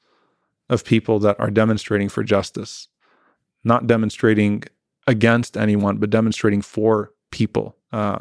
[0.69, 2.89] of people that are demonstrating for justice,
[3.63, 4.65] not demonstrating
[5.07, 7.77] against anyone, but demonstrating for people.
[7.93, 8.19] Uh,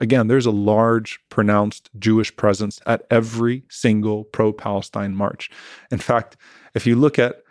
[0.00, 5.48] again, there's a large, pronounced Jewish presence at every single pro Palestine march.
[5.90, 6.36] In fact,
[6.74, 7.42] if you look at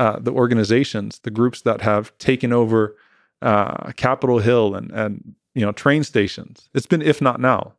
[0.00, 2.96] uh, the organizations, the groups that have taken over
[3.42, 7.74] uh, Capitol Hill and, and you know train stations, it's been if not now,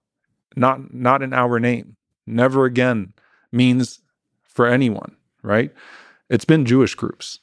[0.56, 3.14] not not in our name, never again
[3.52, 4.02] means
[4.44, 5.72] for anyone, right?
[6.30, 7.40] It's been Jewish groups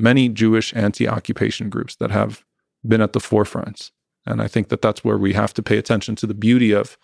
[0.00, 2.44] many Jewish anti occupation groups that have
[2.86, 3.90] been at the forefront.
[4.26, 6.98] And I think that that's where we have to pay attention to the beauty of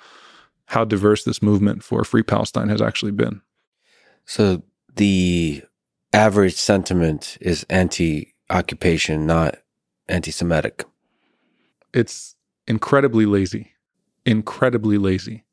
[0.67, 3.41] how diverse this movement for Free Palestine has actually been.
[4.25, 4.63] So
[4.97, 5.63] the
[6.17, 9.57] average sentiment is anti occupation, not
[10.09, 10.85] anti Semitic.
[11.93, 12.37] It's
[12.67, 13.73] incredibly lazy,
[14.25, 15.45] incredibly lazy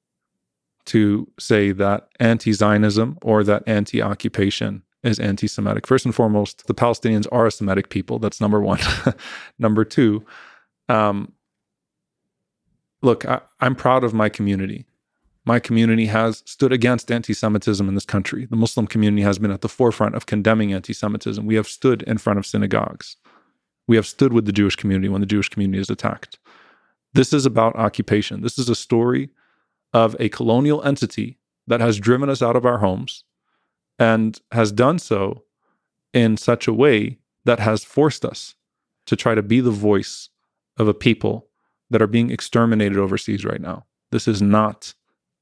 [0.85, 5.85] to say that anti Zionism or that anti occupation is anti Semitic.
[5.85, 8.17] First and foremost, the Palestinians are a Semitic people.
[8.17, 8.79] That's number one.
[9.59, 10.25] number two,
[10.87, 11.33] um,
[13.01, 14.85] look, I, I'm proud of my community.
[15.45, 18.45] My community has stood against anti Semitism in this country.
[18.45, 21.45] The Muslim community has been at the forefront of condemning anti Semitism.
[21.45, 23.17] We have stood in front of synagogues.
[23.87, 26.39] We have stood with the Jewish community when the Jewish community is attacked.
[27.13, 28.41] This is about occupation.
[28.41, 29.29] This is a story
[29.91, 31.37] of a colonial entity
[31.67, 33.23] that has driven us out of our homes,
[33.99, 35.43] and has done so
[36.13, 38.55] in such a way that has forced us
[39.05, 40.29] to try to be the voice
[40.77, 41.47] of a people
[41.89, 43.85] that are being exterminated overseas right now.
[44.11, 44.93] This is not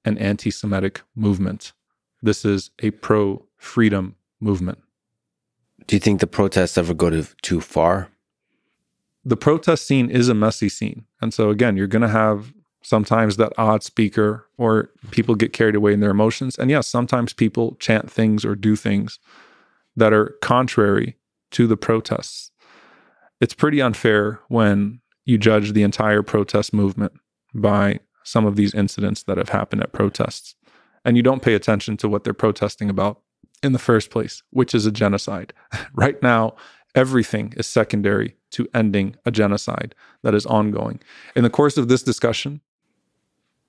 [0.05, 1.73] an anti Semitic movement.
[2.21, 4.79] This is a pro freedom movement.
[5.87, 8.09] Do you think the protests ever go to, too far?
[9.25, 11.05] The protest scene is a messy scene.
[11.21, 12.53] And so, again, you're going to have
[12.83, 16.57] sometimes that odd speaker or people get carried away in their emotions.
[16.57, 19.19] And yes, sometimes people chant things or do things
[19.95, 21.17] that are contrary
[21.51, 22.51] to the protests.
[23.39, 27.13] It's pretty unfair when you judge the entire protest movement
[27.53, 30.55] by some of these incidents that have happened at protests
[31.03, 33.21] and you don't pay attention to what they're protesting about
[33.63, 35.53] in the first place, which is a genocide.
[35.93, 36.55] right now,
[36.95, 40.99] everything is secondary to ending a genocide that is ongoing.
[41.35, 42.61] In the course of this discussion,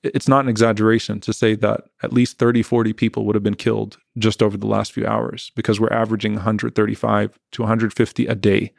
[0.02, 3.54] it's not an exaggeration to say that at least 30, 40 people would have been
[3.54, 8.72] killed just over the last few hours because we're averaging 135 to 150 a day.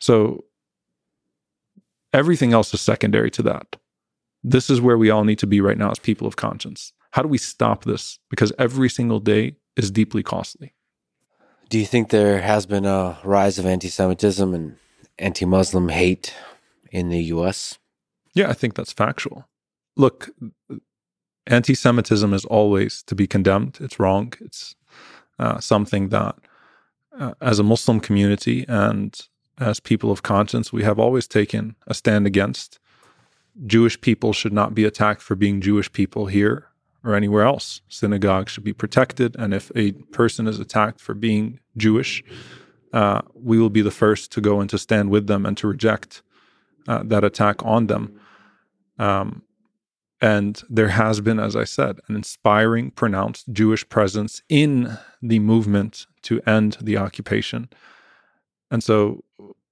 [0.00, 0.44] So
[2.12, 3.76] everything else is secondary to that.
[4.42, 6.92] This is where we all need to be right now as people of conscience.
[7.12, 8.18] How do we stop this?
[8.30, 10.74] Because every single day is deeply costly.
[11.68, 14.76] Do you think there has been a rise of anti Semitism and
[15.18, 16.34] anti Muslim hate
[16.90, 17.78] in the US?
[18.34, 19.48] Yeah, I think that's factual
[20.00, 20.30] look,
[21.46, 23.78] anti Semitism is always to be condemned.
[23.80, 24.32] It's wrong.
[24.40, 24.74] It's
[25.38, 26.36] uh, something that,
[27.18, 29.18] uh, as a Muslim community and
[29.58, 32.78] as people of conscience, we have always taken a stand against.
[33.66, 36.66] Jewish people should not be attacked for being Jewish people here
[37.04, 37.80] or anywhere else.
[37.88, 39.36] Synagogues should be protected.
[39.38, 42.22] And if a person is attacked for being Jewish,
[42.92, 45.68] uh, we will be the first to go and to stand with them and to
[45.68, 46.22] reject
[46.88, 48.20] uh, that attack on them.
[48.98, 49.42] Um,
[50.20, 56.06] and there has been, as I said, an inspiring, pronounced Jewish presence in the movement
[56.22, 57.70] to end the occupation.
[58.70, 59.24] And so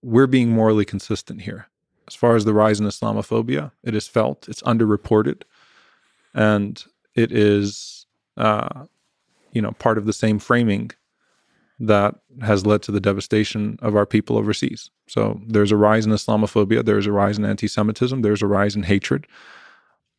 [0.02, 1.66] we're being morally consistent here.
[2.08, 5.42] As far as the rise in Islamophobia, it is felt, it's underreported,
[6.34, 6.82] and
[7.14, 8.06] it is,
[8.38, 8.86] uh,
[9.52, 10.90] you know, part of the same framing
[11.78, 14.90] that has led to the devastation of our people overseas.
[15.06, 18.74] So there's a rise in Islamophobia, there's a rise in anti Semitism, there's a rise
[18.74, 19.26] in hatred.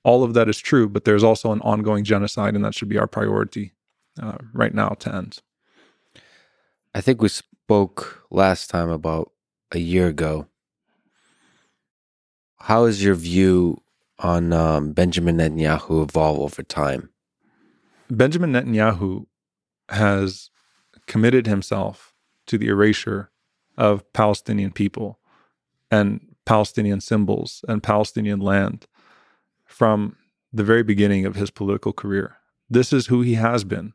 [0.03, 2.97] All of that is true, but there's also an ongoing genocide, and that should be
[2.97, 3.73] our priority
[4.21, 5.41] uh, right now to end.
[6.95, 9.31] I think we spoke last time about
[9.71, 10.47] a year ago.
[12.61, 13.81] How has your view
[14.19, 17.09] on um, Benjamin Netanyahu evolved over time?
[18.09, 19.25] Benjamin Netanyahu
[19.89, 20.49] has
[21.07, 22.13] committed himself
[22.47, 23.31] to the erasure
[23.77, 25.19] of Palestinian people
[25.89, 28.87] and Palestinian symbols and Palestinian land
[29.65, 30.15] from
[30.51, 32.37] the very beginning of his political career.
[32.69, 33.93] This is who he has been.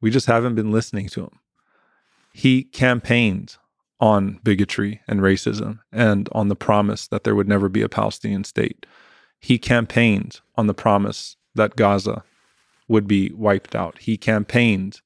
[0.00, 1.38] We just haven't been listening to him.
[2.32, 3.56] He campaigned
[4.00, 8.44] on bigotry and racism and on the promise that there would never be a Palestinian
[8.44, 8.86] state.
[9.40, 12.24] He campaigned on the promise that Gaza
[12.88, 13.98] would be wiped out.
[13.98, 15.00] He campaigned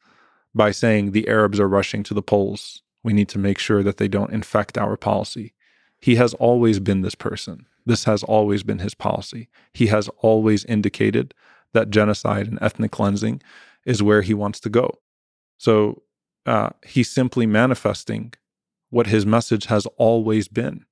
[0.55, 2.83] by saying the Arabs are rushing to the polls.
[3.03, 5.55] We need to make sure that they don't infect our policy.
[6.01, 7.67] He has always been this person.
[7.87, 9.49] This has always been his policy.
[9.73, 11.35] He has always indicated
[11.73, 13.43] that genocide and ethnic cleansing
[13.85, 14.99] is where he wants to go.
[15.59, 16.03] So
[16.47, 18.35] uh, he's simply manifesting
[18.91, 20.85] what his message has always been.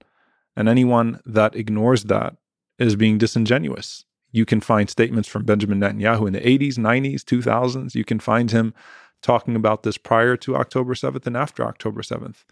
[0.56, 2.36] And anyone that ignores that
[2.78, 4.04] is being disingenuous.
[4.32, 7.94] You can find statements from Benjamin Netanyahu in the 80s, 90s, 2000s.
[7.94, 8.74] You can find him
[9.22, 12.44] talking about this prior to October 7th and after October 7th.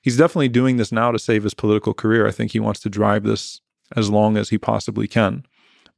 [0.00, 2.26] He's definitely doing this now to save his political career.
[2.26, 3.60] I think he wants to drive this
[3.94, 5.44] as long as he possibly can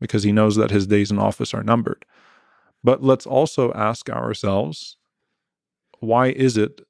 [0.01, 2.05] because he knows that his days in office are numbered.
[2.83, 4.97] But let's also ask ourselves
[6.01, 6.81] why is it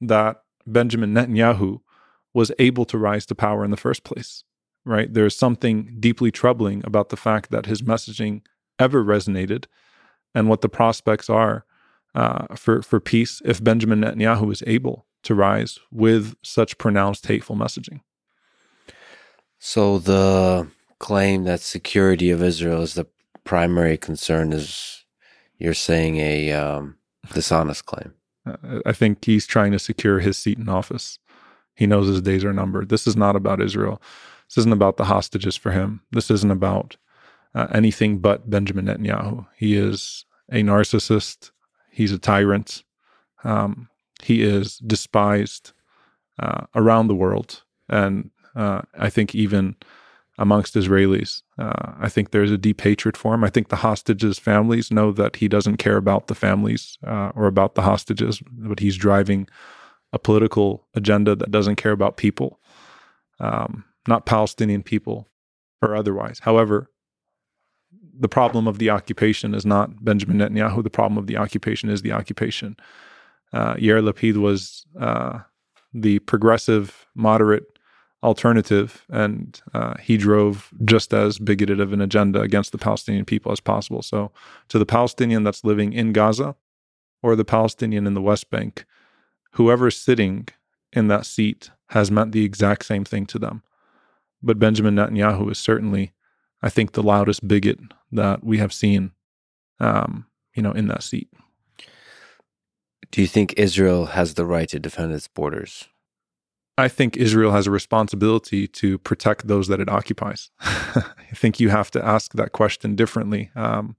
[0.00, 1.80] that Benjamin Netanyahu
[2.34, 4.44] was able to rise to power in the first place?
[4.84, 5.12] Right?
[5.12, 8.42] There's something deeply troubling about the fact that his messaging
[8.78, 9.66] ever resonated
[10.34, 11.64] and what the prospects are
[12.14, 17.56] uh, for for peace if Benjamin Netanyahu is able to rise with such pronounced hateful
[17.56, 18.00] messaging.
[19.58, 20.68] So the
[20.98, 23.06] claim that security of Israel is the
[23.44, 25.04] primary concern is
[25.58, 26.96] you're saying a um,
[27.32, 28.14] dishonest claim.
[28.84, 31.18] I think he's trying to secure his seat in office.
[31.74, 32.88] He knows his days are numbered.
[32.88, 34.02] This is not about Israel.
[34.48, 36.02] This isn't about the hostages for him.
[36.10, 36.96] This isn't about
[37.54, 39.46] uh, anything but Benjamin Netanyahu.
[39.56, 41.50] He is a narcissist
[41.92, 42.82] He's a tyrant.
[43.44, 43.88] Um,
[44.22, 45.72] he is despised
[46.38, 49.76] uh, around the world, and uh, I think even
[50.42, 53.44] amongst Israelis, uh, I think there's a deep hatred for him.
[53.44, 57.46] I think the hostages' families know that he doesn't care about the families uh, or
[57.46, 59.46] about the hostages, but he's driving
[60.12, 62.58] a political agenda that doesn't care about people,
[63.38, 65.28] um, not Palestinian people
[65.80, 66.40] or otherwise.
[66.40, 66.90] However,
[68.18, 70.82] the problem of the occupation is not Benjamin Netanyahu.
[70.82, 72.76] The problem of the occupation is the occupation.
[73.52, 75.38] Uh, Yair Lapid was uh,
[75.94, 77.71] the progressive, moderate
[78.22, 83.52] alternative, and uh, he drove just as bigoted of an agenda against the Palestinian people
[83.52, 84.02] as possible.
[84.02, 84.30] So,
[84.68, 86.54] to the Palestinian that's living in Gaza
[87.22, 88.84] or the Palestinian in the West Bank,
[89.52, 90.48] whoever's sitting
[90.92, 93.62] in that seat has meant the exact same thing to them.
[94.42, 96.12] But Benjamin Netanyahu is certainly
[96.62, 97.80] I think, the loudest bigot
[98.12, 99.10] that we have seen,
[99.80, 101.28] um, you know, in that seat.
[103.10, 105.88] Do you think Israel has the right to defend its borders?
[106.78, 110.50] I think Israel has a responsibility to protect those that it occupies.
[110.60, 111.04] I
[111.34, 113.50] think you have to ask that question differently.
[113.54, 113.96] Um,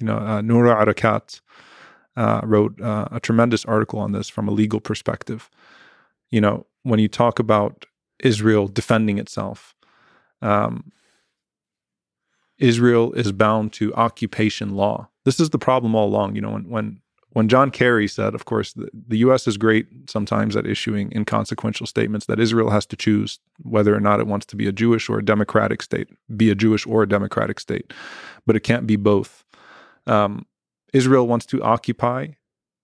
[0.00, 1.40] you know, uh, Noura Erakat
[2.16, 5.48] uh, wrote uh, a tremendous article on this from a legal perspective.
[6.30, 7.86] You know, when you talk about
[8.22, 9.74] Israel defending itself,
[10.42, 10.92] um,
[12.58, 15.08] Israel is bound to occupation law.
[15.24, 16.34] This is the problem all along.
[16.34, 17.00] You know, when when
[17.36, 19.46] when John Kerry said, of course, the, the U.S.
[19.46, 24.20] is great sometimes at issuing inconsequential statements that Israel has to choose whether or not
[24.20, 27.06] it wants to be a Jewish or a democratic state, be a Jewish or a
[27.06, 27.92] democratic state,
[28.46, 29.44] but it can't be both.
[30.06, 30.46] Um,
[30.94, 32.28] Israel wants to occupy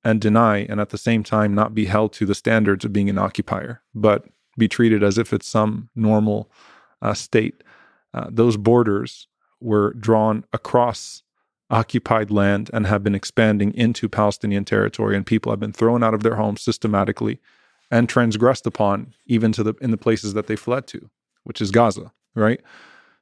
[0.05, 3.09] and deny, and at the same time not be held to the standards of being
[3.09, 4.27] an occupier, but
[4.59, 6.53] be treated as if it's some normal
[7.01, 7.65] uh, state.
[8.13, 9.29] Uh, those borders
[9.61, 11.23] were drawn across
[11.73, 16.15] occupied land and have been expanding into Palestinian territory, and people have been thrown out
[16.15, 17.41] of their homes systematically
[17.91, 21.11] and transgressed upon even to the in the places that they fled to,
[21.45, 22.61] which is Gaza, right?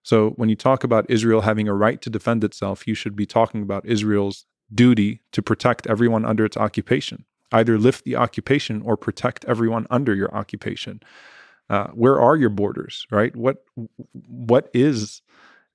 [0.02, 3.26] So when you talk about Israel having a right to defend itself, you should be
[3.26, 7.24] talking about Israel's duty to protect everyone under its occupation.
[7.52, 11.00] Either lift the occupation or protect everyone under your occupation.
[11.68, 13.34] Uh, where are your borders, right?
[13.36, 13.64] What
[14.26, 15.22] what is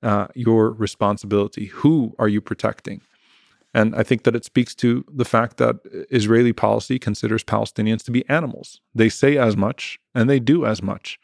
[0.05, 1.65] uh, your responsibility?
[1.65, 3.01] Who are you protecting?
[3.73, 5.75] And I think that it speaks to the fact that
[6.09, 8.79] Israeli policy considers Palestinians to be animals.
[8.93, 11.19] They say as much and they do as much.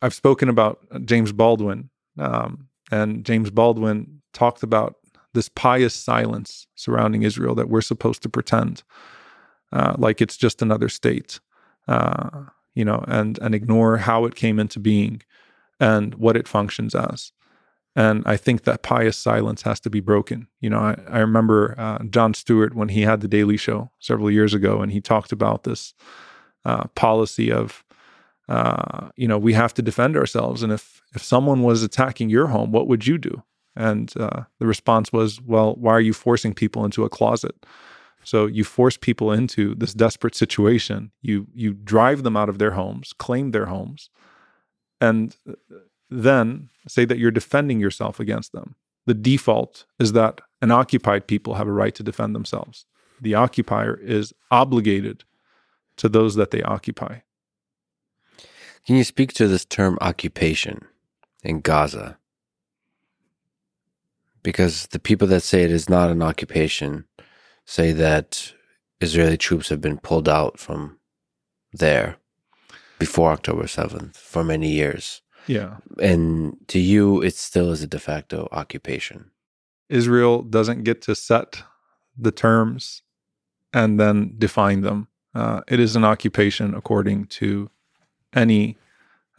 [0.00, 4.94] I've spoken about James Baldwin, um, and James Baldwin talked about
[5.34, 8.82] this pious silence surrounding Israel that we're supposed to pretend
[9.72, 11.40] uh, like it's just another state,
[11.86, 12.44] uh,
[12.74, 15.22] you know, and and ignore how it came into being
[15.80, 17.32] and what it functions as.
[17.96, 20.46] And I think that pious silence has to be broken.
[20.60, 24.30] You know, I, I remember uh, Jon Stewart when he had the Daily Show several
[24.30, 25.94] years ago, and he talked about this
[26.64, 27.84] uh, policy of,
[28.48, 30.62] uh, you know, we have to defend ourselves.
[30.62, 33.42] And if if someone was attacking your home, what would you do?
[33.74, 37.54] And uh, the response was, well, why are you forcing people into a closet?
[38.24, 41.12] So you force people into this desperate situation.
[41.22, 44.10] You you drive them out of their homes, claim their homes,
[45.00, 45.34] and
[46.10, 48.74] then say that you're defending yourself against them.
[49.06, 52.86] The default is that an occupied people have a right to defend themselves.
[53.20, 55.24] The occupier is obligated
[55.96, 57.18] to those that they occupy.
[58.86, 60.86] Can you speak to this term occupation
[61.42, 62.18] in Gaza?
[64.42, 67.04] Because the people that say it is not an occupation
[67.66, 68.52] say that
[69.00, 70.98] Israeli troops have been pulled out from
[71.72, 72.16] there
[72.98, 75.22] before October 7th for many years.
[75.48, 75.78] Yeah.
[76.00, 79.30] And to you, it still is a de facto occupation.
[79.88, 81.62] Israel doesn't get to set
[82.16, 83.02] the terms
[83.72, 85.08] and then define them.
[85.34, 87.70] Uh, it is an occupation according to
[88.34, 88.76] any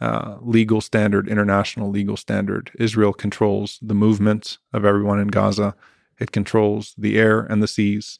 [0.00, 2.72] uh, legal standard, international legal standard.
[2.78, 5.74] Israel controls the movement of everyone in Gaza.
[6.18, 8.18] It controls the air and the seas.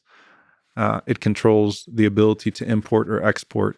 [0.77, 3.77] Uh, it controls the ability to import or export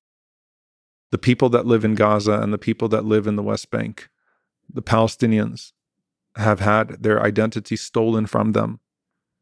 [1.13, 4.09] the people that live in Gaza and the people that live in the West Bank,
[4.67, 5.71] the Palestinians,
[6.37, 8.79] have had their identity stolen from them.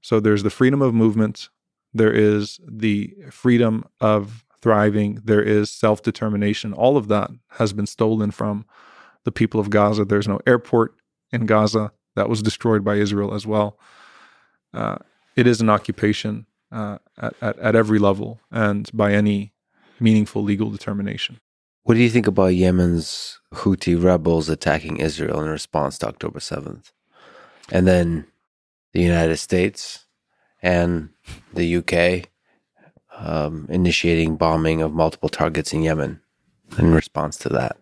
[0.02, 1.48] So there's the freedom of movement,
[1.93, 6.73] there is the freedom of thriving, there is self determination.
[6.73, 8.65] All of that has been stolen from
[9.23, 10.03] the people of Gaza.
[10.03, 10.95] There's no airport
[11.31, 13.80] in Gaza that was destroyed by Israel as well.
[14.73, 14.98] Uh,
[15.38, 19.53] it is an occupation uh, at, at, at every level and by any
[20.02, 21.39] meaningful legal determination.
[21.83, 26.91] What do you think about Yemen's Houthi rebels attacking Israel in response to October 7th?
[27.71, 28.25] And then
[28.93, 30.05] the United States
[30.61, 31.09] and
[31.53, 32.29] the UK
[33.17, 36.21] um, initiating bombing of multiple targets in Yemen
[36.77, 37.77] in response to that.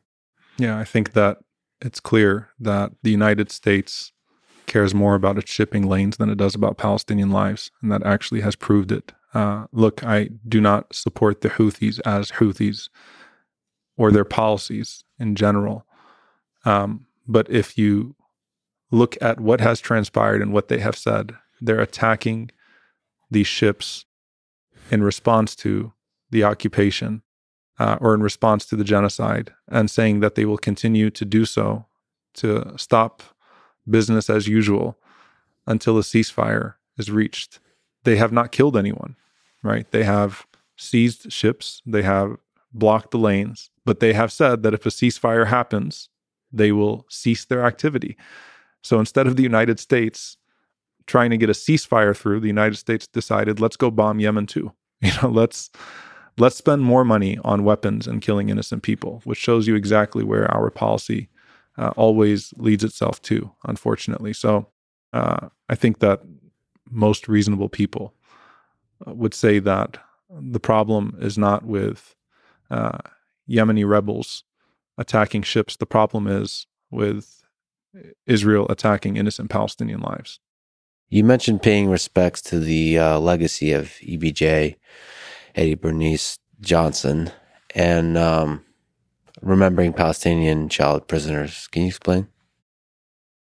[0.57, 1.39] Yeah, I think that
[1.81, 4.11] it's clear that the United States
[4.65, 8.41] cares more about its shipping lanes than it does about Palestinian lives, and that actually
[8.41, 9.11] has proved it.
[9.33, 12.89] Uh, look, I do not support the Houthis as Houthis
[13.99, 15.85] or their policies in general.
[16.63, 18.15] Um, but if you
[18.91, 22.49] look at what has transpired and what they have said, they're attacking
[23.29, 24.05] these ships
[24.89, 25.91] in response to
[26.31, 27.21] the occupation
[27.77, 31.43] uh, or in response to the genocide and saying that they will continue to do
[31.43, 31.85] so
[32.35, 33.21] to stop
[33.87, 34.97] business as usual
[35.67, 37.59] until a ceasefire is reached.
[38.05, 39.17] They have not killed anyone,
[39.61, 39.91] right?
[39.91, 40.47] They have
[40.77, 42.37] seized ships, they have
[42.73, 46.09] blocked the lanes, but they have said that if a ceasefire happens,
[46.51, 48.17] they will cease their activity.
[48.83, 50.37] So instead of the United States
[51.05, 54.71] trying to get a ceasefire through, the United States decided, let's go bomb Yemen too.
[55.01, 55.69] You know, let's
[56.37, 60.53] let's spend more money on weapons and killing innocent people, which shows you exactly where
[60.53, 61.29] our policy
[61.77, 64.33] uh, always leads itself to, unfortunately.
[64.33, 64.67] So
[65.13, 66.21] uh, I think that
[66.89, 68.13] most reasonable people
[69.07, 69.97] uh, would say that
[70.29, 72.15] the problem is not with
[72.69, 72.99] uh,
[73.49, 74.43] Yemeni rebels
[74.97, 75.77] attacking ships.
[75.77, 77.43] The problem is with
[78.25, 80.39] Israel attacking innocent Palestinian lives.
[81.09, 84.75] You mentioned paying respects to the uh, legacy of EBJ,
[85.55, 87.31] Eddie Bernice Johnson,
[87.73, 88.63] and um,
[89.41, 91.67] remembering Palestinian child prisoners.
[91.71, 92.27] Can you explain?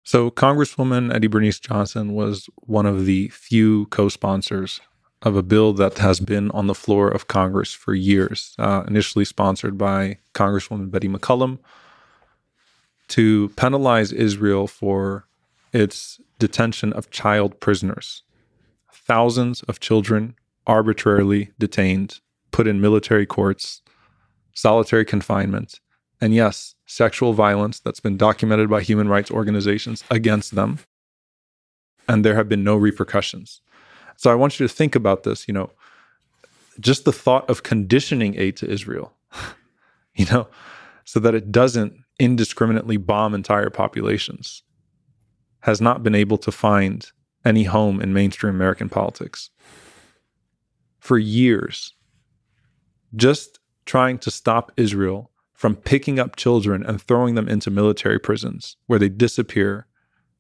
[0.04, 4.82] So, Congresswoman Eddie Bernice Johnson was one of the few co sponsors
[5.24, 9.26] of a bill that has been on the floor of Congress for years, uh, initially
[9.26, 11.60] sponsored by Congresswoman Betty McCollum,
[13.08, 15.26] to penalize Israel for
[15.72, 18.24] its detention of child prisoners.
[18.92, 20.36] Thousands of children
[20.68, 22.20] arbitrarily detained,
[22.52, 23.82] put in military courts,
[24.54, 25.80] solitary confinement,
[26.22, 30.80] and yes, sexual violence that's been documented by human rights organizations against them.
[32.08, 33.62] And there have been no repercussions.
[34.24, 35.70] So I want you to think about this, you know,
[36.80, 39.12] just the thought of conditioning aid to Israel,
[40.16, 40.48] you know,
[41.04, 44.64] so that it doesn't indiscriminately bomb entire populations
[45.60, 47.12] has not been able to find
[47.44, 49.50] any home in mainstream American politics.
[51.00, 51.94] For years,
[53.18, 58.78] just trying to stop Israel from picking up children and throwing them into military prisons
[58.88, 59.86] where they disappear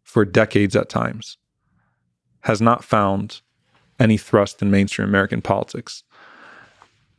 [0.03, 1.37] for decades at times
[2.43, 3.41] has not found
[4.03, 6.03] any thrust in mainstream American politics.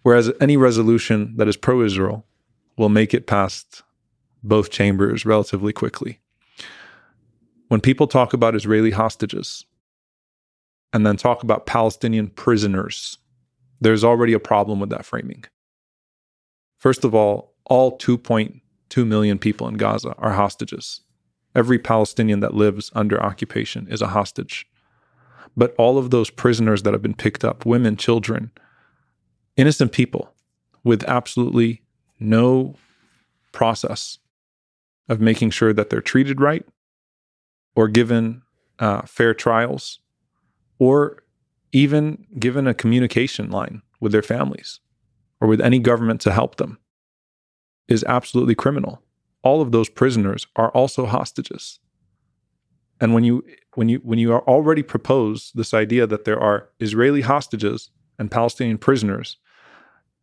[0.03, 2.27] Whereas any resolution that is pro Israel
[2.77, 3.83] will make it past
[4.43, 6.21] both chambers relatively quickly.
[7.69, 9.65] When people talk about Israeli hostages
[10.93, 13.17] and then talk about Palestinian prisoners,
[13.81, 15.45] there's already a problem with that framing.
[16.77, 21.01] First of all, all 2.2 million people in Gaza are hostages.
[21.55, 24.67] Every Palestinian that lives under occupation is a hostage.
[25.57, 28.51] But all of those prisoners that have been picked up, women, children,
[29.57, 30.33] innocent people
[30.83, 31.83] with absolutely
[32.19, 32.75] no
[33.53, 34.19] process
[35.09, 36.67] of making sure that they're treated right
[37.77, 38.43] or given
[38.79, 40.01] uh, fair trials
[40.79, 41.23] or
[41.73, 44.81] even given a communication line with their families
[45.41, 46.79] or with any government to help them
[47.89, 49.03] is absolutely criminal.
[49.43, 51.79] All of those prisoners are also hostages.
[53.01, 53.45] And when you
[53.75, 58.31] when you when you are already propose this idea that there are Israeli hostages and
[58.31, 59.37] Palestinian prisoners,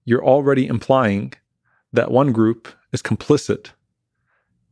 [0.06, 1.34] you're already implying
[1.94, 3.72] that one group is complicit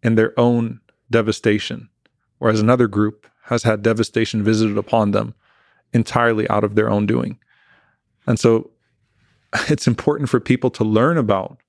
[0.01, 0.79] in their own
[1.11, 1.89] devastation,
[2.37, 5.33] whereas another group has had devastation visited upon them
[5.91, 7.37] entirely out of their own doing.
[8.27, 8.71] And so
[9.69, 11.59] it's important for people to learn about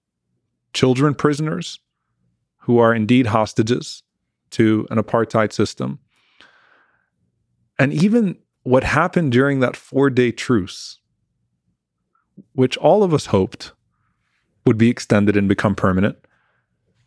[0.72, 1.80] children prisoners
[2.58, 4.02] who are indeed hostages
[4.50, 5.98] to an apartheid system.
[7.80, 10.98] And even what happened during that four day truce,
[12.52, 13.72] which all of us hoped
[14.66, 16.18] would be extended and become permanent,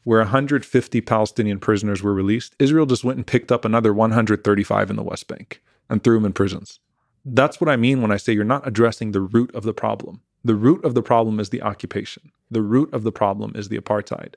[0.03, 4.95] where 150 Palestinian prisoners were released, Israel just went and picked up another 135 in
[4.95, 6.79] the West Bank and threw them in prisons.
[7.23, 10.21] That's what I mean when I say you're not addressing the root of the problem.
[10.43, 12.31] The root of the problem is the occupation.
[12.49, 14.33] The root of the problem is the apartheid.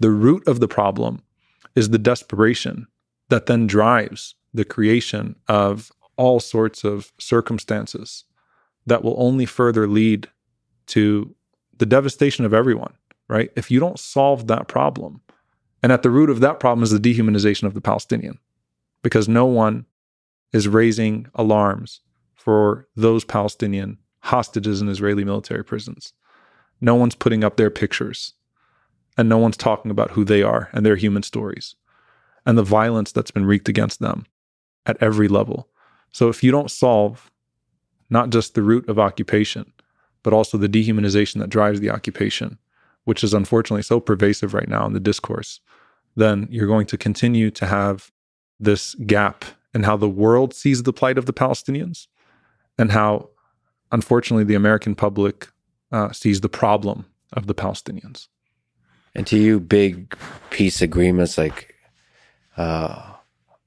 [0.00, 1.22] The root of the problem
[1.74, 2.88] is the desperation
[3.30, 8.24] that then drives the creation of all sorts of circumstances
[8.86, 10.28] that will only further lead
[10.86, 11.34] to
[11.78, 12.92] the devastation of everyone,
[13.28, 13.50] right?
[13.56, 15.20] If you don't solve that problem,
[15.82, 18.38] and at the root of that problem is the dehumanization of the Palestinian,
[19.02, 19.86] because no one
[20.52, 22.00] is raising alarms
[22.34, 26.12] for those Palestinian hostages in Israeli military prisons.
[26.80, 28.34] No one's putting up their pictures,
[29.16, 31.74] and no one's talking about who they are and their human stories
[32.44, 34.26] and the violence that's been wreaked against them
[34.86, 35.68] at every level.
[36.10, 37.30] So if you don't solve
[38.10, 39.72] not just the root of occupation,
[40.22, 42.58] but also the dehumanization that drives the occupation,
[43.04, 45.60] which is unfortunately so pervasive right now in the discourse,
[46.14, 48.12] then you're going to continue to have
[48.60, 49.44] this gap
[49.74, 52.06] in how the world sees the plight of the Palestinians
[52.78, 53.30] and how,
[53.90, 55.48] unfortunately, the American public
[55.90, 58.28] uh, sees the problem of the Palestinians.
[59.14, 60.16] And to you, big
[60.50, 61.74] peace agreements like
[62.56, 63.11] uh,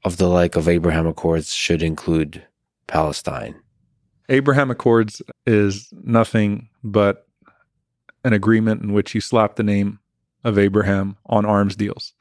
[0.06, 2.45] of the like of Abraham Accords should include
[2.86, 3.56] Palestine.
[4.30, 7.27] Abraham Accords is nothing but
[8.23, 9.99] an agreement in which you slap the name
[10.44, 12.14] of Abraham on arms deals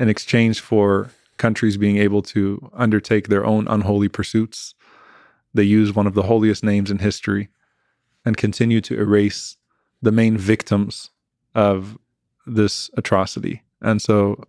[0.00, 4.74] in exchange for countries being able to undertake their own unholy pursuits.
[5.54, 7.48] They use one of the holiest names in history
[8.24, 9.56] and continue to erase
[10.02, 11.10] the main victims
[11.54, 11.96] of
[12.44, 13.62] this atrocity.
[13.80, 14.42] And so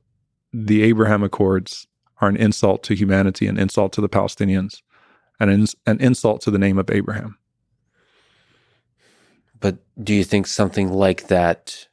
[0.52, 1.86] the Abraham Accords
[2.22, 4.82] are an insult to humanity, an insult to the Palestinians,
[5.40, 7.38] and an, an insult to the name of Abraham.
[9.60, 11.88] But do you think something like that,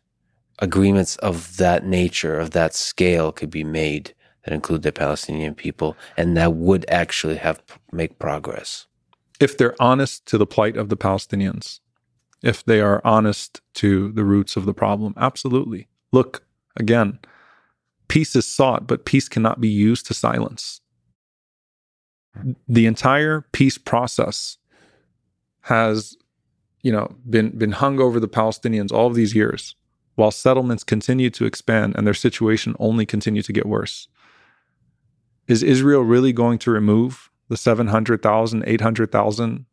[0.59, 5.97] agreements of that nature, of that scale, could be made that include the Palestinian people,
[6.17, 7.63] and that would actually have
[7.93, 8.87] make progress?
[9.41, 11.81] If they're honest to the plight of the Palestinians,
[12.43, 15.89] if they are honest to the roots of the problem, absolutely.
[16.13, 16.45] Look
[16.77, 17.19] again,
[18.09, 20.81] peace is sought, but peace cannot be used to silence.
[22.69, 24.57] The entire peace process
[25.63, 26.17] has
[26.83, 29.77] you know, been been hung over the Palestinians all of these years,
[30.17, 34.09] while settlements continue to expand and their situation only continue to get worse.
[35.49, 39.67] Is Israel really going to remove the 700,000, 800,000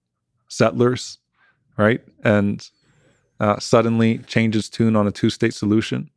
[0.47, 1.18] settlers,
[1.77, 2.01] right?
[2.23, 2.68] And
[3.39, 6.10] uh, suddenly changes tune on a two state solution.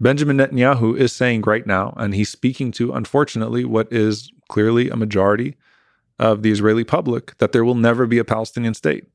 [0.00, 4.96] Benjamin Netanyahu is saying right now, and he's speaking to, unfortunately, what is clearly a
[4.96, 5.56] majority
[6.18, 9.06] of the Israeli public, that there will never be a Palestinian state.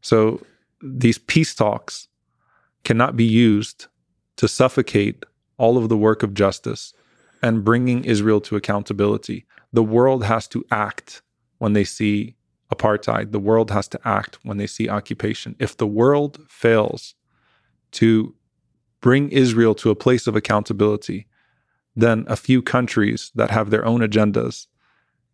[0.00, 0.42] So
[0.82, 2.08] these peace talks
[2.84, 3.86] cannot be used
[4.36, 5.24] to suffocate
[5.56, 6.92] all of the work of justice
[7.42, 9.46] and bringing Israel to accountability.
[9.72, 11.22] The world has to act
[11.58, 12.34] when they see
[12.74, 13.30] apartheid.
[13.30, 15.54] The world has to act when they see occupation.
[15.58, 17.14] If the world fails
[17.92, 18.34] to
[19.02, 21.26] bring Israel to a place of accountability,
[21.94, 24.68] then a few countries that have their own agendas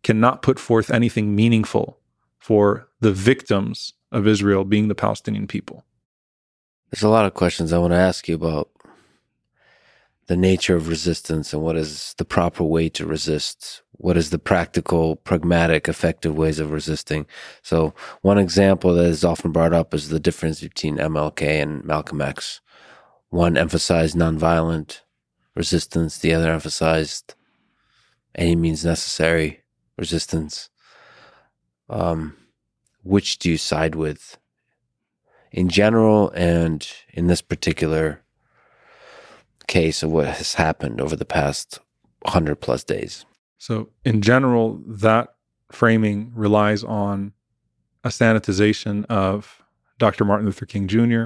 [0.03, 1.99] cannot put forth anything meaningful
[2.37, 5.85] for the victims of Israel being the Palestinian people.
[6.89, 8.69] There's a lot of questions I want to ask you about
[10.25, 13.83] the nature of resistance and what is the proper way to resist.
[13.93, 17.25] What is the practical, pragmatic, effective ways of resisting?
[17.61, 22.21] So, one example that is often brought up is the difference between MLK and Malcolm
[22.21, 22.61] X.
[23.29, 25.01] One emphasized nonviolent
[25.55, 27.35] resistance, the other emphasized
[28.35, 29.61] any means necessary
[29.97, 30.69] resistance.
[31.89, 32.35] Um,
[33.03, 34.37] which do you side with
[35.51, 38.21] in general and in this particular
[39.67, 41.79] case of what has happened over the past
[42.23, 43.25] 100 plus days?
[43.57, 45.35] So, in general, that
[45.71, 47.33] framing relies on
[48.03, 49.61] a sanitization of
[49.97, 50.23] Dr.
[50.23, 51.25] Martin Luther King Jr.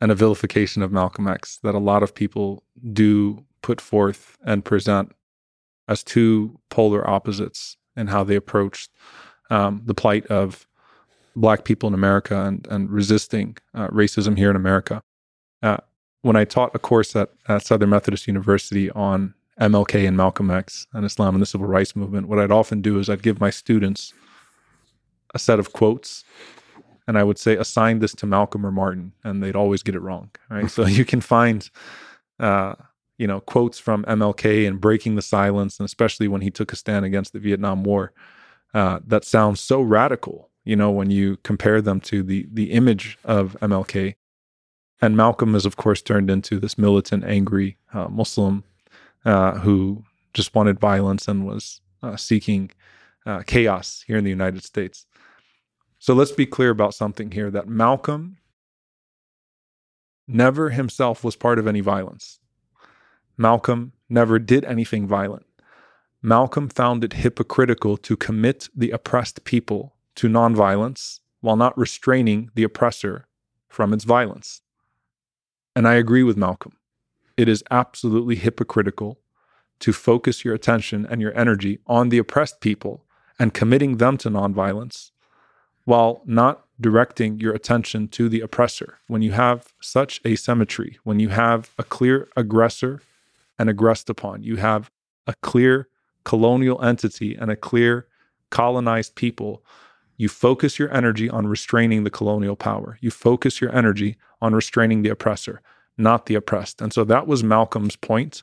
[0.00, 4.64] and a vilification of Malcolm X that a lot of people do put forth and
[4.64, 5.12] present
[5.88, 8.90] as two polar opposites in how they approached
[9.50, 10.66] um, the plight of
[11.36, 15.02] Black people in America and, and resisting uh, racism here in America.
[15.62, 15.78] Uh,
[16.22, 20.86] when I taught a course at, at Southern Methodist University on MLK and Malcolm X
[20.92, 23.50] and Islam and the Civil Rights Movement, what I'd often do is I'd give my
[23.50, 24.12] students
[25.34, 26.24] a set of quotes
[27.10, 30.00] and I would say, assign this to Malcolm or Martin, and they'd always get it
[30.00, 30.30] wrong.
[30.48, 30.70] Right.
[30.70, 31.68] so you can find,
[32.38, 32.76] uh,
[33.18, 36.76] you know, quotes from MLK and breaking the silence, and especially when he took a
[36.76, 38.12] stand against the Vietnam War,
[38.74, 40.50] uh, that sounds so radical.
[40.62, 44.14] You know, when you compare them to the the image of MLK,
[45.02, 48.62] and Malcolm is of course turned into this militant, angry uh, Muslim
[49.24, 52.70] uh, who just wanted violence and was uh, seeking
[53.26, 55.06] uh, chaos here in the United States.
[56.00, 58.38] So let's be clear about something here: that Malcolm
[60.26, 62.40] never himself was part of any violence.
[63.36, 65.44] Malcolm never did anything violent.
[66.22, 72.62] Malcolm found it hypocritical to commit the oppressed people to nonviolence while not restraining the
[72.62, 73.26] oppressor
[73.68, 74.62] from its violence.
[75.76, 76.76] And I agree with Malcolm.
[77.36, 79.20] It is absolutely hypocritical
[79.80, 83.04] to focus your attention and your energy on the oppressed people
[83.38, 85.10] and committing them to nonviolence
[85.90, 88.98] while not directing your attention to the oppressor.
[89.08, 93.02] When you have such asymmetry, when you have a clear aggressor
[93.58, 94.42] and aggressed upon.
[94.42, 94.90] You have
[95.26, 95.88] a clear
[96.24, 98.06] colonial entity and a clear
[98.50, 99.64] colonized people.
[100.16, 102.96] You focus your energy on restraining the colonial power.
[103.00, 105.60] You focus your energy on restraining the oppressor,
[105.98, 106.80] not the oppressed.
[106.80, 108.42] And so that was Malcolm's point,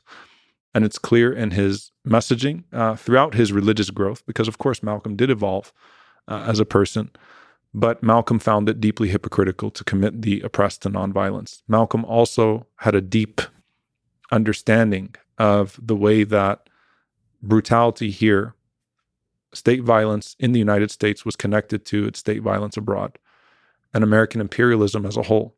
[0.74, 5.16] And it's clear in his messaging uh, throughout his religious growth, because of course, Malcolm
[5.16, 5.72] did evolve
[6.28, 7.10] uh, as a person.
[7.74, 11.62] But Malcolm found it deeply hypocritical to commit the oppressed to nonviolence.
[11.68, 13.40] Malcolm also had a deep
[14.30, 16.68] understanding of the way that
[17.42, 18.54] brutality here,
[19.52, 23.18] state violence in the United States was connected to its state violence abroad
[23.94, 25.54] and American imperialism as a whole.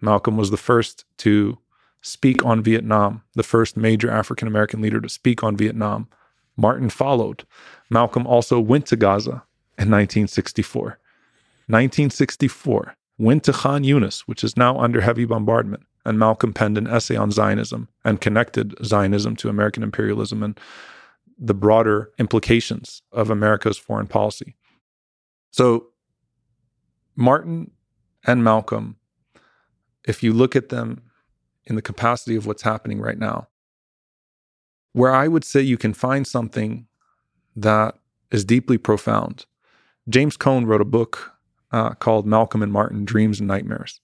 [0.00, 1.58] Malcolm was the first to
[2.00, 6.08] speak on Vietnam, the first major African American leader to speak on Vietnam.
[6.56, 7.44] Martin followed.
[7.90, 9.42] Malcolm also went to Gaza
[9.76, 10.98] in 1964.
[11.68, 16.86] 1964, went to Khan Yunis, which is now under heavy bombardment and Malcolm penned an
[16.86, 20.58] essay on Zionism and connected Zionism to American imperialism and
[21.38, 24.56] the broader implications of America's foreign policy.
[25.50, 25.88] So,
[27.14, 27.72] Martin
[28.26, 28.96] and Malcolm,
[30.06, 31.02] if you look at them
[31.66, 33.48] in the capacity of what's happening right now,
[34.94, 36.86] where I would say you can find something
[37.54, 37.96] that
[38.30, 39.44] is deeply profound.
[40.08, 41.32] James Cone wrote a book
[41.72, 44.00] uh, called Malcolm and Martin Dreams and Nightmares.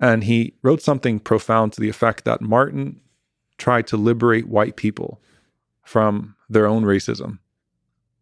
[0.00, 3.00] And he wrote something profound to the effect that Martin
[3.58, 5.20] tried to liberate white people
[5.82, 7.38] from their own racism,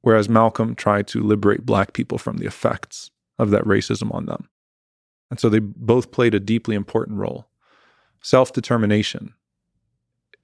[0.03, 4.49] whereas Malcolm tried to liberate black people from the effects of that racism on them.
[5.31, 7.47] And so they both played a deeply important role.
[8.21, 9.33] Self determination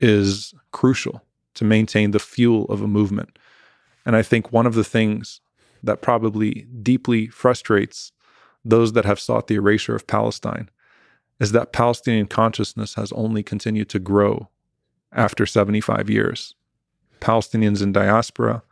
[0.00, 1.22] is crucial
[1.54, 3.38] to maintain the fuel of a movement.
[4.06, 5.40] And I think one of the things
[5.82, 8.12] that probably deeply frustrates
[8.64, 10.68] those that have sought the erasure of Palestine
[11.40, 14.48] is that Palestinian consciousness has only continued to grow
[15.12, 16.54] after 75 years.
[17.20, 18.62] Palestinians in diaspora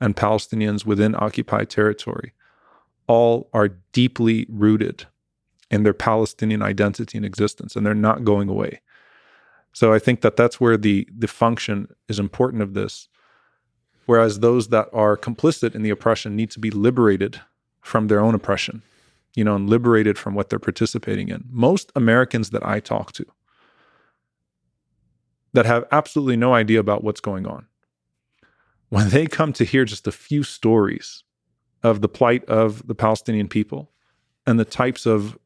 [0.00, 2.32] and Palestinians within occupied territory
[3.06, 5.06] all are deeply rooted
[5.70, 8.80] in their Palestinian identity and existence, and they're not going away.
[9.72, 13.08] So I think that that's where the the function is important of this.
[14.06, 17.40] Whereas those that are complicit in the oppression need to be liberated
[17.80, 18.82] from their own oppression,
[19.34, 21.44] you know, and liberated from what they're participating in.
[21.50, 23.26] Most Americans that I talk to
[25.52, 27.66] that have absolutely no idea about what's going on,
[28.88, 31.22] when they come to hear just a few stories
[31.82, 33.90] of the plight of the Palestinian people
[34.46, 35.38] and the types of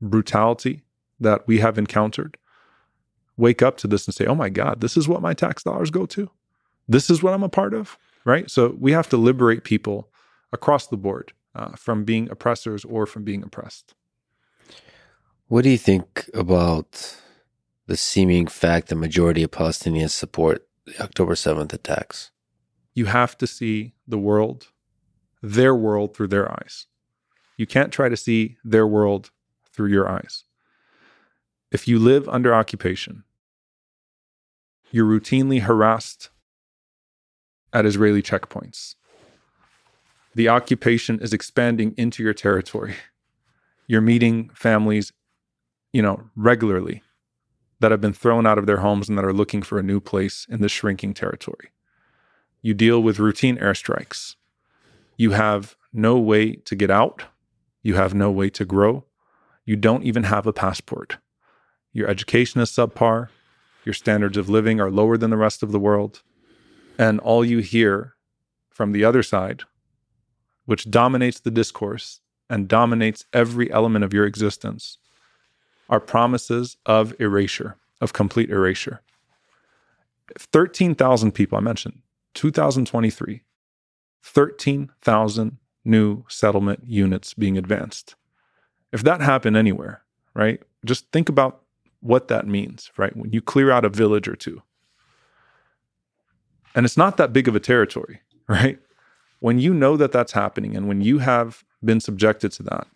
[0.00, 0.82] brutality
[1.18, 2.36] that we have encountered,
[3.36, 5.90] wake up to this and say, oh my God, this is what my tax dollars
[5.90, 6.30] go to.
[6.88, 8.50] This is what I'm a part of, right?
[8.50, 10.10] So we have to liberate people
[10.52, 13.94] across the board uh, from being oppressors or from being oppressed.
[15.46, 17.16] What do you think about
[17.86, 22.32] the seeming fact the majority of Palestinians support the October 7th attacks?
[22.94, 24.68] You have to see the world,
[25.40, 26.86] their world, through their eyes.
[27.56, 29.30] You can't try to see their world
[29.72, 30.44] through your eyes.
[31.70, 33.22] If you live under occupation,
[34.90, 36.30] you're routinely harassed
[37.76, 38.94] at Israeli checkpoints.
[40.34, 42.96] The occupation is expanding into your territory.
[43.86, 45.12] You're meeting families,
[45.92, 47.02] you know, regularly
[47.80, 50.00] that have been thrown out of their homes and that are looking for a new
[50.00, 51.68] place in the shrinking territory.
[52.62, 54.36] You deal with routine airstrikes.
[55.18, 57.24] You have no way to get out.
[57.82, 59.04] You have no way to grow.
[59.66, 61.18] You don't even have a passport.
[61.92, 63.28] Your education is subpar.
[63.84, 66.22] Your standards of living are lower than the rest of the world.
[66.98, 68.14] And all you hear
[68.70, 69.62] from the other side,
[70.64, 74.98] which dominates the discourse and dominates every element of your existence,
[75.88, 79.00] are promises of erasure, of complete erasure.
[80.38, 82.00] 13,000 people, I mentioned,
[82.34, 83.42] 2023,
[84.22, 88.16] 13,000 new settlement units being advanced.
[88.92, 90.02] If that happened anywhere,
[90.34, 91.62] right, just think about
[92.00, 93.16] what that means, right?
[93.16, 94.62] When you clear out a village or two.
[96.76, 98.78] And it's not that big of a territory, right?
[99.40, 102.86] When you know that that's happening and when you have been subjected to that,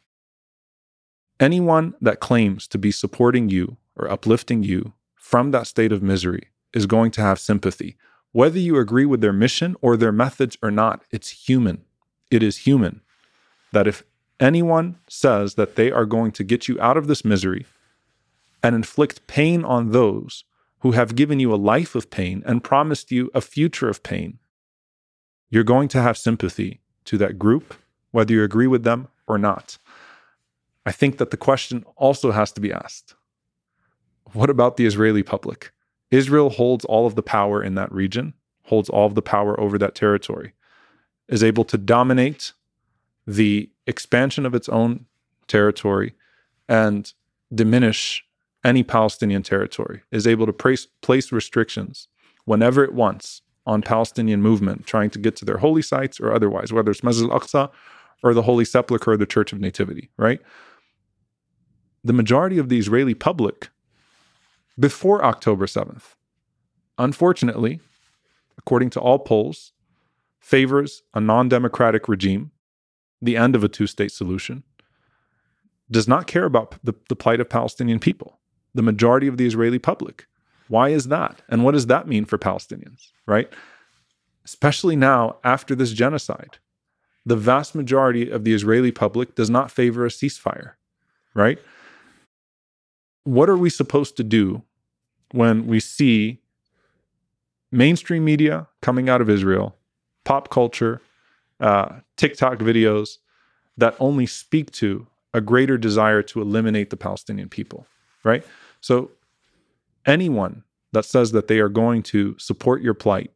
[1.40, 6.48] anyone that claims to be supporting you or uplifting you from that state of misery
[6.73, 7.97] is going to have sympathy.
[8.32, 11.82] Whether you agree with their mission or their methods or not, it's human.
[12.31, 13.01] It is human
[13.73, 14.05] that if
[14.39, 17.66] anyone says that they are going to get you out of this misery
[18.62, 20.44] and inflict pain on those
[20.81, 24.39] who have given you a life of pain and promised you a future of pain,
[25.51, 27.74] you're going to have sympathy to that group,
[28.11, 29.78] whether you agree with them or not.
[30.86, 33.15] I think that the question also has to be asked
[34.32, 35.73] what about the Israeli public?
[36.11, 38.35] Israel holds all of the power in that region,
[38.65, 40.52] holds all of the power over that territory,
[41.28, 42.52] is able to dominate
[43.27, 45.07] the expansion of its own
[45.47, 46.15] territory
[46.69, 47.12] and
[47.52, 48.24] diminish
[48.65, 52.09] any Palestinian territory, is able to place, place restrictions
[52.45, 56.73] whenever it wants on Palestinian movement trying to get to their holy sites or otherwise,
[56.73, 57.70] whether it's Masjid al-Aqsa
[58.23, 60.41] or the Holy Sepulchre or the Church of Nativity, right?
[62.03, 63.70] The majority of the Israeli public
[64.78, 66.15] before October 7th,
[66.99, 67.81] unfortunately,
[68.59, 69.73] according to all polls,
[70.41, 72.51] favors a non democratic regime,
[73.20, 74.65] the end of a two state solution,
[75.91, 78.40] does not care about the, the plight of Palestinian people
[78.75, 80.27] the majority of the Israeli public.
[80.69, 81.43] Why is that?
[81.49, 83.53] And what does that mean for Palestinians, right?
[84.45, 86.59] Especially now after this genocide.
[87.27, 90.73] The vast majority of the Israeli public does not favor a ceasefire,
[91.35, 91.59] right?
[93.25, 94.63] What are we supposed to do
[95.33, 96.41] when we see
[97.71, 99.77] mainstream media coming out of Israel,
[100.25, 101.03] pop culture,
[101.61, 103.19] uh, TikTok videos
[103.77, 107.87] that only speak to a greater desire to eliminate the Palestinian people?
[108.25, 108.45] right?
[108.81, 109.11] So
[110.07, 113.31] anyone that says that they are going to support your plight,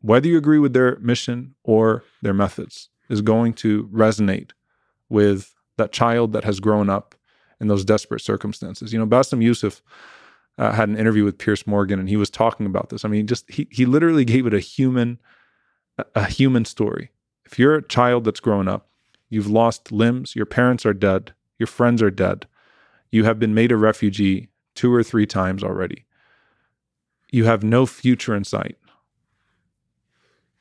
[0.00, 4.50] whether you agree with their mission or their methods, is going to resonate
[5.08, 7.14] with that child that has grown up
[7.60, 8.92] in those desperate circumstances.
[8.92, 9.82] You know, Bassem Youssef
[10.58, 13.04] uh, had an interview with Piers Morgan, and he was talking about this.
[13.04, 15.18] I mean, just he he literally gave it a human
[16.14, 17.10] a human story.
[17.44, 18.88] If you're a child that's grown up,
[19.28, 22.46] you've lost limbs, your parents are dead, your friends are dead,
[23.10, 26.06] you have been made a refugee two or three times already.
[27.30, 28.76] You have no future in sight.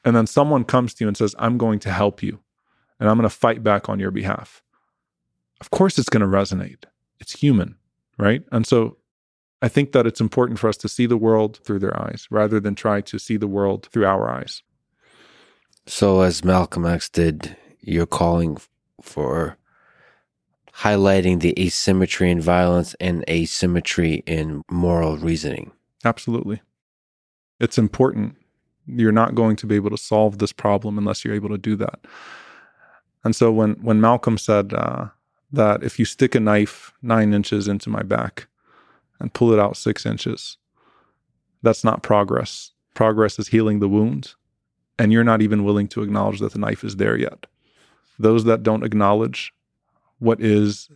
[0.06, 2.40] And then someone comes to you and says, I'm going to help you
[3.00, 4.64] and I'm going to fight back on your behalf.
[5.62, 6.86] Of course, it's going to resonate.
[7.20, 7.76] It's human,
[8.18, 8.44] right?
[8.52, 8.98] And so
[9.62, 12.60] I think that it's important for us to see the world through their eyes rather
[12.60, 14.64] than try to see the world through our eyes.
[15.86, 18.58] So, as Malcolm X did, you're calling
[19.02, 19.58] for
[20.82, 25.72] highlighting the asymmetry in violence and asymmetry in moral reasoning.
[26.06, 26.62] Absolutely.
[27.60, 28.38] It's important.
[28.88, 31.76] You're not going to be able to solve this problem unless you're able to do
[31.76, 32.00] that.
[33.26, 35.08] And so when when Malcolm said uh,
[35.52, 38.48] that if you stick a knife nine inches into my back
[39.20, 40.58] and pull it out six inches,
[41.62, 42.72] that's not progress.
[42.94, 44.36] Progress is healing the wound,
[44.98, 47.46] and you're not even willing to acknowledge that the knife is there yet.
[48.18, 49.54] Those that don't acknowledge
[50.20, 50.90] what is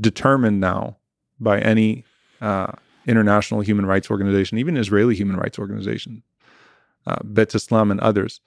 [0.00, 0.96] determined now
[1.40, 2.04] by any
[2.40, 2.72] uh,
[3.06, 6.22] international human rights organization, even Israeli human rights organization,
[7.06, 8.40] uh, B'Tselem and others,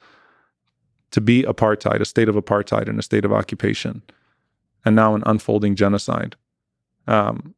[1.12, 4.02] to be apartheid, a state of apartheid and a state of occupation,
[4.86, 6.36] and now an unfolding genocide,
[7.08, 7.54] um,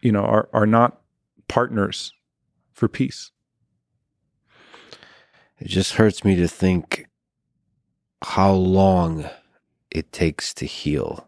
[0.00, 1.00] you know, are are not
[1.48, 2.12] partners
[2.72, 3.32] for peace.
[5.58, 7.06] It just hurts me to think
[8.22, 9.28] how long
[9.90, 11.26] it takes to heal.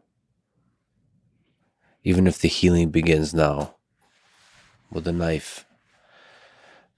[2.04, 3.76] Even if the healing begins now
[4.90, 5.64] with a knife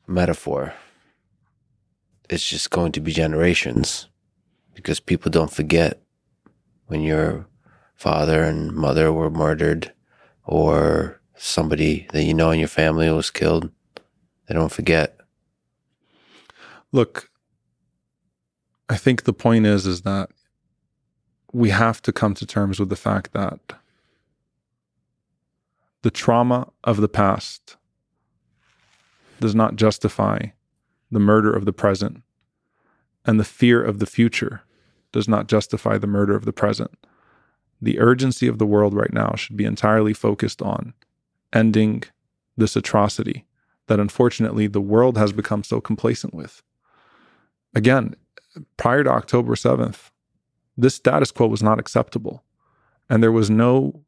[0.07, 0.74] metaphor,
[2.28, 4.09] it's just going to be generations
[4.74, 6.01] because people don't forget
[6.86, 7.47] when your
[7.95, 9.93] father and mother were murdered
[10.45, 13.70] or somebody that you know in your family was killed.
[14.47, 15.19] They don't forget.
[16.93, 17.31] Look,
[18.89, 20.31] I think the point is is that
[21.55, 23.61] we have to come to terms with the fact that
[26.03, 27.77] the trauma of the past
[29.41, 30.41] does not justify
[31.13, 32.23] the murder of the present,
[33.25, 34.63] and the fear of the future
[35.13, 36.91] does not justify the murder of the present.
[37.81, 40.93] The urgency of the world right now should be entirely focused on
[41.53, 42.03] ending
[42.57, 43.47] this atrocity
[43.87, 46.65] that unfortunately the world has become so complacent with.
[47.77, 48.17] Again,
[48.77, 50.11] prior to October 7th,
[50.77, 52.43] this status quo was not acceptable.
[53.09, 54.03] And there was no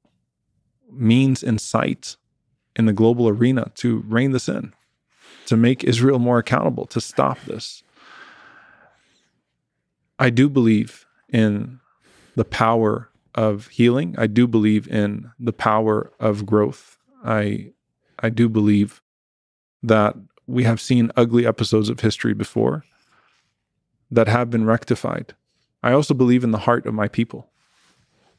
[0.91, 2.17] means in sight
[2.75, 4.73] in the global arena to rein this in,
[5.47, 7.83] to make Israel more accountable, to stop this.
[10.19, 11.81] I do believe in
[12.37, 14.15] the power of healing.
[14.19, 16.99] I do believe in the power of growth.
[17.25, 17.73] I
[18.19, 19.03] I do believe
[19.83, 20.17] that
[20.47, 22.85] we have seen ugly episodes of history before
[24.11, 25.35] that have been rectified
[25.87, 27.49] I also believe in the heart of my people.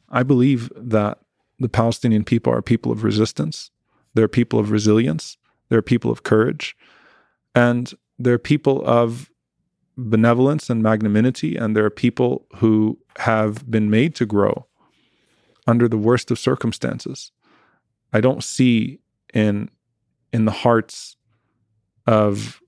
[0.09, 1.19] I believe that
[1.59, 3.71] the Palestinian people are people of resistance,
[4.13, 5.37] they're people of resilience,
[5.69, 6.75] they're people of courage,
[7.55, 9.31] and they're people of
[9.95, 14.67] benevolence and magnanimity, and they're people who have been made to grow
[15.65, 17.31] under the worst of circumstances.
[18.11, 18.99] I don't see
[19.33, 19.69] in
[20.33, 21.15] in the hearts
[22.05, 22.61] of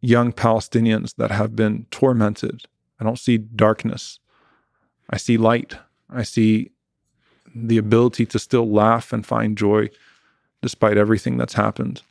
[0.00, 2.66] young Palestinians that have been tormented
[3.00, 4.18] I don't see darkness.
[5.10, 5.76] I see light.
[6.10, 6.70] I see
[7.54, 9.88] the ability to still laugh and find joy
[10.62, 12.02] despite everything that's happened.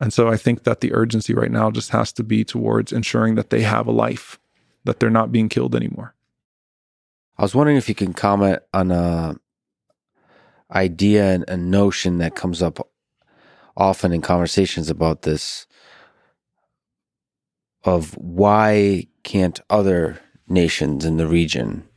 [0.00, 3.36] And so I think that the urgency right now just has to be towards ensuring
[3.36, 4.38] that they have a life,
[4.84, 6.14] that they're not being killed anymore.
[7.38, 9.36] I was wondering if you can comment on a
[10.72, 12.88] idea and a notion that comes up
[13.76, 15.66] often in conversations about this
[17.84, 21.88] of why can't other nations in the region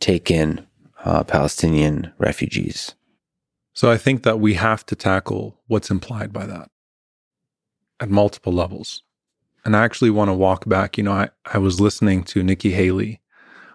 [0.00, 0.66] take in
[1.04, 2.94] uh, Palestinian refugees?
[3.74, 6.70] So I think that we have to tackle what's implied by that
[8.00, 9.02] at multiple levels.
[9.64, 10.96] And I actually want to walk back.
[10.96, 13.20] You know, I, I was listening to Nikki Haley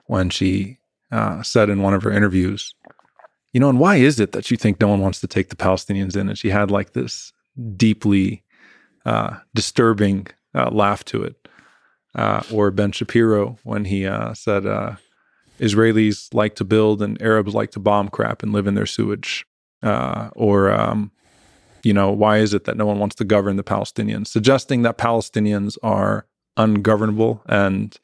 [0.06, 0.80] when she
[1.12, 2.74] uh, said in one of her interviews,
[3.54, 5.56] you know, and why is it that you think no one wants to take the
[5.56, 6.30] Palestinians in?
[6.30, 7.34] And she had like this
[7.76, 8.44] deeply
[9.06, 11.48] uh, disturbing uh, laugh to it
[12.16, 14.96] uh, or Ben Shapiro when he uh, said uh,
[15.60, 19.46] Israelis like to build and Arabs like to bomb crap and live in their sewage,
[19.84, 21.12] uh, or um,
[21.84, 24.98] you know why is it that no one wants to govern the Palestinians, suggesting that
[24.98, 26.26] Palestinians are
[26.58, 27.98] ungovernable and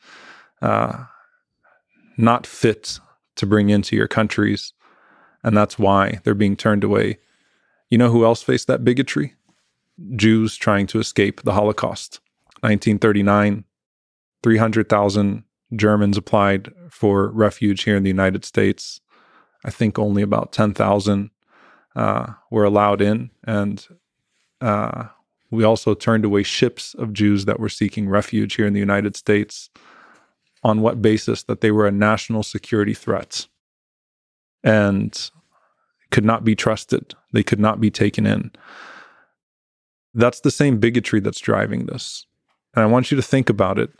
[0.61, 1.05] uh,
[2.17, 2.99] not fit
[3.35, 4.73] to bring into your countries,
[5.43, 7.17] and that's why they're being turned away.
[7.89, 9.33] You know who else faced that bigotry?
[10.15, 12.19] Jews trying to escape the Holocaust.
[12.61, 13.63] 1939,
[14.43, 15.43] 300,000
[15.75, 19.01] Germans applied for refuge here in the United States.
[19.65, 21.29] I think only about 10,000
[21.95, 23.31] uh, were allowed in.
[23.43, 23.85] And
[24.61, 25.05] uh,
[25.51, 29.15] we also turned away ships of Jews that were seeking refuge here in the United
[29.15, 29.69] States
[30.63, 33.47] on what basis that they were a national security threat.
[34.63, 35.29] And
[36.11, 38.51] could not be trusted, they could not be taken in.
[40.13, 42.25] That's the same bigotry that's driving this.
[42.73, 43.91] And I want you to think about it,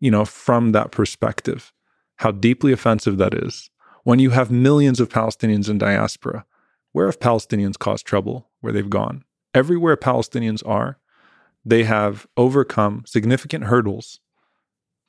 [0.00, 1.72] you know, from that perspective,
[2.16, 3.70] how deeply offensive that is.
[4.04, 6.44] When you have millions of Palestinians in diaspora,
[6.92, 9.24] where have Palestinians caused trouble where they've gone?
[9.52, 10.98] Everywhere Palestinians are,
[11.64, 14.20] they have overcome significant hurdles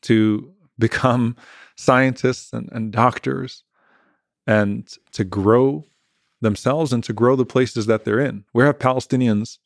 [0.04, 1.36] to become
[1.76, 3.64] scientists and, and doctors
[4.46, 5.86] and to grow
[6.42, 8.46] themselves and to grow the places that they're in.
[8.52, 9.58] Where have Palestinians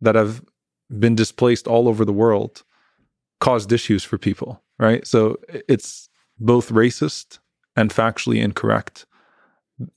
[0.00, 0.42] that have
[0.90, 2.62] been displaced all over the world
[3.44, 5.06] caused issues for people, right?
[5.06, 5.36] So
[5.68, 6.08] it's
[6.38, 7.40] both racist
[7.76, 9.04] and factually incorrect.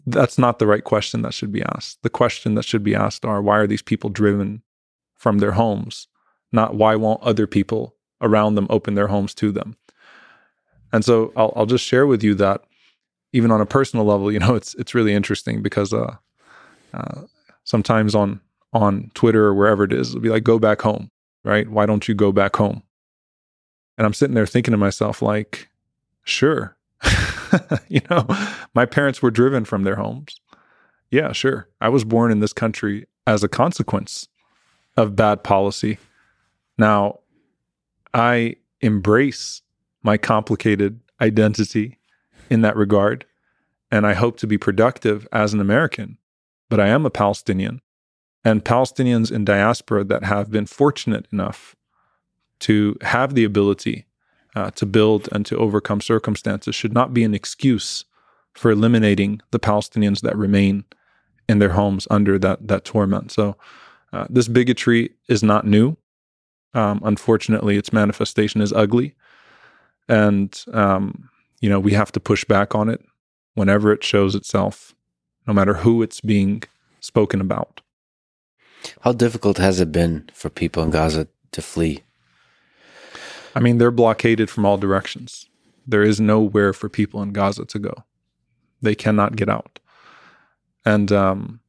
[0.05, 1.99] That's not the right question that should be asked.
[2.03, 4.63] The question that should be asked are why are these people driven
[5.15, 6.09] from their homes?
[6.51, 9.77] Not why won't other people around them open their homes to them?
[10.91, 12.65] And so I'll, I'll just share with you that
[13.31, 16.17] even on a personal level, you know, it's it's really interesting because uh,
[16.93, 17.21] uh,
[17.63, 18.41] sometimes on
[18.73, 21.11] on Twitter or wherever it is, it'll be like, "Go back home,"
[21.45, 21.69] right?
[21.69, 22.83] Why don't you go back home?
[23.97, 25.69] And I'm sitting there thinking to myself, like,
[26.23, 26.77] sure,
[27.87, 28.27] you know,
[28.73, 30.39] my parents were driven from their homes.
[31.09, 31.69] Yeah, sure.
[31.79, 34.27] I was born in this country as a consequence
[34.95, 35.97] of bad policy.
[36.77, 37.19] Now,
[38.13, 39.61] I embrace
[40.03, 41.97] my complicated identity
[42.49, 43.25] in that regard.
[43.91, 46.17] And I hope to be productive as an American,
[46.69, 47.81] but I am a Palestinian.
[48.43, 51.75] And Palestinians in diaspora that have been fortunate enough
[52.59, 54.05] to have the ability
[54.55, 58.05] uh, to build and to overcome circumstances should not be an excuse
[58.53, 60.83] for eliminating the Palestinians that remain
[61.47, 63.31] in their homes under that that torment.
[63.31, 63.55] So
[64.11, 65.97] uh, this bigotry is not new.
[66.73, 69.13] Um, unfortunately, its manifestation is ugly,
[70.09, 71.29] and um,
[71.61, 73.01] you know, we have to push back on it
[73.55, 74.93] whenever it shows itself,
[75.47, 76.63] no matter who it's being
[76.99, 77.81] spoken about.
[79.01, 82.03] How difficult has it been for people in Gaza to flee?
[83.57, 85.49] I mean, they're blockaded from all directions.
[85.87, 88.03] There is nowhere for people in Gaza to go.
[88.83, 89.79] They cannot get out.
[90.85, 91.59] And um,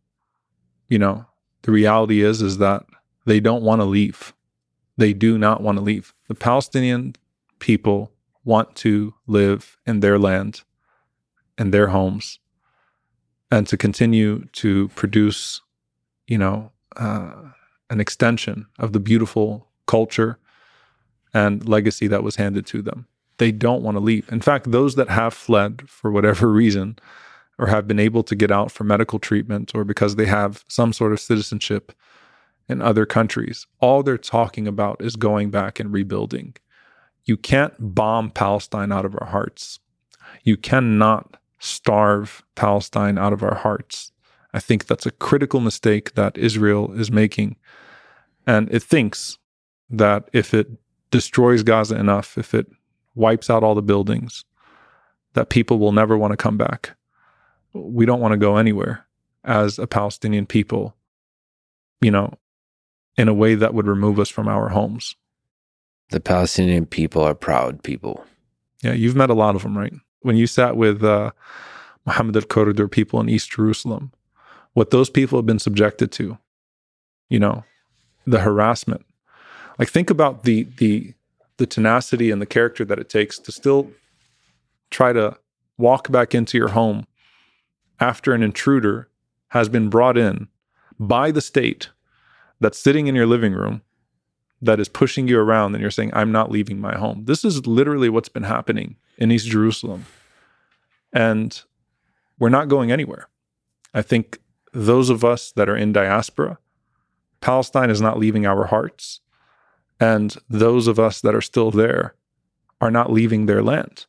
[0.88, 1.24] you know,
[1.62, 2.84] the reality is is that
[3.24, 4.34] they don't want to leave.
[4.98, 6.12] They do not want to leave.
[6.28, 7.16] The Palestinian
[7.58, 8.12] people
[8.44, 10.64] want to live in their land,
[11.56, 12.38] in their homes,
[13.50, 15.62] and to continue to produce,
[16.26, 17.32] you know, uh,
[17.88, 20.38] an extension of the beautiful culture
[21.34, 23.06] and legacy that was handed to them.
[23.38, 24.30] They don't want to leave.
[24.32, 26.98] In fact, those that have fled for whatever reason
[27.58, 30.92] or have been able to get out for medical treatment or because they have some
[30.92, 31.92] sort of citizenship
[32.68, 36.54] in other countries, all they're talking about is going back and rebuilding
[37.28, 39.78] you can't bomb Palestine out of our hearts.
[40.42, 44.12] You cannot starve Palestine out of our hearts.
[44.54, 47.56] I think that's a critical mistake that Israel is making.
[48.46, 49.36] And it thinks
[49.90, 50.68] that if it
[51.10, 52.66] destroys Gaza enough, if it
[53.14, 54.44] wipes out all the buildings,
[55.34, 56.96] that people will never want to come back.
[57.72, 59.06] We don't want to go anywhere
[59.44, 60.94] as a Palestinian people,
[62.00, 62.34] you know,
[63.16, 65.16] in a way that would remove us from our homes
[66.10, 68.24] the Palestinian people are proud people.
[68.82, 69.92] Yeah, you've met a lot of them, right?
[70.20, 71.32] When you sat with uh,
[72.06, 74.12] Mohammed al Corridor people in East Jerusalem,
[74.72, 76.38] what those people have been subjected to,
[77.28, 77.64] you know,
[78.26, 79.04] the harassment.
[79.78, 81.14] Like think about the the
[81.58, 83.90] the tenacity and the character that it takes to still
[84.90, 85.36] try to
[85.76, 87.06] walk back into your home
[88.00, 89.08] after an intruder
[89.48, 90.48] has been brought in
[90.98, 91.90] by the state
[92.60, 93.82] that's sitting in your living room
[94.60, 97.24] that is pushing you around and you're saying, I'm not leaving my home.
[97.24, 100.06] This is literally what's been happening in East Jerusalem.
[101.12, 101.60] And
[102.38, 103.28] we're not going anywhere.
[103.94, 104.38] I think
[104.72, 106.58] those of us that are in diaspora,
[107.40, 109.20] Palestine is not leaving our hearts.
[110.00, 112.14] And those of us that are still there
[112.80, 114.06] are not leaving their land.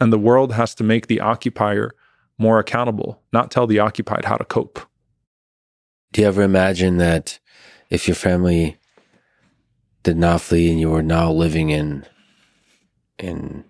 [0.00, 1.92] And the world has to make the occupier
[2.38, 4.80] more accountable, not tell the occupied how to cope.
[6.12, 7.38] Do you ever imagine that
[7.90, 8.76] if your family
[10.02, 12.06] did not flee and you were now living in
[13.18, 13.64] in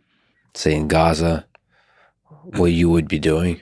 [0.54, 1.46] say in Gaza,
[2.42, 3.60] what you would be doing?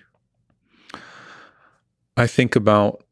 [2.17, 3.05] I think about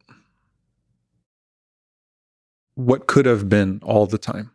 [2.75, 4.51] what could have been all the time.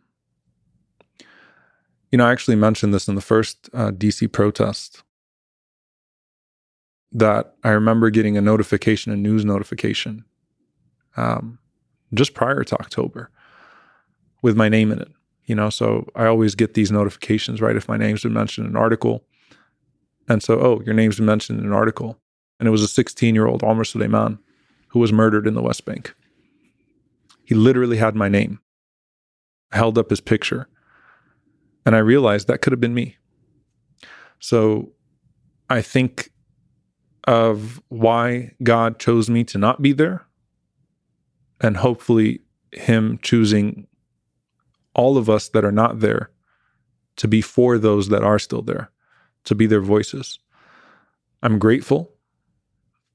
[2.16, 5.02] You know, I actually mentioned this in the first uh, DC protest
[7.12, 10.24] that I remember getting a notification, a news notification,
[11.18, 11.58] um,
[12.14, 13.28] just prior to October
[14.40, 15.12] with my name in it.
[15.44, 17.76] You know, so I always get these notifications, right?
[17.76, 19.22] If my name's been mentioned in an article.
[20.26, 22.18] And so, oh, your name's been mentioned in an article.
[22.58, 24.38] And it was a 16 year old Omar Suleiman
[24.88, 26.14] who was murdered in the West Bank.
[27.44, 28.60] He literally had my name.
[29.70, 30.66] I held up his picture.
[31.86, 33.16] And I realized that could have been me.
[34.40, 34.92] So
[35.70, 36.30] I think
[37.24, 40.26] of why God chose me to not be there,
[41.60, 42.40] and hopefully,
[42.72, 43.86] Him choosing
[44.94, 46.30] all of us that are not there
[47.16, 48.90] to be for those that are still there,
[49.44, 50.38] to be their voices.
[51.42, 52.12] I'm grateful,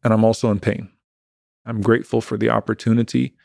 [0.03, 0.89] and I'm also in pain.
[1.65, 3.35] I'm grateful for the opportunity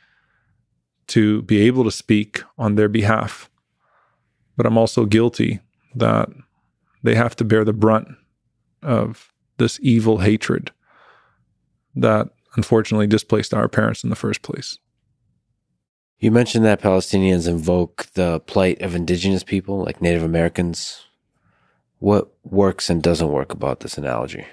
[1.08, 3.50] to be able to speak on their behalf,
[4.56, 5.60] but I'm also guilty
[5.94, 6.28] that
[7.02, 8.08] they have to bear the brunt
[8.82, 10.70] of this evil hatred
[11.94, 14.78] that unfortunately displaced our parents in the first place.
[16.18, 21.04] You mentioned that Palestinians invoke the plight of indigenous people, like Native Americans.
[21.98, 24.46] What works and doesn't work about this analogy?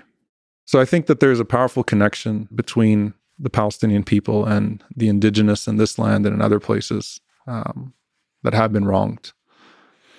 [0.65, 5.67] So I think that there's a powerful connection between the Palestinian people and the indigenous
[5.67, 7.93] in this land and in other places um,
[8.43, 9.31] that have been wronged.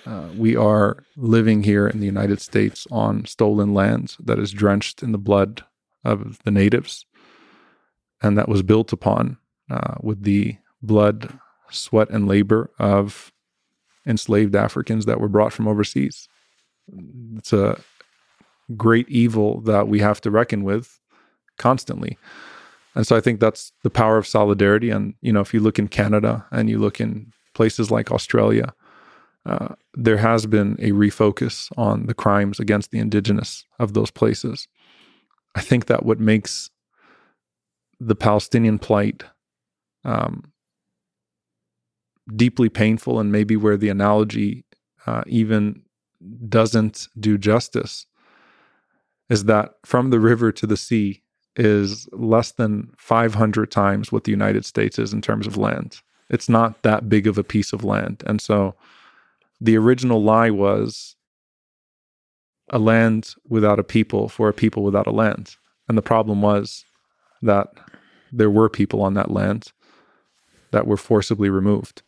[0.05, 5.01] Uh, we are living here in the United States on stolen land that is drenched
[5.01, 5.63] in the blood
[6.03, 7.05] of the natives
[8.21, 9.37] and that was built upon
[9.71, 11.39] uh, with the blood,
[11.71, 13.31] sweat, and labor of
[14.05, 16.27] enslaved Africans that were brought from overseas.
[17.37, 17.79] It's a
[18.77, 20.99] great evil that we have to reckon with
[21.57, 22.17] constantly.
[22.93, 24.91] And so I think that's the power of solidarity.
[24.91, 28.73] And, you know, if you look in Canada and you look in places like Australia,
[29.45, 34.67] uh, there has been a refocus on the crimes against the indigenous of those places.
[35.53, 36.69] I think that what makes
[37.99, 39.23] the Palestinian plight
[40.03, 40.51] um,
[42.35, 44.65] deeply painful, and maybe where the analogy
[45.05, 45.83] uh, even
[46.49, 48.07] doesn't do justice,
[49.29, 51.21] is that from the river to the sea
[51.55, 56.01] is less than 500 times what the United States is in terms of land.
[56.29, 58.23] It's not that big of a piece of land.
[58.25, 58.75] And so
[59.59, 61.15] the original lie was
[62.69, 65.55] a land without a people for a people without a land.
[65.87, 66.83] And the problem was
[67.41, 67.67] that
[68.31, 69.71] there were people on that land
[70.71, 72.01] that were forcibly removed.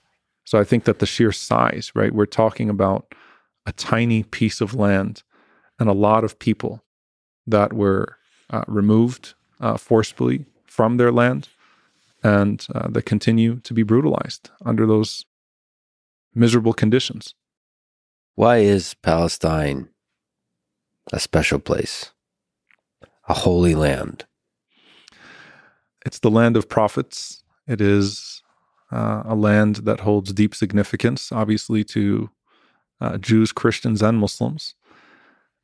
[0.45, 2.13] So I think that the sheer size, right?
[2.13, 3.13] We're talking about
[3.65, 5.23] a tiny piece of land
[5.79, 6.83] and a lot of people
[7.45, 8.17] that were
[8.49, 11.49] uh, removed uh, forcibly from their land
[12.23, 15.25] and uh, that continue to be brutalized under those
[16.37, 17.33] miserable conditions.
[18.35, 19.89] Why is Palestine
[21.11, 22.11] a special place,
[23.27, 24.25] a holy land?
[26.05, 27.43] It's the land of prophets.
[27.67, 28.41] It is
[28.91, 32.29] uh, a land that holds deep significance, obviously, to
[33.01, 34.75] uh, Jews, Christians, and Muslims.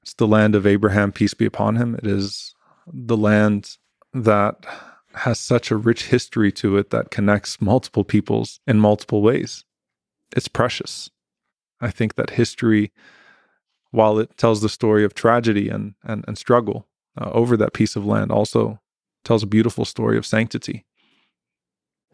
[0.02, 1.96] It's the land of Abraham, peace be upon him.
[1.96, 2.54] It is
[2.92, 3.78] the land
[4.14, 4.66] that
[5.14, 9.64] has such a rich history to it that connects multiple peoples in multiple ways.
[10.36, 11.10] It's precious.
[11.82, 12.92] I think that history,
[13.92, 16.88] while it tells the story of tragedy and, and, and struggle
[17.20, 18.80] uh, over that piece of land, also
[19.24, 20.86] tells a beautiful story of sanctity.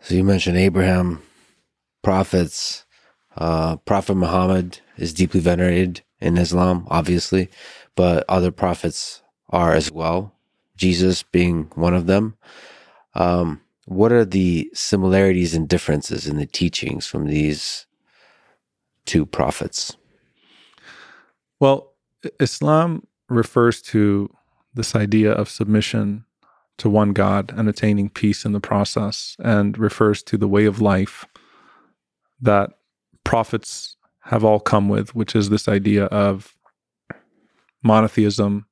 [0.01, 1.21] So you mentioned Abraham,
[2.03, 2.85] prophets.
[3.37, 7.49] Uh, Prophet Muhammad is deeply venerated in Islam, obviously,
[7.95, 10.33] but other prophets are as well.
[10.75, 12.35] Jesus being one of them.
[13.13, 17.85] Um, what are the similarities and differences in the teachings from these
[19.09, 19.97] two prophets?
[21.59, 21.93] Well,
[22.39, 24.29] Islam refers to
[24.75, 26.25] this idea of submission
[26.77, 30.79] to one God and attaining peace in the process, and refers to the way of
[30.79, 31.25] life
[32.39, 32.69] that
[33.23, 36.55] prophets have all come with, which is this idea of
[37.83, 38.67] monotheism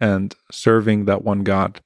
[0.00, 1.80] and serving that one God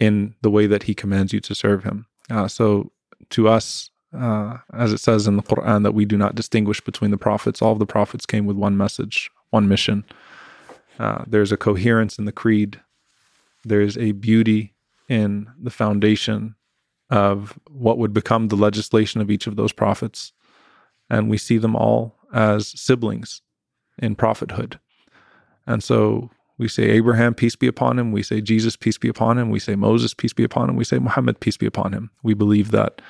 [0.00, 2.06] in the way that He commands you to serve Him.
[2.28, 2.90] Uh, so,
[3.30, 7.10] to us, uh, as it says in the Quran, that we do not distinguish between
[7.10, 7.60] the prophets.
[7.60, 10.04] All of the prophets came with one message, one mission.
[10.98, 12.80] Uh, there's a coherence in the creed
[13.64, 14.74] there's a beauty
[15.08, 16.54] in the foundation
[17.10, 20.32] of what would become the legislation of each of those prophets.
[21.10, 23.42] And we see them all as siblings
[23.98, 24.78] in prophethood.
[25.66, 28.12] And so we say Abraham, peace be upon him.
[28.12, 29.50] We say Jesus, peace be upon him.
[29.50, 30.76] We say Moses, peace be upon him.
[30.76, 32.10] We say Muhammad, peace be upon him.
[32.22, 33.02] We believe that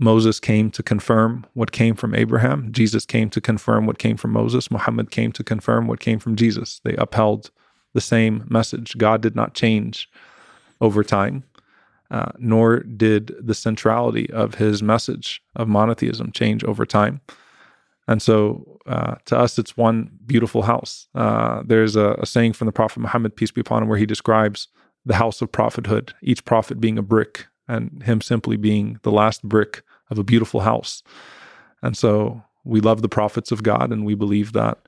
[0.00, 2.72] Moses came to confirm what came from Abraham.
[2.72, 4.70] Jesus came to confirm what came from Moses.
[4.70, 6.80] Muhammad came to confirm what came from Jesus.
[6.84, 7.50] They upheld
[7.92, 8.98] the same message.
[8.98, 10.10] God did not change
[10.80, 11.44] over time,
[12.10, 17.20] uh, nor did the centrality of his message of monotheism change over time.
[18.06, 21.06] And so uh, to us, it's one beautiful house.
[21.14, 24.06] Uh, there's a, a, saying from the Prophet Muhammad, peace be upon him, where he
[24.06, 24.68] describes
[25.06, 29.42] the house of prophethood, each prophet being a brick, and him simply being the last
[29.42, 31.02] brick of a beautiful house.
[31.82, 34.78] And so we love the prophets of God, and we believe that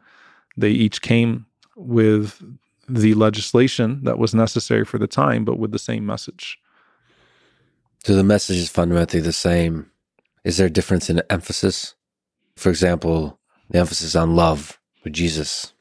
[0.57, 1.47] they each came
[1.77, 2.43] with
[2.89, 6.59] the legislation that was necessary for the time, but with the same message.
[8.05, 9.91] So the message is fundamentally the same.
[10.45, 11.95] Is there a difference in emphasis?
[12.57, 13.39] For example,
[13.69, 15.73] the emphasis on love with Jesus.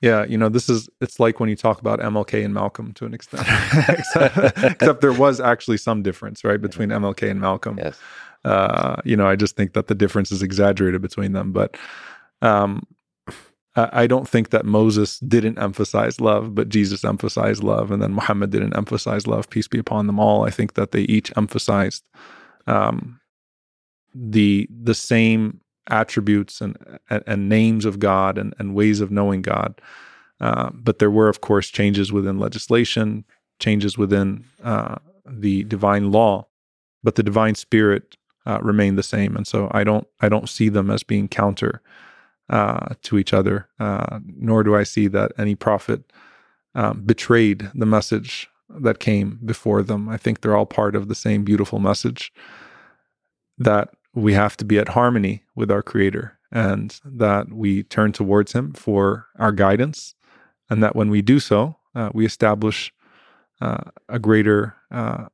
[0.00, 3.04] Yeah, you know, this is it's like when you talk about MLK and Malcolm to
[3.04, 3.46] an extent.
[3.88, 7.78] except, except, there was actually some difference, right, between MLK and Malcolm.
[7.78, 7.98] Yes.
[8.44, 11.52] Uh, you know, I just think that the difference is exaggerated between them.
[11.52, 11.76] But
[12.40, 12.86] um,
[13.76, 18.50] I don't think that Moses didn't emphasize love, but Jesus emphasized love, and then Muhammad
[18.50, 19.48] didn't emphasize love.
[19.48, 20.44] Peace be upon them all.
[20.44, 22.08] I think that they each emphasized
[22.66, 23.20] um,
[24.14, 26.76] the the same attributes and,
[27.08, 29.80] and, names of God and, and ways of knowing God.
[30.40, 33.24] Uh, but there were, of course, changes within legislation,
[33.58, 34.96] changes within uh,
[35.26, 36.46] the divine law,
[37.02, 38.16] but the divine spirit
[38.46, 39.36] uh, remained the same.
[39.36, 41.82] And so I don't I don't see them as being counter
[42.48, 46.12] uh, to each other, uh, nor do I see that any prophet
[46.74, 50.08] um, betrayed the message that came before them.
[50.08, 52.32] I think they're all part of the same beautiful message
[53.58, 58.52] that we have to be at harmony with our Creator and that we turn towards
[58.52, 60.14] Him for our guidance,
[60.68, 62.92] and that when we do so, uh, we establish
[63.60, 65.26] uh, a greater uh,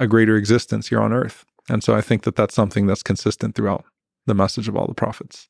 [0.00, 1.44] a greater existence here on earth.
[1.68, 3.84] And so I think that that's something that's consistent throughout
[4.26, 5.48] the message of all the prophets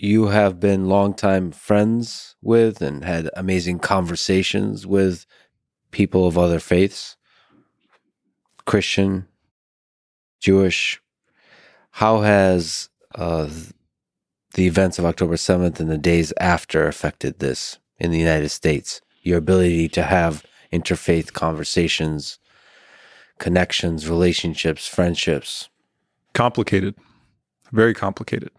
[0.00, 5.26] you have been longtime friends with and had amazing conversations with
[5.90, 7.16] people of other faiths
[8.64, 9.26] Christian,
[10.40, 11.00] Jewish.
[11.98, 13.48] How has uh,
[14.54, 19.00] the events of October 7th and the days after affected this in the United States?
[19.22, 22.38] Your ability to have interfaith conversations,
[23.40, 25.70] connections, relationships, friendships?
[26.34, 26.94] Complicated,
[27.72, 28.52] very complicated.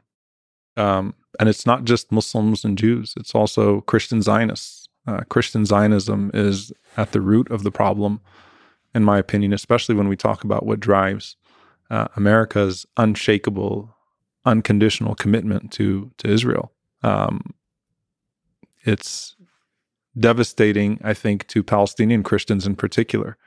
[0.75, 4.89] Um, and it's not just Muslims and Jews, it's also Christian Zionists.
[5.07, 8.19] Uh, Christian Zionism is at the root of the problem,
[8.93, 11.37] in my opinion, especially when we talk about what drives
[11.89, 13.95] uh, America's unshakable,
[14.45, 16.71] unconditional commitment to, to Israel.
[17.03, 17.53] Um,
[18.83, 19.35] it's
[20.17, 23.37] devastating, I think, to Palestinian Christians in particular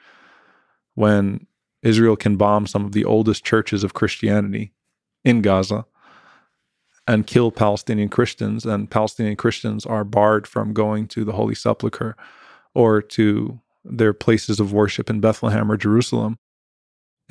[0.95, 1.47] when
[1.83, 4.73] Israel can bomb some of the oldest churches of Christianity
[5.25, 5.85] in Gaza
[7.07, 12.17] and kill Palestinian Christians, and Palestinian Christians are barred from going to the Holy Sepulchre
[12.75, 16.39] or to their places of worship in Bethlehem or Jerusalem.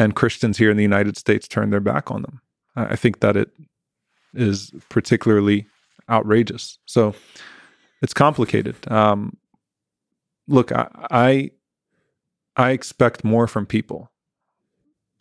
[0.02, 2.42] And Christians here in the United States turn their back on them.
[2.76, 3.52] I think that it
[4.34, 5.68] is particularly
[6.10, 6.80] outrageous.
[6.88, 7.14] So
[8.02, 8.76] it's complicated.
[8.92, 9.38] Um,
[10.48, 11.52] look, I, I
[12.56, 14.10] I expect more from people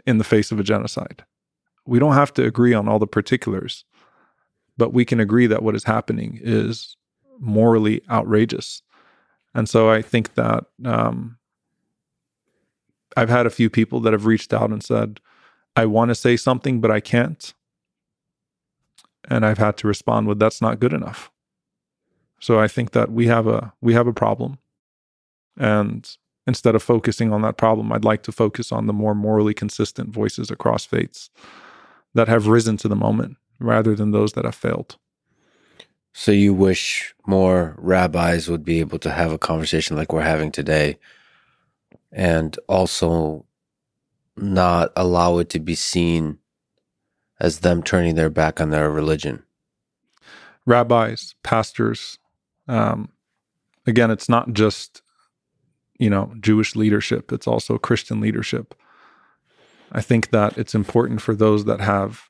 [0.06, 1.24] in the face of a genocide.
[1.86, 3.84] We don't have to agree on all the particulars,
[4.78, 6.96] but we can agree that what is happening is
[7.38, 8.82] morally outrageous.
[9.54, 11.36] And so I think that um,
[13.16, 15.20] I've had a few people that have reached out and said,
[15.76, 17.52] I want to say something, but I can't.
[19.28, 21.30] And I've had to respond with, that's not good enough.
[22.40, 24.58] So I think that we have a we have a problem.
[25.58, 26.08] And
[26.46, 30.08] instead of focusing on that problem, I'd like to focus on the more morally consistent
[30.08, 31.30] voices across faiths
[32.14, 34.96] that have risen to the moment rather than those that have failed.
[36.12, 40.50] So you wish more rabbis would be able to have a conversation like we're having
[40.50, 40.98] today
[42.12, 43.44] and also
[44.36, 46.38] not allow it to be seen
[47.38, 49.42] as them turning their back on their religion.
[50.66, 52.18] Rabbis, pastors,
[52.68, 53.10] um,
[53.86, 55.02] again, it's not just,
[55.98, 58.74] you know, Jewish leadership, it's also Christian leadership.
[59.92, 62.28] I think that it's important for those that have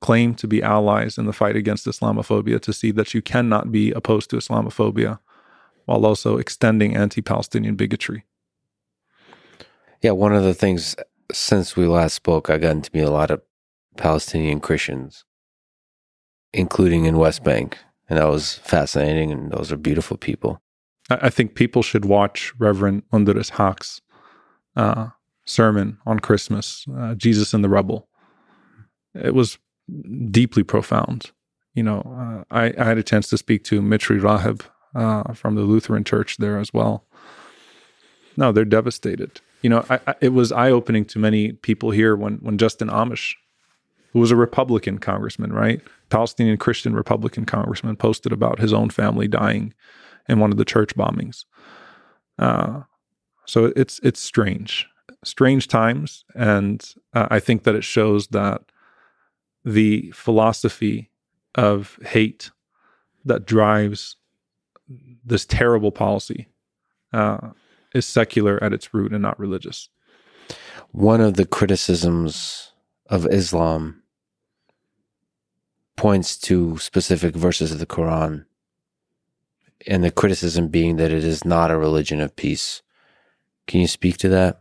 [0.00, 3.90] claim to be allies in the fight against Islamophobia to see that you cannot be
[3.92, 5.18] opposed to Islamophobia
[5.86, 8.24] while also extending anti Palestinian bigotry.
[10.00, 10.94] Yeah, one of the things
[11.32, 13.42] since we last spoke, I got to meet a lot of
[13.96, 15.24] Palestinian Christians,
[16.52, 17.78] including in West Bank.
[18.08, 20.62] And that was fascinating, and those are beautiful people.
[21.10, 24.00] I think people should watch Reverend Munther Ishaq's
[24.76, 25.08] uh,
[25.44, 28.08] sermon on Christmas, uh, Jesus and the Rubble.
[29.14, 29.58] It was
[30.30, 31.32] deeply profound.
[31.74, 34.62] You know, uh, I, I, had a chance to speak to Mitri Raheb
[34.94, 37.06] uh, from the Lutheran Church there as well.
[38.36, 39.40] No, they're devastated.
[39.62, 42.88] You know, I, I, it was eye opening to many people here when when Justin
[42.88, 43.34] Amash,
[44.12, 45.80] who was a Republican congressman, right,
[46.10, 49.74] Palestinian Christian Republican congressman, posted about his own family dying
[50.28, 51.44] in one of the church bombings.
[52.38, 52.82] Uh,
[53.46, 54.86] So it's it's strange,
[55.24, 58.60] strange times, and uh, I think that it shows that
[59.64, 61.10] the philosophy
[61.54, 62.50] of hate
[63.24, 64.16] that drives
[65.24, 66.48] this terrible policy
[67.12, 67.50] uh,
[67.94, 69.88] is secular at its root and not religious.
[70.92, 72.72] One of the criticisms
[73.06, 74.02] of Islam
[75.96, 78.44] points to specific verses of the Quran,
[79.86, 82.82] and the criticism being that it is not a religion of peace.
[83.66, 84.60] Can you speak to that?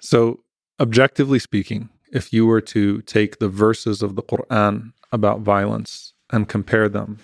[0.00, 0.40] So,
[0.80, 6.48] objectively speaking, if you were to take the verses of the Quran about violence and
[6.48, 7.18] compare them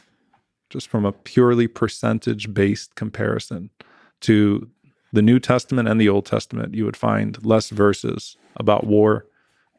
[0.71, 3.71] just from a purely percentage based comparison
[4.21, 4.69] to
[5.13, 9.27] the New Testament and the Old Testament, you would find less verses about war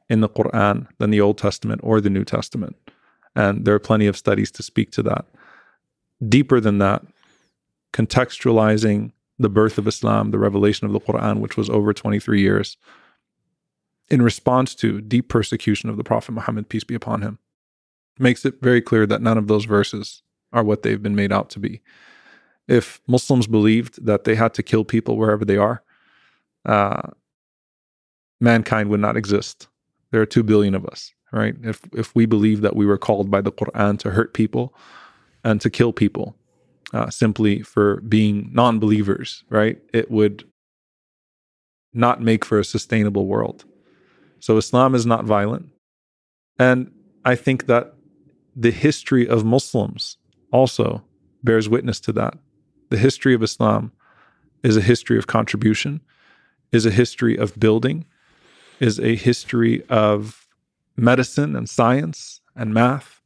[0.10, 2.76] in the Quran than the Old Testament or the New Testament.
[3.36, 5.26] And there are plenty of studies to speak to that.
[6.28, 7.04] Deeper than that,
[7.92, 12.78] contextualizing the birth of Islam, the revelation of the Quran, which was over 23 years,
[14.10, 17.40] in response to deep persecution of the Prophet Muhammad, peace be upon him,
[18.20, 20.22] makes it very clear that none of those verses
[20.54, 21.82] are what they've been made out to be.
[22.68, 25.84] If Muslims believed that they had to kill people wherever they are,
[26.66, 27.10] uh,
[28.42, 29.68] mankind would not exist.
[30.12, 31.56] There are two billion of us, right?
[31.64, 34.74] If if we believe that we were called by the Quran to hurt people
[35.44, 36.36] and to kill people
[36.94, 39.80] uh, simply for being non-believers, right?
[39.94, 40.44] It would
[41.94, 43.66] not make for a sustainable world.
[44.40, 45.70] So Islam is not violent,
[46.60, 46.92] and
[47.24, 47.94] I think that
[48.56, 50.18] the history of Muslims
[50.52, 51.04] also
[51.44, 52.38] bears witness to that.
[52.90, 53.92] The history of Islam
[54.64, 56.02] is a history of contribution,
[56.72, 58.06] is a history of building,
[58.80, 60.48] is a history of
[60.98, 63.22] medicine and science and math.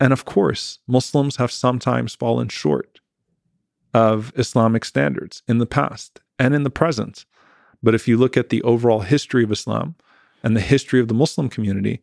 [0.00, 3.00] And of course, Muslims have sometimes fallen short
[3.92, 7.24] of Islamic standards in the past and in the present.
[7.82, 9.94] But if you look at the overall history of Islam
[10.42, 12.02] and the history of the Muslim community,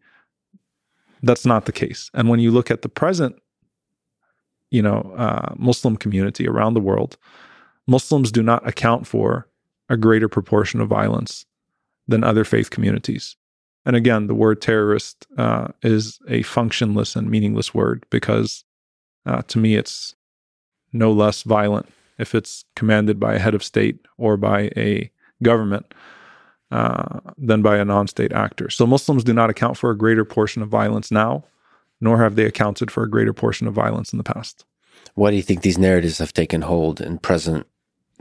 [1.22, 2.10] that's not the case.
[2.14, 3.36] And when you look at the present,
[4.72, 7.18] you know, uh, Muslim community around the world,
[7.88, 9.48] Muslims do not account for
[9.90, 11.46] a greater proportion of violence
[12.08, 13.36] than other faith communities.
[13.86, 18.64] And again, the word terrorist uh, is a functionless and meaningless word because
[19.26, 20.16] uh, to me it's
[20.94, 21.88] no less violent
[22.18, 25.12] if it's commanded by a head of state or by a
[25.42, 25.94] government
[26.70, 28.70] uh, than by a non state actor.
[28.70, 31.44] So Muslims do not account for a greater portion of violence now,
[32.02, 34.66] nor have they accounted for a greater portion of violence in the past.
[35.14, 37.68] Why do you think these narratives have taken hold in present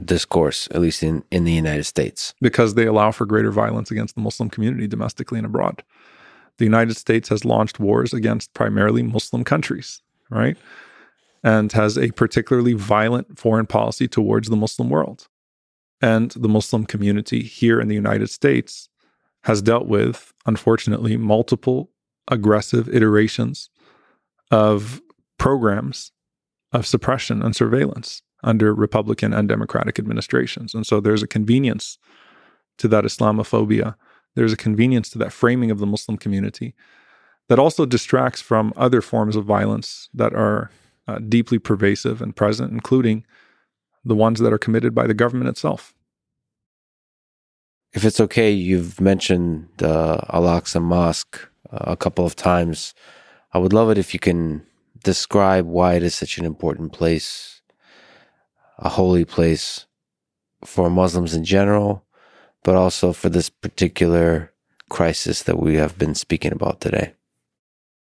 [0.05, 2.35] discourse, at least in, in the United States?
[2.40, 5.82] Because they allow for greater violence against the Muslim community domestically and abroad.
[6.59, 10.57] The United States has launched wars against primarily Muslim countries, right?
[11.43, 15.27] And has a particularly violent foreign policy towards the Muslim world.
[16.02, 18.89] And the Muslim community here in the United States
[19.44, 21.90] has dealt with, unfortunately, multiple
[22.31, 23.69] aggressive iterations
[24.51, 25.01] of
[25.39, 26.12] programs
[26.73, 30.74] of suppression and surveillance under Republican and Democratic administrations.
[30.74, 31.98] And so there's a convenience
[32.78, 33.97] to that Islamophobia.
[34.35, 36.74] There's a convenience to that framing of the Muslim community
[37.48, 40.70] that also distracts from other forms of violence that are
[41.09, 43.24] uh, deeply pervasive and present, including
[44.05, 45.93] the ones that are committed by the government itself.
[47.93, 52.95] If it's okay, you've mentioned the Al Aqsa Mosque uh, a couple of times.
[53.53, 54.65] I would love it if you can
[55.03, 57.61] describe why it is such an important place
[58.81, 59.87] a holy place
[60.65, 62.05] for Muslims in general,
[62.65, 64.53] but also for this particular
[64.89, 67.13] crisis that we have been speaking about today.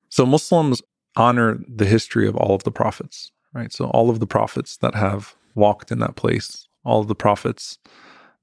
[0.10, 0.82] So, Muslims
[1.16, 3.72] honor the history of all of the prophets, right?
[3.72, 7.78] So, all of the prophets that have walked in that place, all of the prophets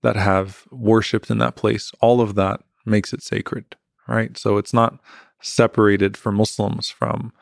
[0.03, 3.77] that have worshiped in that place, all of that makes it sacred,
[4.09, 4.37] right?
[4.37, 4.99] So, it's not
[5.41, 7.33] separated for Muslims from,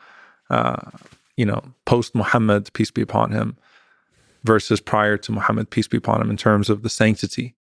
[0.51, 0.91] uh,
[1.36, 3.57] you know, post Muhammad, peace be upon him,
[4.45, 7.55] versus prior to Muhammad, peace be upon him, in terms of the sanctity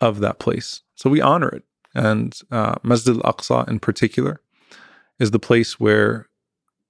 [0.00, 0.82] of that place.
[0.94, 1.64] So we honor it.
[1.94, 4.40] And uh, Masjid al Aqsa in particular
[5.18, 6.28] is the place where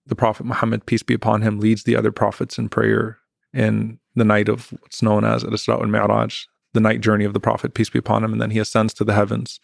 [0.07, 3.19] the Prophet Muhammad, peace be upon him, leads the other prophets in prayer
[3.53, 6.45] in the night of what's known as Isra al Mi'raj,
[6.75, 8.33] the night journey of the Prophet, peace be upon him.
[8.33, 9.61] And then he ascends to the heavens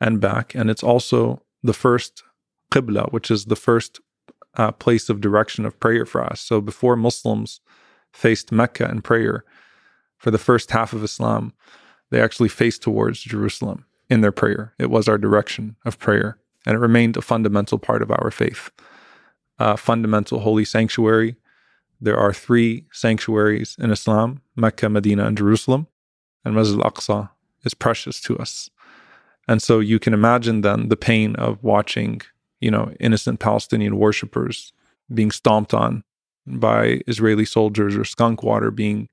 [0.00, 0.54] and back.
[0.54, 2.22] And it's also the first
[2.72, 4.00] Qibla, which is the first
[4.56, 6.40] uh, place of direction of prayer for us.
[6.40, 7.60] So before Muslims
[8.12, 9.44] faced Mecca in prayer
[10.18, 11.52] for the first half of Islam,
[12.10, 14.72] they actually faced towards Jerusalem in their prayer.
[14.78, 18.70] It was our direction of prayer, and it remained a fundamental part of our faith.
[19.58, 21.36] A fundamental holy sanctuary.
[22.00, 25.88] There are three sanctuaries in Islam Mecca, Medina, and Jerusalem.
[26.44, 27.30] and Masjid al Aqsa
[27.64, 28.70] is precious to us.
[29.48, 32.20] And so you can imagine then the pain of watching,
[32.60, 34.72] you know, innocent Palestinian worshippers
[35.12, 36.02] being stomped on
[36.46, 39.08] by Israeli soldiers or skunk water being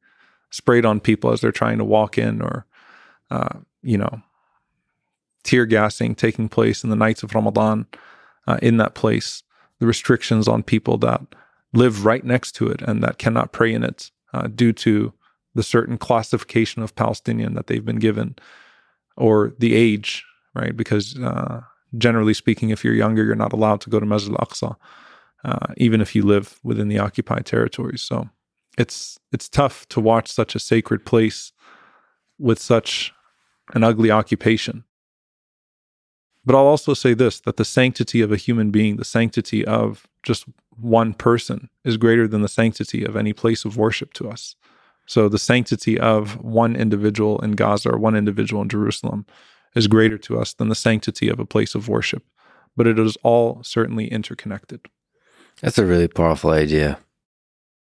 [0.52, 2.66] sprayed on people as they're trying to walk in or,
[3.32, 4.22] uh, you know,
[5.44, 7.86] tear gassing taking place in the nights of Ramadan
[8.48, 9.44] uh, in that place,
[9.80, 11.22] the restrictions on people that
[11.74, 15.14] live right next to it and that cannot pray in it uh, due to
[15.56, 18.36] the certain classification of Palestinian that they've been given
[19.18, 20.24] or the age,
[20.56, 20.76] right?
[20.76, 21.62] Because uh,
[21.98, 24.76] generally speaking, if you're younger, you're not allowed to go to Masjid al Aqsa,
[25.46, 28.02] uh, even if you live within the occupied territories.
[28.02, 28.30] So
[28.78, 31.52] it's it's tough to watch such a sacred place
[32.40, 33.14] with such
[33.74, 34.84] an ugly occupation.
[36.46, 40.08] But I'll also say this that the sanctity of a human being, the sanctity of
[40.24, 40.46] just
[40.76, 44.56] one person, is greater than the sanctity of any place of worship to us.
[45.06, 49.26] So the sanctity of one individual in Gaza or one individual in Jerusalem
[49.76, 52.24] is greater to us than the sanctity of a place of worship.
[52.76, 54.82] But it is all certainly interconnected.
[55.62, 57.00] That's a really powerful idea.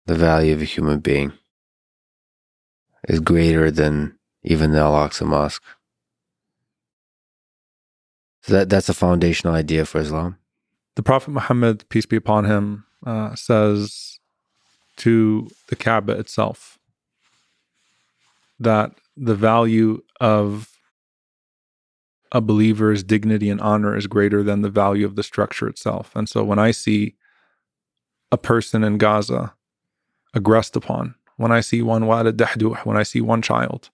[0.07, 1.32] The value of a human being
[3.09, 5.62] is greater than even the Al Aqsa Mosque.
[8.43, 10.39] So that, that's a foundational idea for Islam.
[10.97, 14.19] The Prophet Muhammad, peace be upon him, uh, says
[14.97, 16.78] to the Kaaba itself
[18.60, 20.78] that the value of
[22.32, 26.14] a believer's dignity and honor is greater than the value of the structure itself.
[26.14, 27.16] And so when I see
[28.30, 29.55] a person in Gaza
[30.35, 33.90] aggressed upon, when I see one Wael Dahdouh, when I see one child,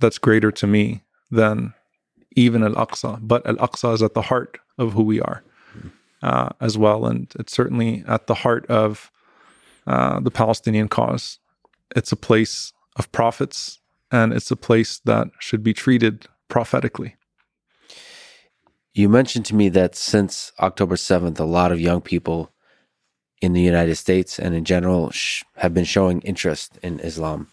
[0.00, 1.74] that's greater to me than
[2.32, 3.18] even Al Aqsa.
[3.20, 5.44] But Al Aqsa is at the heart of who we are
[6.22, 7.06] uh, as well.
[7.06, 9.12] And it's certainly at the heart of
[9.86, 11.38] uh, the Palestinian cause.
[11.94, 13.80] It's a place of prophets
[14.12, 17.16] and it's a place that should be treated prophetically.
[18.92, 22.52] You mentioned to me that since October 7th, a lot of young people
[23.40, 27.48] in the United States and in general sh- have been showing interest in Islam.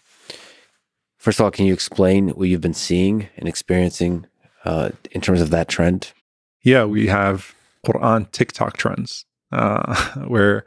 [1.16, 4.26] First of all, can you explain what you've been seeing and experiencing
[4.64, 6.12] uh, in terms of that trend?
[6.62, 7.54] Yeah, we have
[7.86, 9.94] Quran TikTok trends uh,
[10.26, 10.64] where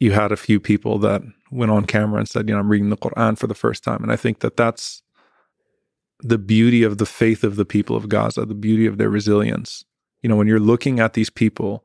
[0.00, 2.90] you had a few people that went on camera and said, you know, I'm reading
[2.90, 4.02] the Quran for the first time.
[4.02, 5.02] And I think that that's
[6.20, 9.84] the beauty of the faith of the people of Gaza, the beauty of their resilience.
[10.22, 11.84] You know, when you're looking at these people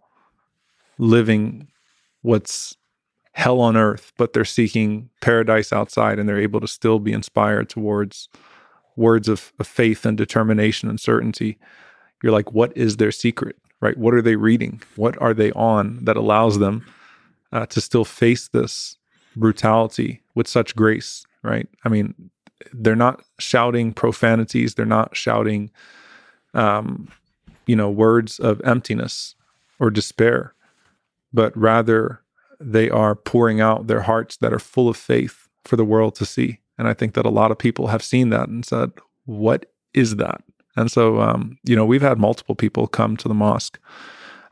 [0.98, 1.68] living
[2.22, 2.76] what's
[3.34, 7.70] hell on earth, but they're seeking paradise outside and they're able to still be inspired
[7.70, 8.30] towards
[8.96, 11.58] words of, of faith and determination and certainty.
[12.22, 13.98] You're like, what is their secret, right?
[13.98, 14.82] What are they reading?
[14.96, 16.86] What are they on that allows them
[17.52, 18.98] uh, to still face this
[19.36, 21.68] brutality with such grace, right?
[21.86, 22.32] I mean,
[22.74, 25.72] they're not shouting profanities, they're not shouting,
[26.54, 27.08] um,
[27.66, 29.36] you know, words of emptiness
[29.80, 30.54] or despair,
[31.34, 32.22] but rather
[32.60, 36.26] they are pouring out their hearts that are full of faith for the world to
[36.26, 36.60] see.
[36.78, 38.92] And I think that a lot of people have seen that and said,
[39.26, 40.42] What is that?
[40.76, 43.80] And so, um, you know, we've had multiple people come to the mosque.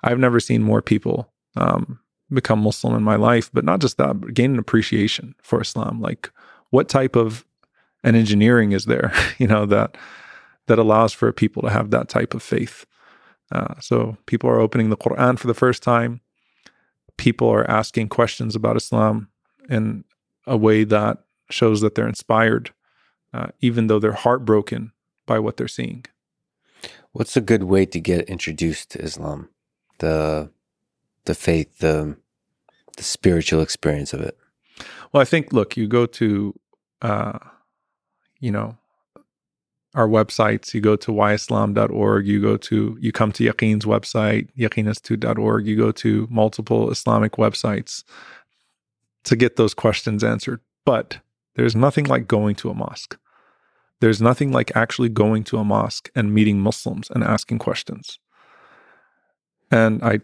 [0.03, 1.99] I've never seen more people um,
[2.31, 6.01] become Muslim in my life, but not just that, gain an appreciation for Islam.
[6.01, 6.31] Like,
[6.69, 7.45] what type of
[8.03, 9.97] an engineering is there, you know, that
[10.67, 12.85] that allows for people to have that type of faith.
[13.51, 16.21] Uh, so people are opening the Quran for the first time.
[17.17, 19.29] People are asking questions about Islam
[19.67, 20.03] in
[20.45, 22.71] a way that shows that they're inspired,
[23.33, 24.91] uh, even though they're heartbroken
[25.25, 26.05] by what they're seeing.
[27.11, 29.49] What's a good way to get introduced to Islam?
[29.97, 30.51] The
[31.29, 32.17] the faith, the
[32.97, 34.37] the spiritual experience of it.
[35.11, 36.53] Well, I think look, you go to
[37.01, 37.39] uh,
[38.39, 38.77] you know,
[39.95, 40.73] our websites.
[40.73, 42.27] You go to whyislam.org.
[42.27, 45.67] You go to, you come to Yaqeen's website, yaqeeninstitute.org.
[45.67, 48.03] You go to multiple Islamic websites
[49.23, 50.61] to get those questions answered.
[50.85, 51.19] But
[51.55, 53.17] there's nothing like going to a mosque.
[53.99, 58.19] There's nothing like actually going to a mosque and meeting Muslims and asking questions.
[59.71, 60.21] And I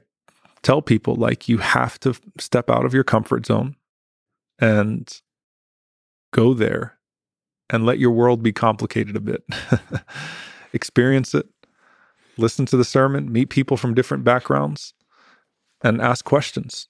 [0.66, 3.76] tell people, like, you have to step out of your comfort zone
[4.58, 5.22] and
[6.34, 6.98] go there
[7.70, 9.44] and let your world be complicated a bit.
[10.74, 11.48] Experience it,
[12.38, 14.94] listen to the sermon, meet people from different backgrounds,
[15.82, 16.88] and ask questions.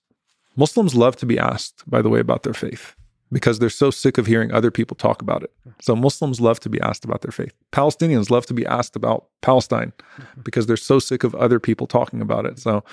[0.56, 2.95] Muslims love to be asked, by the way, about their faith
[3.30, 5.52] because they're so sick of hearing other people talk about it.
[5.82, 7.54] So Muslims love to be asked about their faith.
[7.74, 9.92] Palestinians love to be asked about Palestine
[10.44, 12.60] because they're so sick of other people talking about it.
[12.60, 12.86] So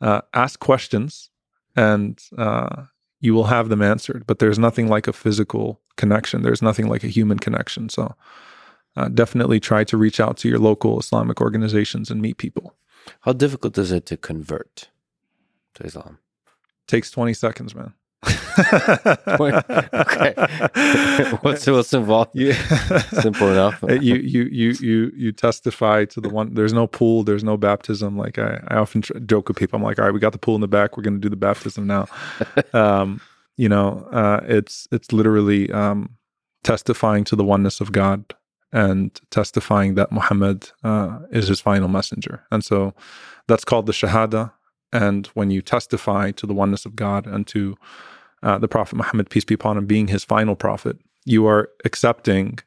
[0.00, 1.30] uh, ask questions
[1.76, 2.84] and uh,
[3.20, 4.26] you will have them answered.
[4.26, 6.42] But there's nothing like a physical connection.
[6.42, 7.88] There's nothing like a human connection.
[7.88, 8.14] So
[8.96, 12.74] uh, definitely try to reach out to your local Islamic organizations and meet people.
[13.20, 14.88] How difficult is it to convert
[15.74, 16.18] to Islam?
[16.86, 17.94] Takes 20 seconds, man.
[19.28, 20.34] okay.
[21.42, 22.30] what's what's involved?
[22.34, 22.52] Yeah.
[23.20, 23.82] Simple enough.
[23.88, 26.54] you you you you you testify to the one.
[26.54, 27.22] There's no pool.
[27.22, 28.16] There's no baptism.
[28.16, 29.76] Like I, I often tr- joke with people.
[29.76, 30.96] I'm like, all right, we got the pool in the back.
[30.96, 32.06] We're going to do the baptism now.
[32.72, 33.20] Um,
[33.56, 36.10] you know, uh, it's it's literally um,
[36.64, 38.34] testifying to the oneness of God
[38.72, 42.44] and testifying that Muhammad uh, is his final messenger.
[42.50, 42.94] And so
[43.46, 44.52] that's called the Shahada.
[44.92, 47.76] And when you testify to the oneness of God and to
[48.42, 52.58] uh, the Prophet Muhammad, peace be upon him, being his final prophet, you are accepting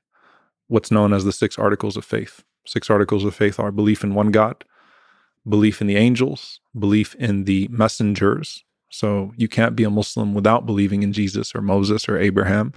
[0.67, 2.43] what's known as the six articles of faith.
[2.65, 4.63] Six articles of faith are belief in one God,
[5.47, 8.63] belief in the angels, belief in the messengers.
[8.89, 12.73] So you can't be a Muslim without believing in Jesus or Moses or Abraham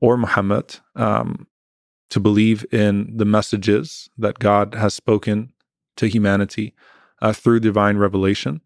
[0.00, 0.78] or Muhammad.
[0.96, 1.46] Um,
[2.10, 5.52] to believe in the messages that God has spoken
[5.96, 6.74] to humanity
[7.20, 8.60] uh, through divine revelation,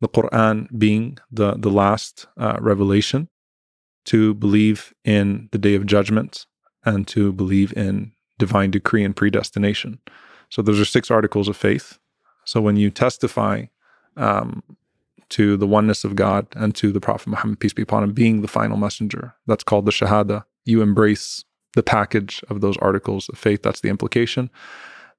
[0.00, 3.28] the Quran being the, the last uh, revelation,
[4.04, 6.46] to believe in the day of judgment,
[6.84, 9.98] and to believe in divine decree and predestination.
[10.48, 11.98] So, those are six articles of faith.
[12.44, 13.66] So, when you testify
[14.16, 14.62] um,
[15.30, 18.40] to the oneness of God and to the Prophet Muhammad, peace be upon him, being
[18.40, 20.44] the final messenger, that's called the Shahada.
[20.64, 21.44] You embrace
[21.74, 23.62] the package of those articles of faith.
[23.62, 24.50] That's the implication.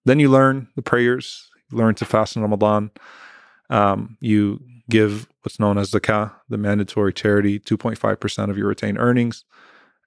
[0.06, 2.92] Then you learn the prayers, learn to fast in Ramadan.
[3.70, 9.46] Um, you give what's known as zakah, the mandatory charity, 2.5% of your retained earnings,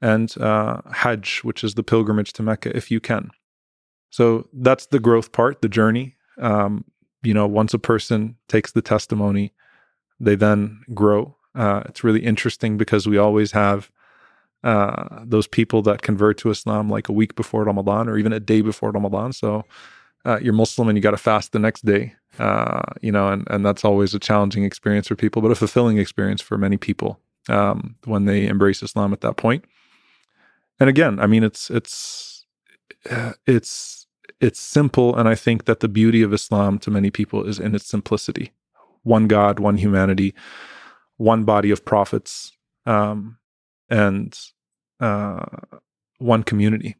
[0.01, 3.31] and uh, Hajj, which is the pilgrimage to Mecca, if you can.
[4.11, 6.17] So that's the growth part, the journey.
[6.39, 6.85] Um,
[7.23, 9.53] you know, once a person takes the testimony,
[10.19, 11.37] they then grow.
[11.55, 13.91] Uh, it's really interesting because we always have
[14.65, 18.41] uh, those people that convert to Islam like a week before Ramadan or even a
[18.41, 19.33] day before Ramadan.
[19.33, 19.65] So
[20.25, 23.47] uh, you're Muslim and you got to fast the next day, uh, you know, and,
[23.51, 27.19] and that's always a challenging experience for people, but a fulfilling experience for many people
[27.49, 29.65] um, when they embrace Islam at that point.
[30.81, 32.47] And again, I mean, it's it's
[33.11, 34.07] uh, it's
[34.41, 37.75] it's simple, and I think that the beauty of Islam to many people is in
[37.75, 38.53] its simplicity:
[39.03, 40.35] one God, one humanity,
[41.17, 42.53] one body of prophets.
[42.85, 43.39] Um,
[43.93, 44.37] and
[45.01, 45.45] uh,
[46.19, 46.97] one community.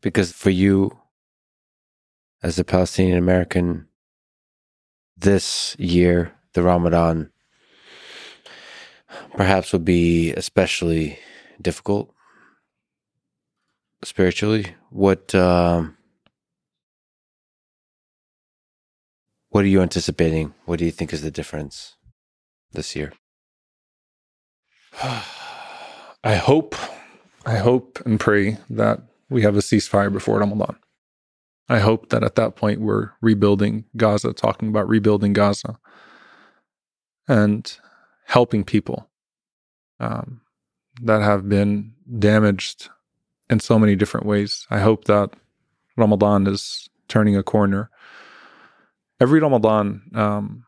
[0.00, 0.98] Because for you,
[2.42, 3.86] as a Palestinian American,
[5.16, 7.30] this year, the Ramadan
[9.36, 11.18] perhaps would be especially
[11.60, 12.12] difficult
[14.02, 14.74] spiritually.
[14.90, 15.96] What um,
[19.50, 20.54] what are you anticipating?
[20.64, 21.96] What do you think is the difference
[22.72, 23.12] this year?
[26.24, 26.76] I hope,
[27.44, 30.76] I hope and pray that we have a ceasefire before Ramadan.
[31.68, 35.78] I hope that at that point we're rebuilding Gaza, talking about rebuilding Gaza
[37.28, 37.78] and
[38.26, 39.08] helping people
[40.00, 40.40] um,
[41.02, 42.88] that have been damaged
[43.48, 44.66] in so many different ways.
[44.70, 45.30] I hope that
[45.96, 47.90] Ramadan is turning a corner.
[49.20, 50.64] Every Ramadan, um,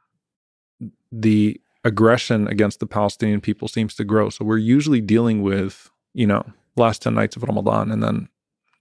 [1.11, 4.31] the aggression against the Palestinian people seems to grow.
[4.31, 6.45] So we're usually dealing with, you know,
[6.77, 8.29] last 10 nights of Ramadan and then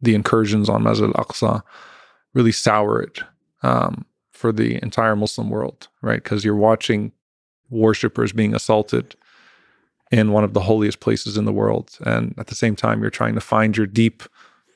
[0.01, 1.61] the incursions on Masjid al-Aqsa
[2.33, 3.21] really sour it
[3.61, 6.23] um, for the entire Muslim world, right?
[6.23, 7.11] Because you're watching
[7.69, 9.15] worshippers being assaulted
[10.11, 11.97] in one of the holiest places in the world.
[12.05, 14.23] And at the same time, you're trying to find your deep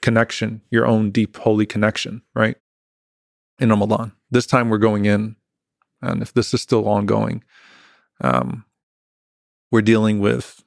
[0.01, 2.57] connection, your own deep holy connection, right?
[3.59, 4.13] In Ramadan.
[4.31, 5.35] This time we're going in,
[6.01, 7.43] and if this is still ongoing,
[8.21, 8.65] um,
[9.71, 10.63] we're dealing with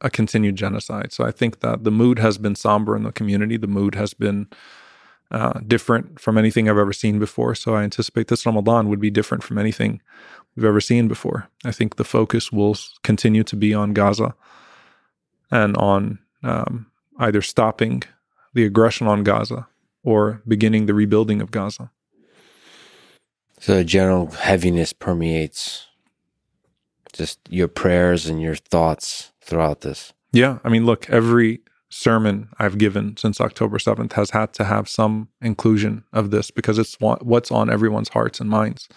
[0.00, 1.12] a continued genocide.
[1.12, 3.56] So I think that the mood has been somber in the community.
[3.56, 4.48] The mood has been
[5.30, 7.54] uh, different from anything I've ever seen before.
[7.54, 10.00] So I anticipate this Ramadan would be different from anything
[10.56, 11.48] we've ever seen before.
[11.64, 14.34] I think the focus will continue to be on Gaza
[15.50, 16.86] and on um,
[17.18, 18.02] either stopping
[18.54, 19.68] the aggression on Gaza
[20.02, 21.90] or beginning the rebuilding of Gaza.
[23.60, 25.86] So a general heaviness permeates
[27.12, 30.12] just your prayers and your thoughts throughout this.
[30.32, 30.58] Yeah.
[30.64, 31.60] I mean, look, every
[31.90, 36.78] sermon I've given since October 7th has had to have some inclusion of this because
[36.78, 38.88] it's what's on everyone's hearts and minds.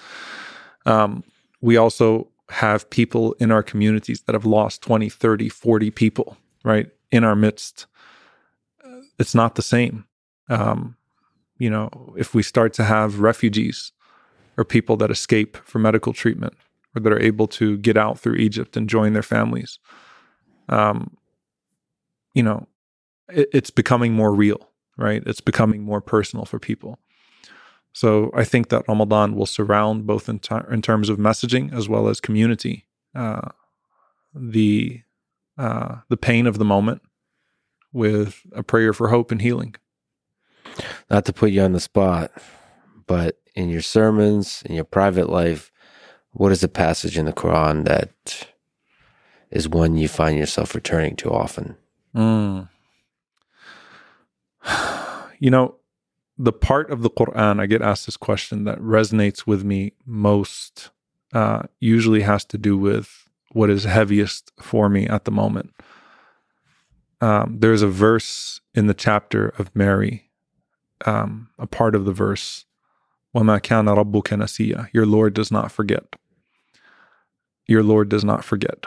[0.86, 1.24] Um,
[1.62, 6.90] we also have people in our communities that have lost 20, 30, 40 people, right,
[7.12, 7.88] in our midst.
[9.18, 10.06] It's not the same.
[10.50, 10.96] Um,
[11.58, 13.92] you know, if we start to have refugees
[14.58, 16.54] or people that escape for medical treatment,
[16.96, 19.80] or that are able to get out through Egypt and join their families.
[20.70, 21.18] um,
[22.34, 22.68] you know,
[23.34, 25.24] it's becoming more real, right?
[25.26, 27.00] It's becoming more personal for people.
[27.94, 31.88] So I think that Ramadan will surround both in, t- in terms of messaging as
[31.88, 33.50] well as community, uh,
[34.34, 35.02] the
[35.56, 37.04] uh, the pain of the moment
[37.92, 39.76] with a prayer for hope and healing.
[41.12, 42.32] Not to put you on the spot,
[43.06, 45.72] but in your sermons, in your private life,
[46.32, 48.48] what is a passage in the Quran that
[49.52, 51.78] is one you find yourself returning to often?
[52.16, 52.70] Mm.
[55.41, 55.77] You know,
[56.37, 60.91] the part of the Quran I get asked this question that resonates with me most
[61.33, 65.75] uh, usually has to do with what is heaviest for me at the moment.
[67.21, 70.31] Um, there's a verse in the chapter of Mary,
[71.05, 72.65] um, a part of the verse,
[73.35, 76.17] وَمَا كَانَ رَبُّكَ نَسِيًّا Your Lord does not forget.
[77.67, 78.85] Your Lord does not forget.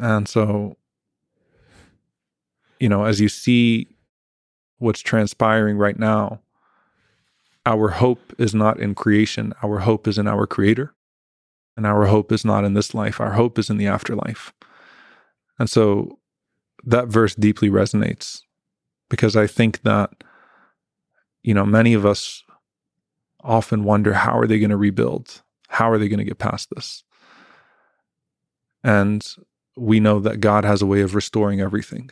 [0.00, 0.76] And so,
[2.78, 3.88] you know, as you see
[4.83, 6.41] what's transpiring right now,
[7.65, 9.53] our hope is not in creation.
[9.63, 10.93] Our hope is in our creator.
[11.77, 13.21] And our hope is not in this life.
[13.21, 14.53] Our hope is in the afterlife.
[15.57, 16.19] And so
[16.83, 18.41] that verse deeply resonates
[19.09, 20.11] because I think that,
[21.41, 22.43] you know, many of us
[23.41, 25.41] often wonder how are they going to rebuild?
[25.69, 27.03] How are they going to get past this?
[28.83, 29.25] And
[29.77, 32.11] we know that God has a way of restoring everything.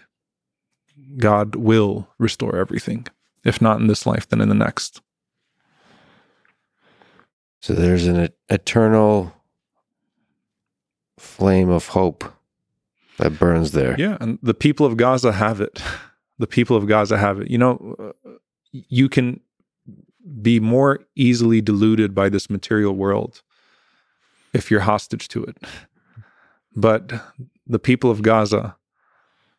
[1.18, 3.08] God will restore everything,
[3.44, 5.02] if not in this life, then in the next.
[7.62, 9.34] So there's an eternal
[11.18, 12.26] flame of hope
[13.18, 13.96] that burns there.
[14.00, 15.82] Yeah, and the people of Gaza have it.
[16.40, 17.52] The people of Gaza have it.
[17.52, 18.32] You know, uh,
[18.72, 19.42] you can
[20.42, 23.44] be more easily deluded by this material world
[24.52, 25.58] if you're hostage to it.
[26.76, 27.12] But
[27.68, 28.76] the people of Gaza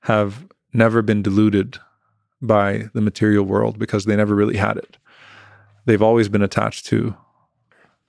[0.01, 1.79] have never been deluded
[2.41, 4.99] by the material world because they never really had it.
[5.85, 7.17] They've always been attached to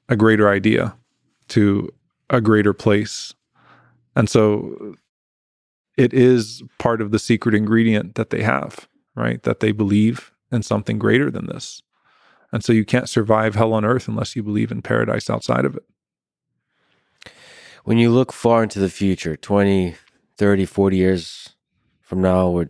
[0.09, 0.95] a greater idea,
[1.49, 1.93] to
[2.29, 3.33] a greater place.
[4.15, 4.95] And so
[5.97, 9.41] it is part of the secret ingredient that they have, right?
[9.43, 11.81] That they believe in something greater than this.
[12.51, 15.75] And so you can't survive hell on earth unless you believe in paradise outside of
[15.75, 15.83] it.
[17.83, 19.95] When you look far into the future, 20,
[20.37, 21.52] 30, 40 years
[22.13, 22.67] from now, we're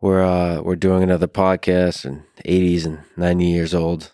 [0.00, 4.12] we're uh, we're doing another podcast and 80s and 90 years old.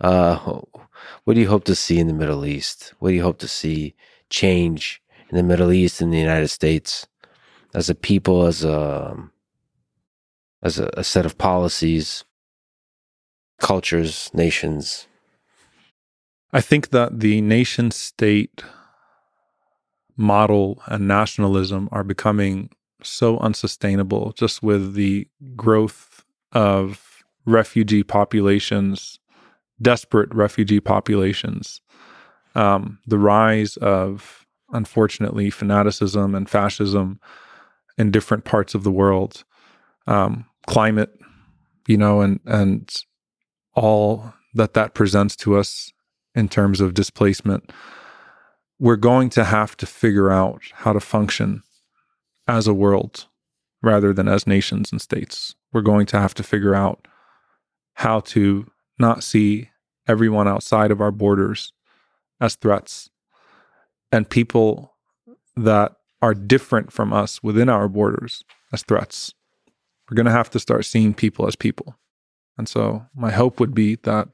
[0.00, 0.60] Uh,
[1.22, 2.94] what do you hope to see in the Middle East?
[2.98, 3.94] What do you hope to see
[4.28, 5.00] change
[5.30, 7.06] in the Middle East and the United States
[7.74, 9.16] as a people, as a
[10.60, 12.24] as a, a set of policies,
[13.60, 15.06] cultures, nations?
[16.52, 18.64] I think that the nation state
[20.16, 22.70] model and nationalism are becoming
[23.02, 29.18] so unsustainable just with the growth of refugee populations,
[29.80, 31.80] desperate refugee populations,
[32.54, 37.20] um, the rise of, unfortunately, fanaticism and fascism
[37.96, 39.44] in different parts of the world,
[40.06, 41.18] um, climate,
[41.86, 43.04] you know, and and
[43.74, 45.92] all that that presents to us
[46.34, 47.70] in terms of displacement.
[48.78, 51.62] We're going to have to figure out how to function
[52.48, 53.26] as a world
[53.82, 55.54] rather than as nations and states.
[55.72, 57.06] We're going to have to figure out
[57.94, 58.66] how to
[58.98, 59.70] not see
[60.08, 61.72] everyone outside of our borders
[62.40, 63.10] as threats
[64.10, 64.94] and people
[65.56, 69.34] that are different from us within our borders as threats.
[70.08, 71.96] We're going to have to start seeing people as people.
[72.56, 74.28] And so my hope would be that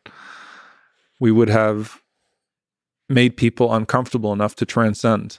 [1.20, 2.00] we would have
[3.08, 5.38] made people uncomfortable enough to transcend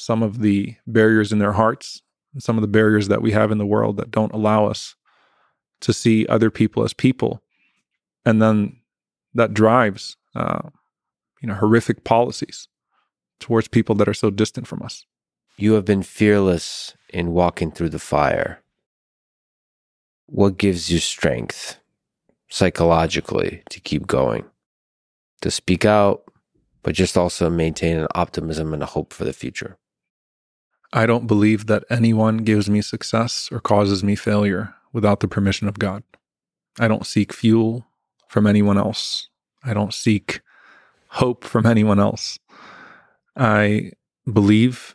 [0.00, 2.02] some of the barriers in their hearts
[2.38, 4.94] some of the barriers that we have in the world that don't allow us
[5.80, 7.42] to see other people as people.
[8.24, 8.76] And then
[9.34, 10.68] that drives, uh,
[11.40, 12.68] you know, horrific policies
[13.40, 15.06] towards people that are so distant from us.
[15.56, 18.62] You have been fearless in walking through the fire.
[20.26, 21.78] What gives you strength
[22.48, 24.44] psychologically to keep going,
[25.40, 26.22] to speak out,
[26.82, 29.78] but just also maintain an optimism and a hope for the future?
[30.92, 35.68] I don't believe that anyone gives me success or causes me failure without the permission
[35.68, 36.02] of God.
[36.78, 37.86] I don't seek fuel
[38.28, 39.28] from anyone else.
[39.62, 40.40] I don't seek
[41.08, 42.38] hope from anyone else.
[43.36, 43.92] I
[44.30, 44.94] believe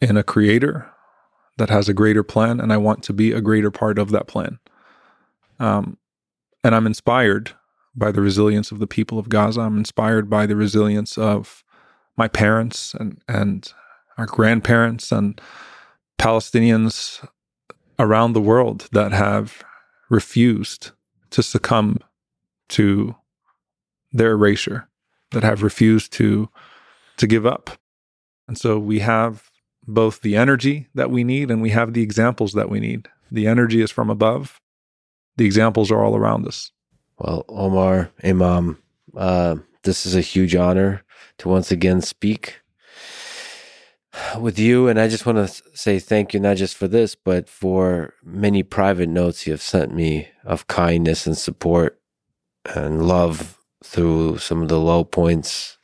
[0.00, 0.90] in a creator
[1.58, 4.26] that has a greater plan, and I want to be a greater part of that
[4.26, 4.58] plan.
[5.60, 5.98] Um,
[6.64, 7.52] and I'm inspired
[7.94, 9.60] by the resilience of the people of Gaza.
[9.60, 11.62] I'm inspired by the resilience of
[12.16, 13.72] my parents and and
[14.16, 15.40] our grandparents and
[16.18, 17.26] Palestinians
[17.98, 19.62] around the world that have
[20.10, 20.90] refused
[21.30, 21.98] to succumb
[22.68, 23.14] to
[24.12, 24.88] their erasure,
[25.32, 26.48] that have refused to
[27.16, 27.70] to give up.
[28.48, 29.50] And so we have
[29.86, 33.08] both the energy that we need and we have the examples that we need.
[33.30, 34.60] The energy is from above.
[35.36, 36.72] The examples are all around us.
[37.18, 38.78] Well, Omar, Imam,
[39.16, 41.04] uh, this is a huge honor
[41.38, 42.60] to once again speak
[44.38, 44.88] with you.
[44.88, 48.62] And I just want to say thank you, not just for this, but for many
[48.62, 52.00] private notes you have sent me of kindness and support
[52.74, 55.78] and love through some of the low points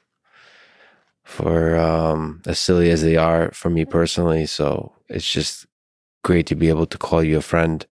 [1.25, 4.47] for um, as silly as they are for me personally.
[4.47, 5.67] So it's just
[6.25, 7.86] great to be able to call you a friend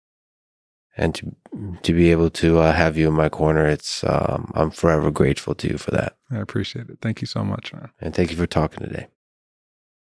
[0.97, 1.36] and to
[1.82, 3.66] to be able to uh, have you in my corner.
[3.66, 6.16] It's um, I'm forever grateful to you for that.
[6.31, 6.98] I appreciate it.
[7.00, 7.90] Thank you so much, man.
[8.00, 9.06] And thank you for talking today.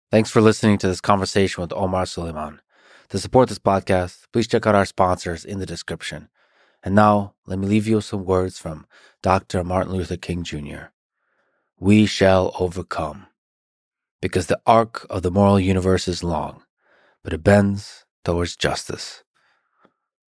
[0.08, 2.60] Thanks for listening to this conversation with Omar Suleiman.
[3.08, 6.28] To support this podcast, please check out our sponsors in the description.
[6.84, 8.86] And now, let me leave you some words from
[9.20, 9.64] Dr.
[9.64, 10.90] Martin Luther King Jr.
[11.80, 13.26] We shall overcome,
[14.22, 16.62] because the arc of the moral universe is long,
[17.24, 19.24] but it bends towards justice.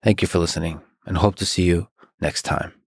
[0.03, 1.89] Thank you for listening, and hope to see you
[2.21, 2.82] next time.